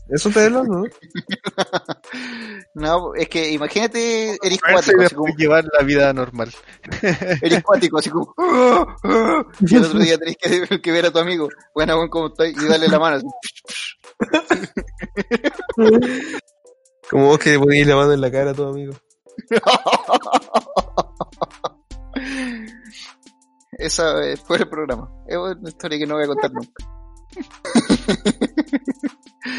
Eso 0.10 0.30
te 0.30 0.50
da 0.50 0.64
¿no? 0.64 0.84
No, 2.74 3.14
es 3.16 3.28
que 3.28 3.52
imagínate, 3.52 4.38
eres 4.42 4.62
cuático, 4.62 5.02
así 5.02 5.16
como, 5.16 5.36
llevar 5.36 5.66
la 5.78 5.84
vida 5.84 6.14
normal. 6.14 6.54
eres 7.42 7.62
cuático, 7.64 7.98
así 7.98 8.10
como, 8.10 8.34
y 9.60 9.76
el 9.76 9.84
otro 9.84 10.00
día 10.00 10.18
tenés 10.18 10.38
que, 10.38 10.82
que 10.82 10.92
ver 10.92 11.06
a 11.06 11.12
tu 11.12 11.20
amigo, 11.20 11.50
bueno, 11.76 11.98
bueno, 11.98 12.10
¿cómo 12.10 12.28
estoy? 12.28 12.52
Y 12.52 12.66
darle 12.66 12.88
la 12.88 13.00
mano, 13.00 13.18
así. 13.18 13.28
Como 17.10 17.26
vos 17.28 17.40
que 17.40 17.50
le 17.52 17.60
ponéis 17.60 17.88
la 17.88 17.98
mano 17.98 18.14
en 18.14 18.22
la 18.22 18.32
cara 18.32 18.52
a 18.52 18.54
tu 18.54 18.64
amigo. 18.64 18.94
Esa 23.82 24.24
eh, 24.24 24.38
fue 24.38 24.58
el 24.58 24.70
programa. 24.70 25.10
Es 25.28 25.38
una 25.38 25.70
historia 25.70 25.98
que 26.00 26.06
no 26.08 26.16
voy 26.16 26.24
a 26.24 26.28
contar 26.28 26.52
nunca. 26.54 26.86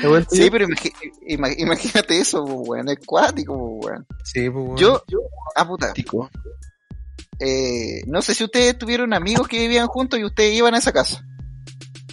¿Te 0.00 0.06
vuelto 0.08 0.34
Sí, 0.34 0.44
yo? 0.44 0.50
pero 0.50 0.66
imagínate 1.26 2.18
eso, 2.20 2.44
pues, 2.44 2.68
weón, 2.68 2.88
es 2.88 2.98
cuático, 3.04 3.56
pues, 3.80 3.92
weón. 3.92 4.06
Sí, 4.24 4.48
pues 4.50 4.64
bueno. 4.64 4.76
Yo, 4.78 5.02
ah, 5.56 5.66
puta, 5.66 5.92
eh, 7.40 8.02
no 8.06 8.22
sé 8.22 8.34
si 8.34 8.44
ustedes 8.44 8.78
tuvieron 8.78 9.12
amigos 9.14 9.48
que 9.48 9.58
vivían 9.58 9.88
juntos 9.88 10.18
y 10.20 10.24
ustedes 10.24 10.54
iban 10.54 10.74
a 10.74 10.78
esa 10.78 10.92
casa. 10.92 11.24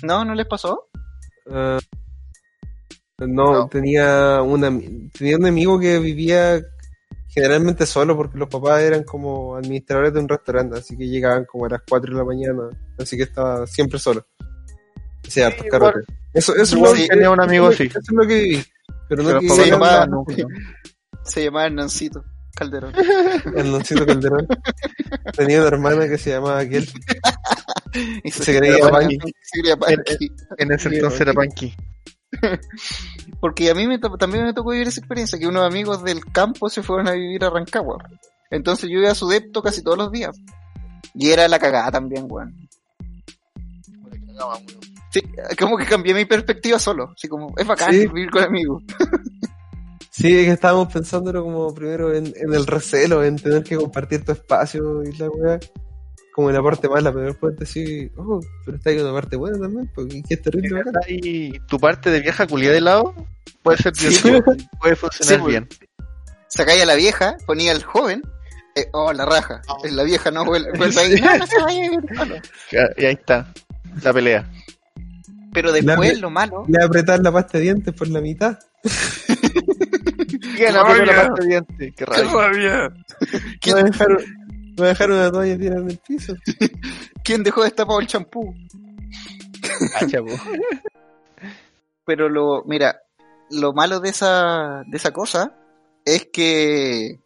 ¿No? 0.01 0.25
¿No 0.25 0.33
les 0.33 0.47
pasó? 0.47 0.87
Ah, 1.51 1.77
no, 3.19 3.53
No. 3.53 3.67
tenía 3.67 4.41
un 4.41 4.61
ami- 4.61 5.11
tenía 5.11 5.35
un 5.37 5.45
amigo 5.45 5.79
que 5.79 5.99
vivía 5.99 6.59
generalmente 7.29 7.85
solo 7.85 8.15
porque 8.17 8.37
los 8.37 8.49
papás 8.49 8.81
eran 8.81 9.03
como 9.03 9.55
administradores 9.55 10.13
de 10.13 10.19
un 10.19 10.27
restaurante, 10.27 10.77
así 10.79 10.97
que 10.97 11.07
llegaban 11.07 11.45
como 11.45 11.65
a 11.65 11.69
las 11.69 11.81
4 11.87 12.11
de 12.13 12.17
la 12.17 12.25
mañana, 12.25 12.63
así 12.97 13.15
que 13.15 13.23
estaba 13.23 13.65
siempre 13.67 13.99
solo. 13.99 14.25
O 15.27 15.31
sea, 15.31 15.55
carretes. 15.69 16.05
Eso, 16.33 16.55
es 16.55 16.73
lo 16.73 16.93
que- 16.93 17.07
tenía 17.07 17.29
un 17.29 17.41
amigo 17.41 17.67
así. 17.67 17.83
Eso 17.83 17.99
es 17.99 18.09
lo 18.11 18.27
que 18.27 18.35
viví. 18.35 18.63
Pero 19.07 19.23
no 19.23 19.39
que 19.39 19.49
se 19.49 19.65
llamaba- 19.69 20.05
nunca. 20.05 20.33
Se 21.23 21.43
llamaba 21.43 21.65
Hernancito 21.67 22.23
Calderón. 22.55 22.93
en 23.55 23.71
Loncito 23.71 24.05
Calderón. 24.05 24.47
Tenía 25.35 25.59
una 25.59 25.67
hermana 25.67 26.07
que 26.07 26.17
se 26.17 26.31
llamaba. 26.31 26.63
Y 28.23 28.29
Se 28.31 28.55
creía. 28.57 28.75
Se 28.85 28.89
Panqui. 28.91 30.31
En 30.59 30.71
ese 30.71 30.89
Sí, 30.89 30.95
entonces 30.95 31.21
era 31.21 31.33
Panky. 31.33 31.73
Porque 33.39 33.69
a 33.69 33.75
mí 33.75 33.87
me 33.87 33.99
también 33.99 34.45
me 34.45 34.53
tocó 34.53 34.71
vivir 34.71 34.87
esa 34.87 34.99
experiencia, 34.99 35.39
que 35.39 35.47
unos 35.47 35.63
amigos 35.65 36.03
del 36.03 36.23
campo 36.25 36.69
se 36.69 36.83
fueron 36.83 37.07
a 37.07 37.11
vivir 37.11 37.43
a 37.43 37.49
Rancagua. 37.49 37.97
Entonces 38.51 38.89
yo 38.89 38.99
iba 38.99 39.11
a 39.11 39.15
su 39.15 39.27
depto 39.27 39.61
casi 39.61 39.81
todos 39.83 39.97
los 39.97 40.11
días. 40.11 40.35
Y 41.15 41.29
era 41.29 41.47
la 41.47 41.59
cagada 41.59 41.91
también, 41.91 42.25
weón. 42.29 42.55
Sí, 45.11 45.21
como 45.57 45.77
que 45.77 45.85
cambié 45.85 46.13
mi 46.13 46.25
perspectiva 46.25 46.77
solo. 46.79 47.11
Así 47.15 47.27
como, 47.27 47.53
es 47.57 47.65
bacán 47.65 47.91
Sí. 47.91 48.07
vivir 48.07 48.29
con 48.29 48.43
amigos. 48.43 48.83
Sí, 50.11 50.37
es 50.37 50.47
que 50.47 50.51
estábamos 50.51 50.91
pensándolo 50.91 51.43
como 51.45 51.73
primero 51.73 52.13
en, 52.13 52.25
en 52.35 52.53
el 52.53 52.67
recelo, 52.67 53.23
en 53.23 53.37
tener 53.37 53.63
que 53.63 53.77
compartir 53.77 54.25
tu 54.25 54.33
espacio 54.33 55.01
y 55.03 55.13
la 55.15 55.29
weá. 55.29 55.59
Como 56.39 56.51
en 56.51 56.55
la 56.55 56.63
parte 56.63 56.87
mala, 56.87 57.11
pero 57.11 57.25
después 57.25 57.57
decir, 57.57 58.13
oh, 58.15 58.39
pero 58.63 58.77
está 58.77 58.91
ahí 58.91 58.99
una 58.99 59.11
parte 59.11 59.35
buena 59.35 59.59
también, 59.59 59.91
porque 59.93 60.21
es 60.29 60.41
terrible. 60.41 60.81
Y 61.09 61.59
tu 61.67 61.77
parte 61.77 62.09
de 62.11 62.21
vieja 62.21 62.47
culiada 62.47 62.75
de 62.75 62.79
lado 62.79 63.13
puede 63.61 63.77
ser 63.77 63.91
bien, 63.99 64.13
Sí. 64.13 64.31
puede 64.79 64.95
funcionar 64.95 65.35
Sí, 65.35 65.41
pues. 65.41 65.47
bien. 65.51 65.67
Sacáis 66.47 66.81
a 66.81 66.85
la 66.85 66.95
vieja, 66.95 67.35
ponía 67.45 67.73
al 67.73 67.83
joven. 67.83 68.21
eh, 68.75 68.85
oh, 68.93 69.11
la 69.11 69.25
raja. 69.25 69.61
Es 69.83 69.91
la 69.91 70.03
vieja, 70.03 70.31
no 70.31 70.45
vuelve, 70.45 70.69
ahí. 70.97 71.19
No, 71.19 71.37
no 71.39 71.45
se 71.45 71.61
vaya 71.61 71.77
a 71.77 71.81
vivir 71.81 71.99
solo. 72.17 72.35
Y 72.95 73.03
ahí 73.05 73.13
está, 73.15 73.53
la 74.01 74.13
pelea. 74.13 74.49
Pero 75.51 75.73
después, 75.73 76.13
La- 76.13 76.19
lo 76.21 76.29
malo. 76.29 76.63
Le 76.69 76.77
voy 76.77 76.83
a 76.83 76.85
apretar 76.85 77.19
la 77.19 77.33
pasta 77.33 77.57
de 77.57 77.65
dientes 77.65 77.93
por 77.93 78.07
la 78.07 78.21
mitad. 78.21 78.57
¿Quién 80.55 80.75
abrió 80.75 81.05
la 81.05 81.15
pasta 81.15 81.43
de 81.43 81.47
dientes? 81.49 81.93
Qué 81.97 82.05
rabia. 82.05 82.85
a 82.85 83.83
dejar, 83.83 84.07
voy 84.79 84.87
a 84.87 84.89
dejar 84.89 85.11
una 85.11 85.31
toalla 85.31 85.57
tirada 85.57 85.81
en 85.81 85.89
el 85.91 85.97
piso. 85.99 86.33
¿Quién 87.23 87.43
dejó 87.43 87.63
destapado 87.63 87.99
el 87.99 88.07
champú? 88.07 88.53
Cacha, 89.99 90.19
po. 90.21 90.27
Pero 92.05 92.27
lo, 92.29 92.63
mira, 92.65 93.01
lo 93.51 93.71
malo 93.73 93.99
de 93.99 94.09
esa, 94.09 94.83
de 94.87 94.97
esa 94.97 95.11
cosa 95.11 95.53
es 96.05 96.27
que 96.33 97.19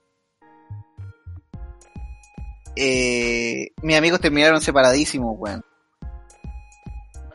eh, 2.75 3.67
mis 3.81 3.97
amigos 3.97 4.19
terminaron 4.19 4.61
separadísimos, 4.61 5.35
weón, 5.37 5.63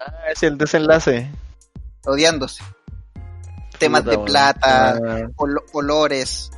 Ah, 0.00 0.30
es 0.32 0.42
el 0.42 0.56
desenlace. 0.58 1.30
odiándose. 2.06 2.62
Temas 3.78 4.02
Puta, 4.02 4.16
de 4.16 4.24
plata, 4.24 4.90
Ah, 4.92 5.28
ol- 5.36 5.62
olores. 5.72 6.50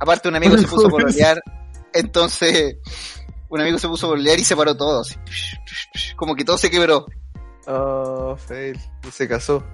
Aparte 0.00 0.28
un 0.28 0.36
amigo 0.36 0.56
se 0.58 0.66
puso 0.66 0.86
a 0.86 0.90
pololear, 0.90 1.40
entonces 1.96 2.76
un 3.48 3.60
amigo 3.60 3.78
se 3.78 3.88
puso 3.88 4.06
a 4.06 4.10
pololear 4.10 4.38
y 4.38 4.44
separó 4.44 4.76
todo, 4.76 5.00
así. 5.00 5.14
como 6.16 6.34
que 6.34 6.44
todo 6.44 6.58
se 6.58 6.70
quebró. 6.70 7.06
Oh, 7.66 8.36
fail. 8.36 8.78
Y 9.06 9.10
se 9.10 9.28
casó. 9.28 9.64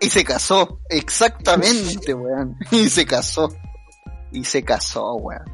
Y 0.00 0.08
se 0.08 0.24
casó, 0.24 0.80
exactamente, 0.88 2.14
weón. 2.14 2.56
Y 2.70 2.88
se 2.88 3.04
casó. 3.04 3.52
Y 4.32 4.44
se 4.44 4.62
casó, 4.62 5.14
weón. 5.16 5.44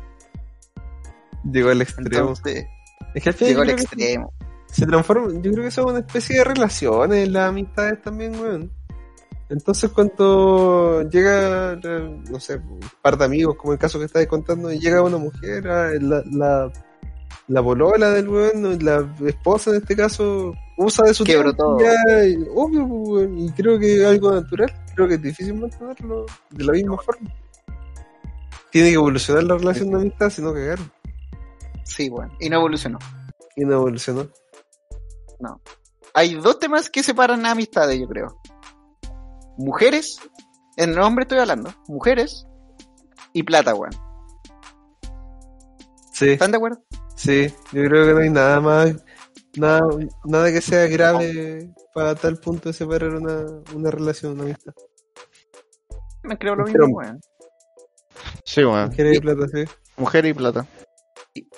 Llegó 1.50 1.70
al 1.70 1.82
extremo. 1.82 2.08
Entonces, 2.08 2.66
es 3.14 3.22
que 3.22 3.28
al 3.28 3.34
final 3.34 3.50
llegó 3.50 3.62
al 3.62 3.70
extremo. 3.70 4.32
se 4.70 4.86
transforma, 4.86 5.32
yo 5.32 5.50
creo 5.50 5.62
que 5.62 5.68
eso 5.68 5.80
es 5.82 5.86
una 5.86 5.98
especie 6.00 6.38
de 6.38 6.44
relaciones, 6.44 7.28
las 7.28 7.48
amistades 7.48 8.02
también, 8.02 8.38
weón. 8.40 8.72
Entonces 9.48 9.90
cuando 9.92 11.08
llega, 11.08 11.76
no 12.30 12.40
sé, 12.40 12.56
un 12.56 12.80
par 13.00 13.16
de 13.16 13.24
amigos, 13.26 13.56
como 13.56 13.72
el 13.72 13.78
caso 13.78 13.98
que 13.98 14.06
estabas 14.06 14.26
contando, 14.26 14.72
y 14.72 14.78
llega 14.80 15.02
una 15.02 15.18
mujer, 15.18 15.68
ah, 15.68 15.90
la, 16.00 16.22
la, 16.32 16.72
la 17.46 17.62
polola 17.62 18.10
del 18.10 18.28
weón, 18.28 18.84
la 18.84 19.08
esposa 19.24 19.70
en 19.70 19.76
este 19.76 19.94
caso, 19.94 20.52
usa 20.76 21.04
de 21.06 21.14
su 21.14 21.22
Quebró 21.22 21.54
todo. 21.54 21.78
y- 21.80 22.44
obvio, 22.54 22.88
pues, 22.88 23.28
y 23.36 23.50
creo 23.52 23.78
que 23.78 24.00
es 24.00 24.06
algo 24.06 24.32
natural, 24.32 24.72
creo 24.96 25.06
que 25.06 25.14
es 25.14 25.22
difícil 25.22 25.54
mantenerlo 25.54 26.26
de 26.50 26.64
la 26.64 26.72
misma 26.72 26.98
forma. 26.98 27.30
Tiene 28.72 28.88
que 28.88 28.94
evolucionar 28.94 29.44
la 29.44 29.56
relación 29.58 29.90
de 29.90 29.96
amistad, 29.96 30.28
si 30.28 30.42
no 30.42 30.52
cagaron. 30.52 30.90
Sí, 31.84 32.08
weón. 32.10 32.32
Y 32.40 32.50
no 32.50 32.56
evolucionó. 32.56 32.98
Y 33.54 33.64
no 33.64 33.74
evolucionó. 33.74 34.26
Hay 36.14 36.34
dos 36.34 36.58
temas 36.58 36.90
que 36.90 37.02
separan 37.02 37.46
a 37.46 37.52
amistades, 37.52 37.98
yo 38.00 38.08
creo. 38.08 38.36
Mujeres, 39.58 40.18
en 40.76 40.92
nombre 40.92 41.22
estoy 41.22 41.38
hablando, 41.38 41.70
mujeres 41.88 42.46
y 43.32 43.42
plata, 43.42 43.74
weón. 43.74 43.92
Sí. 46.12 46.30
¿Están 46.30 46.50
de 46.50 46.56
acuerdo? 46.56 46.82
Sí, 47.16 47.48
yo 47.72 47.84
creo 47.84 48.06
que 48.06 48.12
no 48.12 48.20
hay 48.20 48.30
nada 48.30 48.60
más, 48.60 48.94
nada, 49.56 49.80
nada 50.24 50.52
que 50.52 50.60
sea 50.60 50.86
grave 50.86 51.72
para 51.94 52.14
tal 52.14 52.36
punto 52.38 52.68
de 52.68 52.72
separar 52.74 53.14
una, 53.14 53.44
una 53.74 53.90
relación, 53.90 54.32
una 54.32 54.44
amistad. 54.44 54.74
Me 56.22 56.36
creo 56.38 56.54
lo 56.56 56.64
Pero- 56.64 56.86
mismo, 56.86 56.98
weón. 56.98 57.20
Sí, 58.44 58.64
weón. 58.64 58.88
Mujeres 58.88 59.16
y 59.16 59.20
plata, 59.20 59.46
sí. 59.52 59.64
Mujer 59.96 60.26
y 60.26 60.34
plata. 60.34 60.66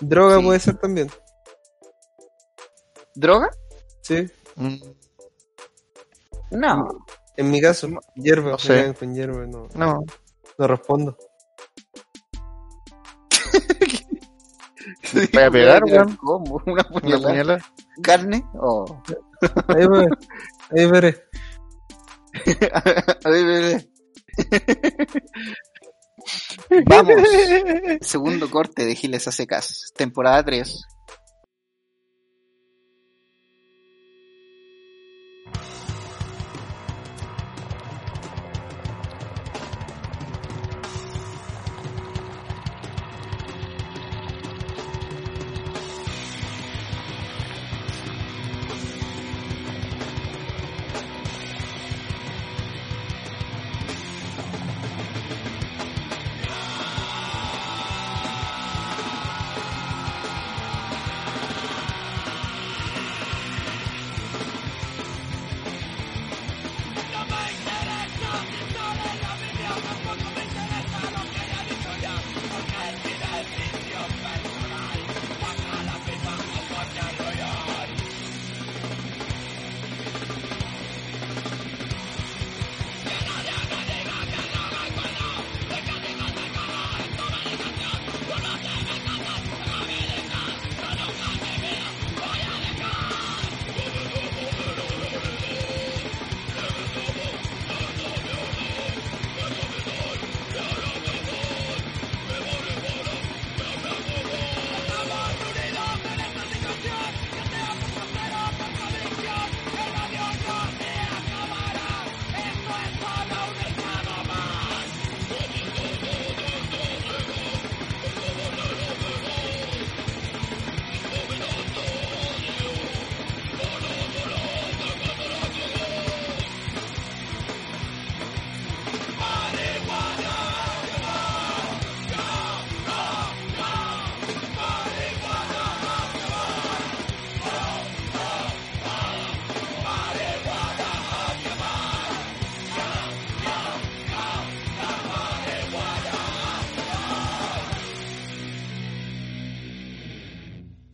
Droga 0.00 0.38
Sí. 0.38 0.44
puede 0.44 0.60
ser 0.60 0.76
también, 0.78 1.08
¿Droga? 3.14 3.48
sí. 4.02 4.28
Mm, 4.56 4.76
No. 6.50 6.88
En 7.38 7.50
mi 7.52 7.60
caso, 7.60 7.88
hierba, 8.16 8.50
no 8.50 8.58
sé. 8.58 8.92
con 8.98 9.14
hierba, 9.14 9.46
no, 9.46 9.68
No, 9.76 10.04
no 10.58 10.66
respondo. 10.66 11.16
Vaya 15.32 15.46
a 15.46 15.50
pegar, 15.50 15.82
Voy 15.82 15.92
a 15.92 16.02
weón. 16.02 16.16
¿Cómo? 16.16 16.62
Una 16.66 16.84
una 16.90 17.00
puñalada. 17.20 17.58
¿Carne? 18.02 18.44
Oh. 18.54 19.02
Ahí 19.68 19.86
veré, 19.86 20.08
ahí 20.70 20.90
veré. 20.90 21.28
A 23.24 23.30
ver, 23.30 23.44
bebé. 23.44 23.88
Vamos. 26.86 27.14
Segundo 28.00 28.50
corte 28.50 28.84
de 28.84 28.96
Giles 28.96 29.28
a 29.28 29.32
secas. 29.32 29.92
Temporada 29.96 30.44
3. 30.44 30.82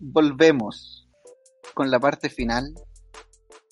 Volvemos 0.07 1.09
con 1.73 1.91
la 1.91 1.99
parte 1.99 2.29
final 2.29 2.75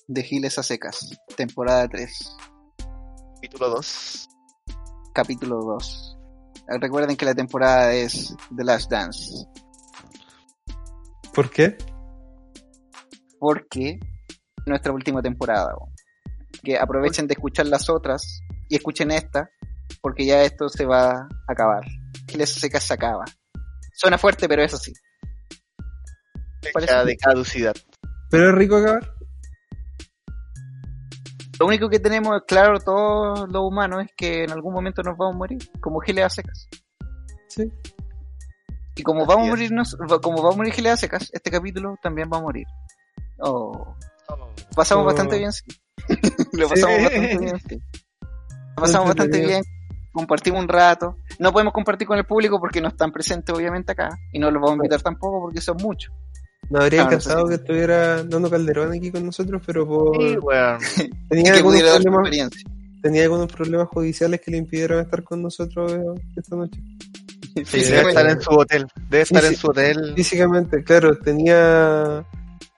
de 0.08 0.22
Giles 0.22 0.58
a 0.58 0.62
Secas, 0.62 1.10
temporada 1.36 1.86
3, 1.88 2.36
Capítulo 3.34 3.68
2. 3.68 4.28
capítulo 5.12 5.56
2. 5.62 6.18
Recuerden 6.80 7.16
que 7.16 7.26
la 7.26 7.34
temporada 7.34 7.92
es 7.92 8.34
The 8.56 8.64
Last 8.64 8.90
Dance, 8.90 9.46
¿Por 11.34 11.50
qué? 11.50 11.76
porque 13.38 13.98
nuestra 14.66 14.92
última 14.92 15.20
temporada. 15.20 15.74
Que 16.62 16.78
aprovechen 16.78 17.26
de 17.26 17.34
escuchar 17.34 17.66
las 17.66 17.90
otras 17.90 18.40
y 18.68 18.76
escuchen 18.76 19.10
esta, 19.10 19.50
porque 20.00 20.24
ya 20.24 20.42
esto 20.44 20.68
se 20.68 20.86
va 20.86 21.10
a 21.10 21.28
acabar. 21.48 21.84
Giles 22.28 22.56
a 22.56 22.60
Secas 22.60 22.84
se 22.84 22.94
acaba. 22.94 23.24
Suena 23.94 24.16
fuerte, 24.16 24.48
pero 24.48 24.62
es 24.62 24.72
así. 24.72 24.92
Fecha 26.62 27.04
de 27.04 27.16
caducidad. 27.16 27.74
¿Pero 28.30 28.50
es 28.50 28.54
rico 28.54 28.76
acabar? 28.76 29.12
Lo 31.60 31.66
único 31.66 31.88
que 31.88 32.00
tenemos 32.00 32.42
claro 32.46 32.78
todos 32.80 33.48
los 33.50 33.62
humanos 33.62 34.04
es 34.04 34.10
que 34.16 34.44
en 34.44 34.50
algún 34.50 34.72
momento 34.72 35.02
nos 35.02 35.16
vamos 35.16 35.34
a 35.34 35.38
morir, 35.38 35.58
como 35.80 36.00
Giles 36.00 36.24
a 36.24 36.30
Secas. 36.30 36.68
Sí. 37.48 37.70
Y 38.96 39.02
como 39.02 39.20
Así 39.22 39.28
vamos 39.28 39.46
a 39.46 39.50
morirnos, 39.50 39.96
como 40.22 40.38
vamos 40.38 40.54
a 40.54 40.56
morir 40.56 40.72
Giles 40.72 40.92
a 40.92 40.96
Secas, 40.96 41.30
este 41.32 41.50
capítulo 41.50 41.96
también 42.02 42.28
va 42.32 42.38
a 42.38 42.42
morir. 42.42 42.66
Oh, 43.38 43.94
pasamos 44.74 45.02
Oh. 45.02 45.06
bastante 45.06 45.38
bien, 45.38 45.52
sí. 45.52 45.64
Lo 46.52 46.68
pasamos 46.68 46.96
Sí. 46.96 47.02
bastante 47.04 47.38
bien, 47.38 47.60
sí. 47.68 47.82
Lo 48.76 48.82
pasamos 48.82 49.08
bastante 49.08 49.40
bien. 49.46 49.62
Compartimos 50.12 50.60
un 50.60 50.68
rato. 50.68 51.16
No 51.38 51.52
podemos 51.52 51.72
compartir 51.72 52.06
con 52.06 52.18
el 52.18 52.24
público 52.26 52.58
porque 52.60 52.80
no 52.80 52.88
están 52.88 53.12
presentes 53.12 53.54
obviamente 53.54 53.92
acá. 53.92 54.10
Y 54.32 54.38
no 54.38 54.50
los 54.50 54.60
vamos 54.60 54.72
a 54.72 54.76
invitar 54.76 55.00
tampoco 55.00 55.40
porque 55.40 55.60
son 55.60 55.76
muchos. 55.78 56.12
Me 56.70 56.78
habría 56.78 57.04
no 57.04 57.10
sé 57.10 57.16
encantado 57.16 57.48
que 57.48 57.54
estuviera 57.54 58.24
Nando 58.24 58.50
Calderón 58.50 58.92
aquí 58.92 59.10
con 59.10 59.26
nosotros, 59.26 59.62
pero 59.66 59.86
por... 59.86 60.16
Sí, 60.16 60.36
weón. 60.38 60.78
Y 60.96 61.28
tenía, 61.28 61.54
algunos 61.54 61.82
problemas, 61.82 62.50
tenía 63.02 63.22
algunos 63.24 63.52
problemas 63.52 63.88
judiciales 63.88 64.40
que 64.40 64.50
le 64.50 64.56
impidieron 64.58 65.00
estar 65.00 65.22
con 65.22 65.42
nosotros 65.42 65.92
esta 66.36 66.56
noche. 66.56 66.80
Sí, 67.64 67.82
debe 67.82 68.08
estar 68.08 68.26
en 68.30 68.40
su 68.40 68.50
hotel. 68.50 68.86
Debe 69.10 69.22
estar 69.22 69.42
sí. 69.42 69.48
en 69.48 69.56
su 69.56 69.66
hotel. 69.68 70.12
Físicamente, 70.16 70.82
claro, 70.82 71.18
tenía 71.18 72.26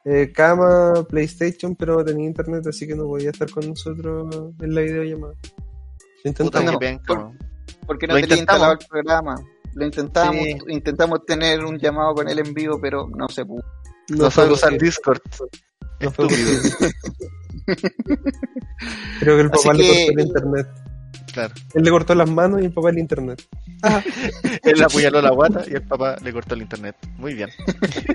eh, 0.05 0.33
cama, 0.33 1.07
PlayStation, 1.09 1.77
pero 1.77 1.99
no 1.99 2.05
tenía 2.05 2.27
internet, 2.27 2.67
así 2.67 2.87
que 2.87 2.95
no 2.95 3.05
podía 3.05 3.31
estar 3.31 3.49
con 3.51 3.69
nosotros 3.69 4.53
en 4.61 4.75
la 4.75 4.81
videollamada. 4.81 5.35
Puta 5.35 6.29
intentamos. 6.29 6.73
no, 6.73 6.79
penca, 6.79 7.15
por-. 7.15 7.33
Porque 7.87 8.07
no 8.07 8.15
Lo 8.15 8.21
tenía 8.21 8.39
instalado 8.39 8.73
el 8.73 8.79
programa. 8.89 9.37
Lo 9.75 9.85
intentamos, 9.85 10.45
Sí. 10.45 10.57
intentamos 10.69 11.25
tener 11.27 11.65
un 11.65 11.79
llamado 11.79 12.15
con 12.15 12.29
él 12.29 12.39
en 12.39 12.55
vivo, 12.55 12.79
pero 12.81 13.09
no 13.17 13.29
se 13.29 13.45
pudo. 13.45 13.63
No 14.11 14.31
fue 14.31 14.31
sabe 14.31 14.53
usar 14.53 14.79
Discord. 14.79 15.21
no 16.01 16.09
Estúpido. 16.09 16.39
posible. 16.39 16.93
Creo 19.21 19.37
que 19.37 19.43
el 19.43 19.51
Así 19.53 19.63
papá 19.69 19.75
le 19.75 19.83
que- 19.83 20.07
cortó 20.07 20.13
el 20.21 20.27
internet. 20.27 20.67
Claro. 21.33 21.55
Él 21.75 21.83
le 21.83 21.91
cortó 21.91 22.15
las 22.15 22.31
manos 22.31 22.63
y 22.63 22.67
el 22.67 22.73
papá 22.73 22.91
el 22.91 22.99
internet. 22.99 23.43
Él 24.63 24.79
le 24.79 24.85
apuñaló 24.85 25.21
la 25.21 25.31
guata 25.31 25.65
y 25.69 25.73
el 25.75 25.83
papá 25.83 26.17
le 26.23 26.33
cortó 26.33 26.55
el 26.55 26.63
internet. 26.63 26.95
Muy 27.17 27.35
bien. 27.35 27.51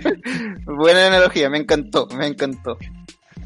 Buena 0.65 1.07
analogía, 1.07 1.49
me 1.49 1.57
encantó, 1.57 2.07
me 2.15 2.27
encantó. 2.27 2.77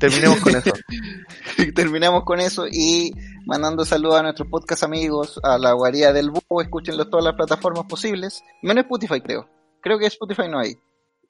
Terminemos 0.03 0.39
con 0.41 0.55
eso. 0.55 0.71
Terminamos 1.75 2.23
con 2.25 2.39
eso 2.41 2.65
y 2.69 3.13
mandando 3.45 3.85
saludos 3.85 4.19
a 4.19 4.23
nuestros 4.23 4.49
podcast 4.49 4.83
amigos, 4.83 5.39
a 5.43 5.57
la 5.57 5.71
guarida 5.71 6.11
del 6.11 6.29
búho, 6.29 6.61
escúchenlo 6.61 7.03
en 7.03 7.09
todas 7.09 7.23
las 7.23 7.35
plataformas 7.35 7.85
posibles, 7.85 8.43
menos 8.61 8.83
Spotify 8.83 9.21
creo. 9.21 9.47
Creo 9.81 9.97
que 9.97 10.07
Spotify 10.07 10.49
no 10.49 10.59
hay. 10.59 10.75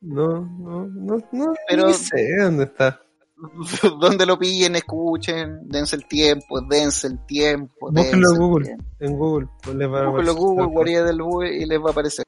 No, 0.02 0.42
no, 0.42 0.88
no, 0.88 1.18
no. 1.32 1.54
Pero- 1.70 1.88
ni 1.88 1.94
sé 1.94 2.36
dónde 2.42 2.64
está. 2.64 3.00
Donde 4.00 4.26
lo 4.26 4.40
pillen, 4.40 4.76
escuchen, 4.76 5.60
dense 5.68 5.96
el 5.96 6.08
tiempo, 6.08 6.60
dense 6.62 7.08
el 7.08 7.24
tiempo. 7.28 7.92
Búsquenlo 7.92 8.32
en 8.32 8.38
Google. 8.38 8.66
tiempo. 8.66 8.86
En 9.02 9.18
Google. 9.18 9.48
pues 9.62 9.76
les 9.76 9.88
va 9.88 10.00
a 10.00 10.06
Búsquenlo 10.08 10.10
en 10.10 10.30
aparecer. 10.30 10.36
Google, 10.36 10.66
guarida 10.68 11.04
del 11.04 11.22
búho 11.22 11.44
y 11.44 11.66
les 11.66 11.80
va 11.80 11.90
a 11.90 11.92
aparecer. 11.92 12.26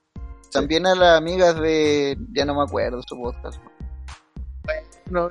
También 0.52 0.86
a 0.86 0.94
las 0.94 1.18
amigas 1.18 1.60
de, 1.60 2.18
ya 2.34 2.46
no 2.46 2.54
me 2.56 2.64
acuerdo 2.64 3.02
su 3.08 3.16
podcast. 3.16 3.60
No, 5.10 5.30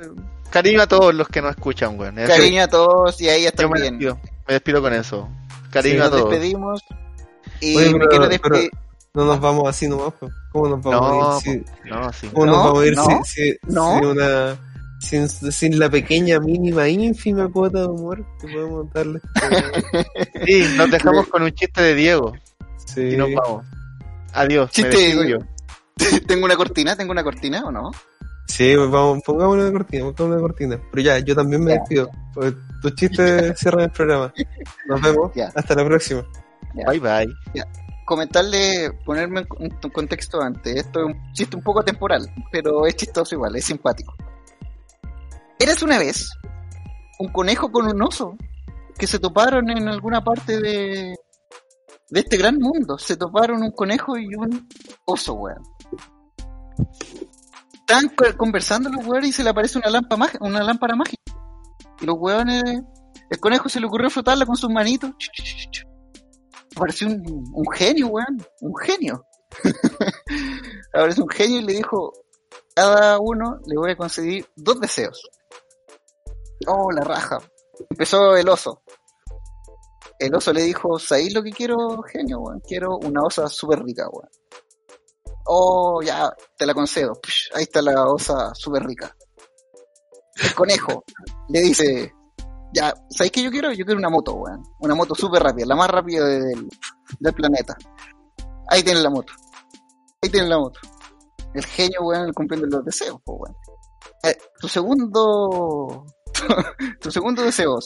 cariño 0.51 0.83
a 0.83 0.87
todos 0.87 1.14
los 1.14 1.29
que 1.29 1.43
nos 1.43 1.51
escuchan, 1.53 1.99
weón. 1.99 2.18
Eso- 2.18 2.33
Cariño 2.33 2.62
a 2.62 2.68
todos 2.68 3.20
y 3.20 3.29
a 3.29 3.35
ellas 3.35 3.53
Yo 3.59 3.68
me 3.68 3.75
también. 3.81 3.95
despido. 3.99 4.20
Me 4.47 4.55
despido 4.55 4.83
con 4.83 4.93
eso. 4.93 5.29
Cariño 5.70 5.95
Sí, 5.95 6.01
a 6.01 6.03
Nos 6.05 6.11
todos. 6.12 6.31
despedimos 6.31 6.81
y 7.61 7.77
Oye, 7.77 7.87
me 7.87 7.99
pero- 7.99 8.09
quiero 8.11 8.29
despedir. 8.29 8.70
No 9.14 9.25
nos 9.27 9.41
vamos 9.41 9.68
así 9.68 9.87
nomás, 9.89 10.12
pues. 10.18 10.33
¿Cómo 10.53 10.68
nos 10.68 10.83
vamos 10.83 11.01
No, 11.01 11.33
a 11.33 11.37
ir? 11.37 11.43
Si, 11.43 11.89
No, 11.89 12.12
sí. 12.12 12.29
¿Cómo 12.33 12.47
No, 12.47 12.53
nos 12.53 12.64
vamos 12.64 12.83
a 12.83 12.87
ir 12.87 12.97
no, 12.97 13.05
si, 13.25 13.43
si- 13.51 13.59
no. 13.68 13.99
si 14.01 14.05
una, 14.07 14.57
sin, 15.01 15.29
sin 15.29 15.79
la 15.79 15.89
pequeña, 15.89 16.41
mínima, 16.41 16.89
ínfima 16.89 17.49
cuota 17.49 17.81
de 17.81 17.87
humor 17.87 18.25
que 18.41 18.49
podemos 18.49 18.93
darle? 18.93 19.20
Sí, 20.47 20.66
nos 20.77 20.91
dejamos 20.91 21.29
con 21.29 21.43
un 21.43 21.53
chiste 21.53 21.81
de 21.83 21.95
Diego 21.95 22.33
Sí. 22.87 23.01
y 23.12 23.16
nos 23.16 23.29
vamos. 23.35 23.64
Adiós. 24.33 24.70
Chiste 24.72 25.14
me 25.16 25.29
yo. 25.31 25.39
¿Tengo 26.27 26.45
una 26.45 26.57
cortina? 26.57 26.97
¿Tengo 26.97 27.12
una 27.12 27.22
cortina 27.22 27.64
o 27.64 27.70
no? 27.70 27.93
Sí, 28.47 28.76
vamos, 28.76 29.22
pongamos 29.24 29.57
una 29.57 29.72
cortina, 29.72 30.05
pongamos 30.05 30.32
una 30.36 30.40
cortina. 30.40 30.80
Pero 30.92 31.03
ya, 31.03 31.18
yo 31.18 31.34
también 31.34 31.64
me 31.64 31.72
Ya. 31.72 31.78
despido. 31.80 32.11
Pues 32.34 32.55
tus 32.82 32.95
chistes 32.95 33.59
cierran 33.59 33.84
el 33.84 33.90
programa. 33.90 34.32
Nos 34.86 35.01
vemos. 35.03 35.32
Ya. 35.34 35.51
Hasta 35.55 35.74
la 35.74 35.84
próxima. 35.84 36.24
Ya. 36.74 36.84
Bye 36.90 37.01
bye. 37.01 37.34
Comentarle, 38.05 38.92
ponerme 39.05 39.40
en 39.40 39.47
con- 39.47 39.62
en 39.62 39.90
contexto 39.90 40.40
antes. 40.42 40.76
Esto 40.76 41.01
es 41.01 41.07
un 41.07 41.32
chiste 41.32 41.57
un 41.57 41.62
poco 41.62 41.82
temporal, 41.82 42.28
pero 42.53 42.86
es 42.86 42.97
chistoso 42.97 43.34
igual, 43.34 43.57
es 43.57 43.64
simpático. 43.64 44.14
Eras 45.59 45.82
una 45.82 45.99
vez 45.99 46.28
un 47.18 47.32
conejo 47.32 47.72
con 47.72 47.86
un 47.86 48.03
oso 48.03 48.36
que 48.99 49.07
se 49.07 49.18
toparon 49.18 49.70
en 49.70 49.88
alguna 49.88 50.22
parte 50.22 50.61
de, 50.61 51.16
de 52.11 52.20
este 52.20 52.36
gran 52.36 52.59
mundo. 52.59 52.99
Se 52.99 53.16
toparon 53.16 53.62
un 53.62 53.70
conejo 53.70 54.18
y 54.18 54.34
un 54.34 54.68
oso, 55.07 55.32
weón. 55.34 55.62
Están 57.87 58.09
co- 58.11 58.37
conversando 58.37 58.89
los 58.91 59.07
weones 59.07 59.30
y 59.30 59.32
se 59.32 59.45
le 59.45 59.51
aparece 59.51 59.78
una 59.78 59.91
lámpara, 59.91 60.16
mágica, 60.18 60.45
una 60.45 60.62
lámpara 60.62 60.97
mágica. 60.97 61.22
Los 62.01 62.16
weones, 62.18 62.62
el 63.30 63.41
conejo 63.41 63.68
se 63.68 63.80
le 63.80 63.87
ocurrió 63.87 64.09
frotarla 64.11 64.47
con 64.47 64.57
sus 64.57 64.70
manitos. 64.70 65.11
Apareció 66.76 67.09
un, 67.09 67.22
un 67.53 67.64
genio, 67.72 68.09
weón. 68.09 68.39
Un 68.61 68.74
genio. 68.76 69.24
Apareció 70.95 71.24
un 71.24 71.28
genio 71.30 71.61
y 71.61 71.64
le 71.64 71.72
dijo, 71.74 72.12
cada 72.74 73.18
uno 73.20 73.59
le 73.66 73.76
voy 73.76 73.91
a 73.93 73.97
conceder 73.97 74.47
dos 74.57 74.80
deseos. 74.80 75.22
Oh, 76.66 76.91
la 76.91 77.03
raja. 77.05 77.39
Empezó 77.91 78.37
el 78.37 78.49
oso. 78.49 78.82
El 80.18 80.35
oso 80.35 80.53
le 80.53 80.62
dijo, 80.62 80.99
¿sabéis 80.99 81.35
lo 81.35 81.43
que 81.43 81.51
quiero, 81.51 81.76
genio, 82.03 82.39
weón? 82.41 82.61
Quiero 82.66 82.97
una 82.99 83.22
osa 83.22 83.49
súper 83.49 83.82
rica, 83.85 84.09
weón. 84.11 84.28
Oh, 85.47 86.03
ya, 86.03 86.32
te 86.57 86.66
la 86.66 86.74
concedo. 86.74 87.20
Ahí 87.55 87.64
está 87.64 87.82
la 87.82 88.07
osa 88.07 88.55
súper 88.55 88.84
rica. 88.84 89.14
El 90.42 90.55
conejo 90.55 91.05
le 91.49 91.61
dice, 91.61 92.12
ya, 92.72 92.92
¿sabéis 93.11 93.32
qué 93.32 93.42
yo 93.42 93.51
quiero? 93.51 93.70
Yo 93.72 93.84
quiero 93.84 93.99
una 93.99 94.09
moto, 94.11 94.34
weón. 94.34 94.62
Una 94.80 94.95
moto 94.95 95.14
súper 95.14 95.42
rápida, 95.42 95.66
la 95.66 95.76
más 95.76 95.90
rápida 95.90 96.26
del, 96.26 96.68
del 97.20 97.34
planeta. 97.34 97.76
Ahí 98.68 98.82
tienes 98.82 99.03
la 99.03 99.11
moto. 99.11 99.32
Ahí 100.22 100.30
tienes 100.30 100.49
la 100.49 100.59
moto. 100.59 100.80
El 101.55 101.64
genio, 101.64 102.01
weón, 102.03 102.32
cumpliendo 102.32 102.66
los 102.66 102.84
deseos, 102.84 103.18
weón. 103.26 103.55
Eh, 104.24 104.36
tu 104.59 104.68
segundo. 104.68 106.05
tu 107.01 107.11
segundo 107.11 107.42
deseo. 107.42 107.78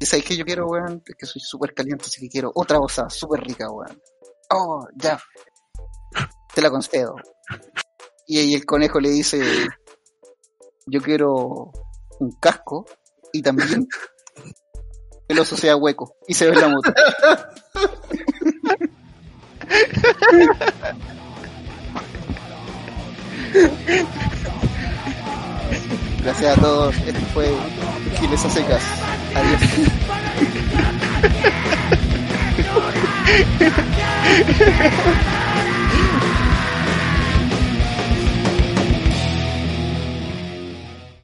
Y 0.00 0.06
sabéis 0.06 0.26
que 0.26 0.36
yo 0.36 0.44
quiero, 0.44 0.66
weón, 0.66 1.00
es 1.06 1.14
que 1.16 1.26
soy 1.26 1.40
súper 1.40 1.74
caliente, 1.74 2.06
así 2.06 2.22
que 2.22 2.28
quiero 2.28 2.50
otra 2.54 2.80
osa 2.80 3.08
súper 3.08 3.40
rica, 3.40 3.70
weón. 3.70 4.00
Oh, 4.50 4.84
ya. 4.96 5.16
Te 6.54 6.60
la 6.60 6.70
concedo. 6.70 7.16
Y 8.26 8.38
ahí 8.38 8.54
el 8.54 8.64
conejo 8.64 9.00
le 9.00 9.10
dice: 9.10 9.40
Yo 10.86 11.00
quiero 11.00 11.72
un 12.20 12.32
casco 12.40 12.86
y 13.32 13.42
también 13.42 13.86
el 15.28 15.38
oso 15.38 15.56
sea 15.56 15.76
hueco. 15.76 16.14
Y 16.28 16.34
se 16.34 16.50
ve 16.50 16.56
la 16.56 16.68
moto. 16.68 16.92
Gracias 26.22 26.58
a 26.58 26.60
todos. 26.60 26.94
Esto 27.06 27.26
fue 27.32 27.54
Giles 28.20 28.44
a 28.44 28.50
Secas. 28.50 28.82
Adiós. 29.34 29.60